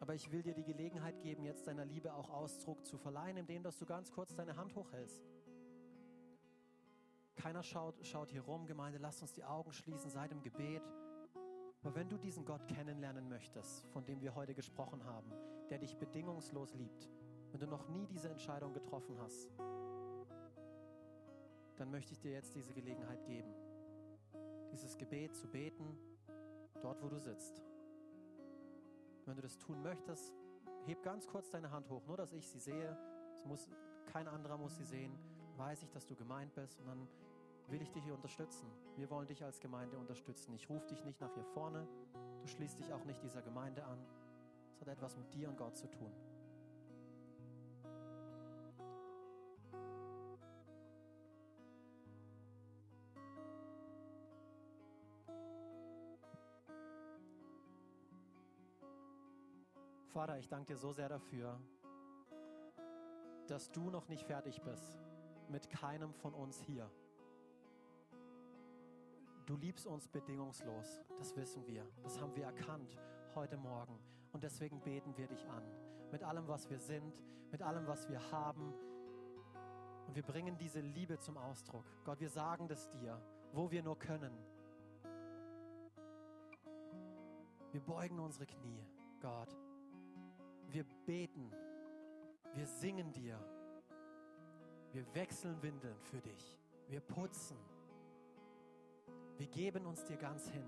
Aber 0.00 0.14
ich 0.14 0.30
will 0.30 0.42
dir 0.42 0.52
die 0.52 0.64
Gelegenheit 0.64 1.18
geben, 1.22 1.44
jetzt 1.44 1.66
deiner 1.66 1.86
Liebe 1.86 2.12
auch 2.12 2.28
Ausdruck 2.28 2.84
zu 2.84 2.98
verleihen, 2.98 3.38
indem 3.38 3.62
dass 3.62 3.78
du 3.78 3.86
ganz 3.86 4.12
kurz 4.12 4.34
deine 4.34 4.54
Hand 4.54 4.74
hochhältst. 4.74 5.30
Keiner 7.36 7.62
schaut, 7.62 8.06
schaut 8.06 8.28
hier 8.28 8.42
rum, 8.42 8.66
Gemeinde, 8.66 8.98
lasst 8.98 9.22
uns 9.22 9.32
die 9.32 9.44
Augen 9.44 9.72
schließen, 9.72 10.10
seit 10.10 10.30
dem 10.30 10.42
Gebet. 10.42 10.82
Aber 11.82 11.94
wenn 11.94 12.10
du 12.10 12.18
diesen 12.18 12.44
Gott 12.44 12.68
kennenlernen 12.68 13.30
möchtest, 13.30 13.86
von 13.94 14.04
dem 14.04 14.20
wir 14.20 14.34
heute 14.34 14.52
gesprochen 14.52 15.02
haben, 15.06 15.32
der 15.70 15.78
dich 15.78 15.96
bedingungslos 15.96 16.74
liebt, 16.74 17.08
wenn 17.54 17.60
du 17.60 17.66
noch 17.68 17.88
nie 17.88 18.04
diese 18.06 18.28
Entscheidung 18.28 18.72
getroffen 18.72 19.16
hast, 19.20 19.48
dann 21.76 21.88
möchte 21.88 22.12
ich 22.12 22.18
dir 22.18 22.32
jetzt 22.32 22.52
diese 22.56 22.72
Gelegenheit 22.72 23.24
geben, 23.24 23.54
dieses 24.72 24.98
Gebet 24.98 25.36
zu 25.36 25.46
beten, 25.46 25.96
dort 26.82 27.00
wo 27.00 27.08
du 27.08 27.20
sitzt. 27.20 27.62
Wenn 29.24 29.36
du 29.36 29.42
das 29.42 29.56
tun 29.56 29.80
möchtest, 29.82 30.34
heb 30.86 31.00
ganz 31.04 31.28
kurz 31.28 31.48
deine 31.48 31.70
Hand 31.70 31.88
hoch, 31.90 32.04
nur 32.08 32.16
dass 32.16 32.32
ich 32.32 32.44
sie 32.48 32.58
sehe. 32.58 32.98
Es 33.32 33.44
muss, 33.44 33.68
kein 34.06 34.26
anderer 34.26 34.58
muss 34.58 34.76
sie 34.76 34.84
sehen. 34.84 35.16
Weiß 35.56 35.84
ich, 35.84 35.90
dass 35.92 36.06
du 36.06 36.16
gemeint 36.16 36.52
bist 36.54 36.80
und 36.80 36.86
dann 36.88 37.06
will 37.68 37.80
ich 37.80 37.92
dich 37.92 38.02
hier 38.02 38.14
unterstützen. 38.14 38.66
Wir 38.96 39.08
wollen 39.10 39.28
dich 39.28 39.44
als 39.44 39.60
Gemeinde 39.60 39.96
unterstützen. 39.96 40.54
Ich 40.54 40.68
rufe 40.68 40.88
dich 40.88 41.04
nicht 41.04 41.20
nach 41.20 41.32
hier 41.34 41.44
vorne. 41.44 41.86
Du 42.42 42.48
schließt 42.48 42.80
dich 42.80 42.92
auch 42.92 43.04
nicht 43.04 43.22
dieser 43.22 43.42
Gemeinde 43.42 43.84
an. 43.84 44.04
Es 44.72 44.80
hat 44.80 44.88
etwas 44.88 45.16
mit 45.16 45.32
dir 45.32 45.48
und 45.48 45.56
Gott 45.56 45.76
zu 45.76 45.86
tun. 45.86 46.10
Vater, 60.14 60.38
ich 60.38 60.48
danke 60.48 60.66
dir 60.66 60.76
so 60.76 60.92
sehr 60.92 61.08
dafür, 61.08 61.60
dass 63.48 63.72
du 63.72 63.90
noch 63.90 64.06
nicht 64.06 64.24
fertig 64.24 64.62
bist 64.62 65.02
mit 65.48 65.68
keinem 65.68 66.14
von 66.14 66.32
uns 66.32 66.60
hier. 66.60 66.88
Du 69.44 69.56
liebst 69.56 69.88
uns 69.88 70.06
bedingungslos, 70.06 71.02
das 71.18 71.34
wissen 71.34 71.66
wir, 71.66 71.84
das 72.04 72.20
haben 72.20 72.32
wir 72.36 72.44
erkannt 72.44 72.96
heute 73.34 73.56
Morgen 73.56 73.98
und 74.30 74.44
deswegen 74.44 74.80
beten 74.80 75.16
wir 75.16 75.26
dich 75.26 75.48
an, 75.48 75.64
mit 76.12 76.22
allem, 76.22 76.46
was 76.46 76.70
wir 76.70 76.78
sind, 76.78 77.20
mit 77.50 77.60
allem, 77.62 77.88
was 77.88 78.08
wir 78.08 78.20
haben 78.30 78.72
und 80.06 80.14
wir 80.14 80.22
bringen 80.22 80.56
diese 80.56 80.78
Liebe 80.78 81.18
zum 81.18 81.36
Ausdruck. 81.36 81.86
Gott, 82.04 82.20
wir 82.20 82.30
sagen 82.30 82.68
das 82.68 82.88
dir, 82.88 83.20
wo 83.52 83.68
wir 83.68 83.82
nur 83.82 83.98
können. 83.98 84.38
Wir 87.72 87.80
beugen 87.80 88.20
unsere 88.20 88.46
Knie, 88.46 88.86
Gott, 89.20 89.52
wir 90.74 90.84
beten, 91.06 91.52
wir 92.52 92.66
singen 92.66 93.12
dir, 93.12 93.38
wir 94.92 95.14
wechseln 95.14 95.62
Windeln 95.62 95.96
für 96.00 96.20
dich, 96.20 96.58
wir 96.88 97.00
putzen, 97.00 97.56
wir 99.36 99.46
geben 99.46 99.86
uns 99.86 100.04
dir 100.04 100.16
ganz 100.16 100.48
hin, 100.50 100.64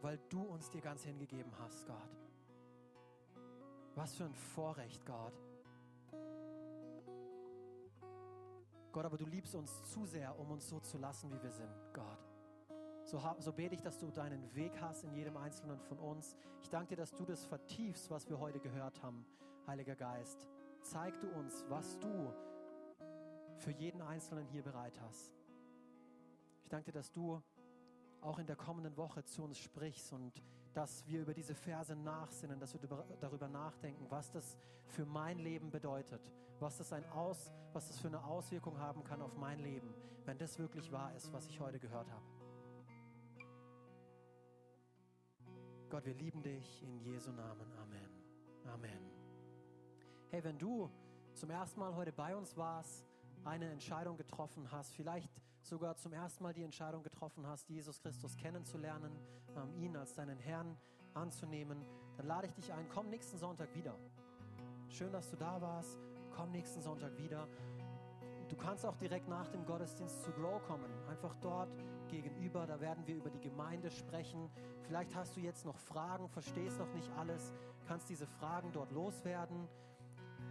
weil 0.00 0.18
du 0.30 0.40
uns 0.42 0.70
dir 0.70 0.80
ganz 0.80 1.04
hingegeben 1.04 1.52
hast, 1.58 1.86
Gott. 1.86 2.16
Was 3.94 4.14
für 4.14 4.24
ein 4.24 4.34
Vorrecht, 4.34 5.04
Gott. 5.04 5.38
Gott, 8.90 9.04
aber 9.04 9.18
du 9.18 9.26
liebst 9.26 9.54
uns 9.54 9.82
zu 9.84 10.06
sehr, 10.06 10.38
um 10.38 10.50
uns 10.50 10.66
so 10.66 10.80
zu 10.80 10.96
lassen, 10.96 11.30
wie 11.30 11.42
wir 11.42 11.50
sind, 11.50 11.72
Gott. 11.92 12.31
So, 13.12 13.20
so 13.40 13.52
bete 13.52 13.74
ich, 13.74 13.82
dass 13.82 13.98
du 13.98 14.10
deinen 14.10 14.54
Weg 14.54 14.72
hast 14.80 15.04
in 15.04 15.12
jedem 15.12 15.36
Einzelnen 15.36 15.78
von 15.80 15.98
uns. 15.98 16.34
Ich 16.62 16.70
danke 16.70 16.94
dir, 16.94 16.96
dass 16.96 17.12
du 17.12 17.26
das 17.26 17.44
vertiefst, 17.44 18.08
was 18.08 18.26
wir 18.26 18.38
heute 18.38 18.58
gehört 18.58 19.02
haben. 19.02 19.26
Heiliger 19.66 19.94
Geist, 19.94 20.48
zeig 20.80 21.20
du 21.20 21.28
uns, 21.28 21.66
was 21.68 21.98
du 21.98 22.32
für 23.58 23.70
jeden 23.70 24.00
Einzelnen 24.00 24.46
hier 24.46 24.62
bereit 24.62 24.98
hast. 25.02 25.38
Ich 26.62 26.70
danke 26.70 26.86
dir, 26.90 27.00
dass 27.00 27.12
du 27.12 27.42
auch 28.22 28.38
in 28.38 28.46
der 28.46 28.56
kommenden 28.56 28.96
Woche 28.96 29.22
zu 29.24 29.42
uns 29.42 29.58
sprichst 29.58 30.10
und 30.14 30.42
dass 30.72 31.06
wir 31.06 31.20
über 31.20 31.34
diese 31.34 31.54
Verse 31.54 31.94
nachsinnen, 31.94 32.58
dass 32.58 32.72
wir 32.72 32.80
darüber 33.20 33.46
nachdenken, 33.46 34.06
was 34.08 34.30
das 34.30 34.56
für 34.86 35.04
mein 35.04 35.38
Leben 35.38 35.70
bedeutet, 35.70 36.32
was 36.60 36.78
das, 36.78 36.94
ein 36.94 37.04
Aus, 37.10 37.52
was 37.74 37.88
das 37.88 37.98
für 37.98 38.08
eine 38.08 38.24
Auswirkung 38.24 38.78
haben 38.78 39.04
kann 39.04 39.20
auf 39.20 39.36
mein 39.36 39.58
Leben, 39.58 39.92
wenn 40.24 40.38
das 40.38 40.58
wirklich 40.58 40.90
wahr 40.90 41.14
ist, 41.14 41.30
was 41.30 41.46
ich 41.46 41.60
heute 41.60 41.78
gehört 41.78 42.10
habe. 42.10 42.41
Gott, 45.92 46.06
wir 46.06 46.14
lieben 46.14 46.42
dich 46.42 46.82
in 46.82 46.98
Jesu 47.00 47.30
Namen. 47.32 47.70
Amen. 47.76 48.08
Amen. 48.72 49.10
Hey, 50.30 50.42
wenn 50.42 50.58
du 50.58 50.90
zum 51.34 51.50
ersten 51.50 51.78
Mal 51.80 51.94
heute 51.94 52.12
bei 52.12 52.34
uns 52.34 52.56
warst, 52.56 53.04
eine 53.44 53.70
Entscheidung 53.70 54.16
getroffen 54.16 54.72
hast, 54.72 54.94
vielleicht 54.94 55.30
sogar 55.60 55.94
zum 55.98 56.14
ersten 56.14 56.44
Mal 56.44 56.54
die 56.54 56.62
Entscheidung 56.62 57.02
getroffen 57.02 57.46
hast, 57.46 57.68
Jesus 57.68 58.00
Christus 58.00 58.38
kennenzulernen, 58.38 59.12
ähm, 59.54 59.74
ihn 59.74 59.94
als 59.94 60.14
deinen 60.14 60.38
Herrn 60.38 60.78
anzunehmen, 61.12 61.84
dann 62.16 62.26
lade 62.26 62.46
ich 62.46 62.54
dich 62.54 62.72
ein, 62.72 62.88
komm 62.88 63.10
nächsten 63.10 63.36
Sonntag 63.36 63.74
wieder. 63.74 63.94
Schön, 64.88 65.12
dass 65.12 65.28
du 65.28 65.36
da 65.36 65.60
warst. 65.60 65.98
Komm 66.34 66.52
nächsten 66.52 66.80
Sonntag 66.80 67.18
wieder. 67.18 67.46
Du 68.48 68.56
kannst 68.56 68.86
auch 68.86 68.96
direkt 68.96 69.28
nach 69.28 69.48
dem 69.48 69.66
Gottesdienst 69.66 70.22
zu 70.22 70.30
Grow 70.30 70.58
kommen. 70.66 70.90
Einfach 71.10 71.34
dort 71.42 71.68
gegenüber, 72.20 72.66
da 72.66 72.80
werden 72.80 73.06
wir 73.06 73.16
über 73.16 73.30
die 73.30 73.40
Gemeinde 73.40 73.90
sprechen. 73.90 74.50
Vielleicht 74.82 75.14
hast 75.14 75.36
du 75.36 75.40
jetzt 75.40 75.64
noch 75.64 75.78
Fragen, 75.78 76.28
verstehst 76.28 76.78
noch 76.78 76.92
nicht 76.92 77.10
alles, 77.16 77.52
kannst 77.86 78.08
diese 78.08 78.26
Fragen 78.26 78.70
dort 78.72 78.92
loswerden. 78.92 79.68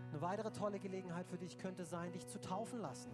Eine 0.10 0.22
weitere 0.22 0.52
tolle 0.52 0.80
Gelegenheit 0.80 1.28
für 1.28 1.38
dich 1.38 1.58
könnte 1.58 1.86
sein, 1.86 2.12
dich 2.12 2.28
zu 2.28 2.40
taufen 2.42 2.80
lassen. 2.80 3.12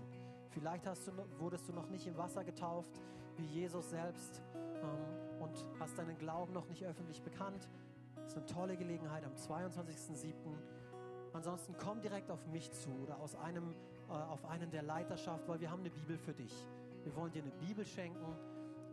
Vielleicht 0.49 0.87
hast 0.87 1.07
du, 1.07 1.11
wurdest 1.39 1.67
du 1.67 1.73
noch 1.73 1.89
nicht 1.89 2.07
im 2.07 2.17
Wasser 2.17 2.43
getauft, 2.43 2.99
wie 3.35 3.45
Jesus 3.45 3.89
selbst, 3.89 4.41
ähm, 4.55 5.41
und 5.41 5.65
hast 5.79 5.97
deinen 5.97 6.17
Glauben 6.17 6.53
noch 6.53 6.67
nicht 6.67 6.83
öffentlich 6.83 7.21
bekannt. 7.21 7.69
Das 8.15 8.31
ist 8.31 8.37
eine 8.37 8.45
tolle 8.45 8.77
Gelegenheit 8.77 9.23
am 9.25 9.33
22.07. 9.33 10.33
Ansonsten 11.33 11.75
komm 11.77 12.01
direkt 12.01 12.31
auf 12.31 12.45
mich 12.47 12.71
zu 12.71 12.89
oder 13.03 13.19
aus 13.19 13.35
einem, 13.35 13.75
äh, 14.09 14.13
auf 14.13 14.45
einen 14.45 14.71
der 14.71 14.81
Leiterschaft, 14.81 15.47
weil 15.47 15.59
wir 15.59 15.69
haben 15.69 15.81
eine 15.81 15.91
Bibel 15.91 16.17
für 16.17 16.33
dich. 16.33 16.53
Wir 17.07 17.15
wollen 17.15 17.31
dir 17.31 17.41
eine 17.41 17.51
Bibel 17.51 17.85
schenken 17.85 18.35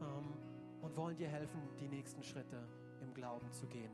ähm, 0.00 0.34
und 0.82 0.96
wollen 0.96 1.16
dir 1.16 1.26
helfen, 1.26 1.60
die 1.80 1.88
nächsten 1.88 2.22
Schritte 2.22 2.62
im 3.02 3.12
Glauben 3.12 3.50
zu 3.50 3.66
gehen. 3.66 3.90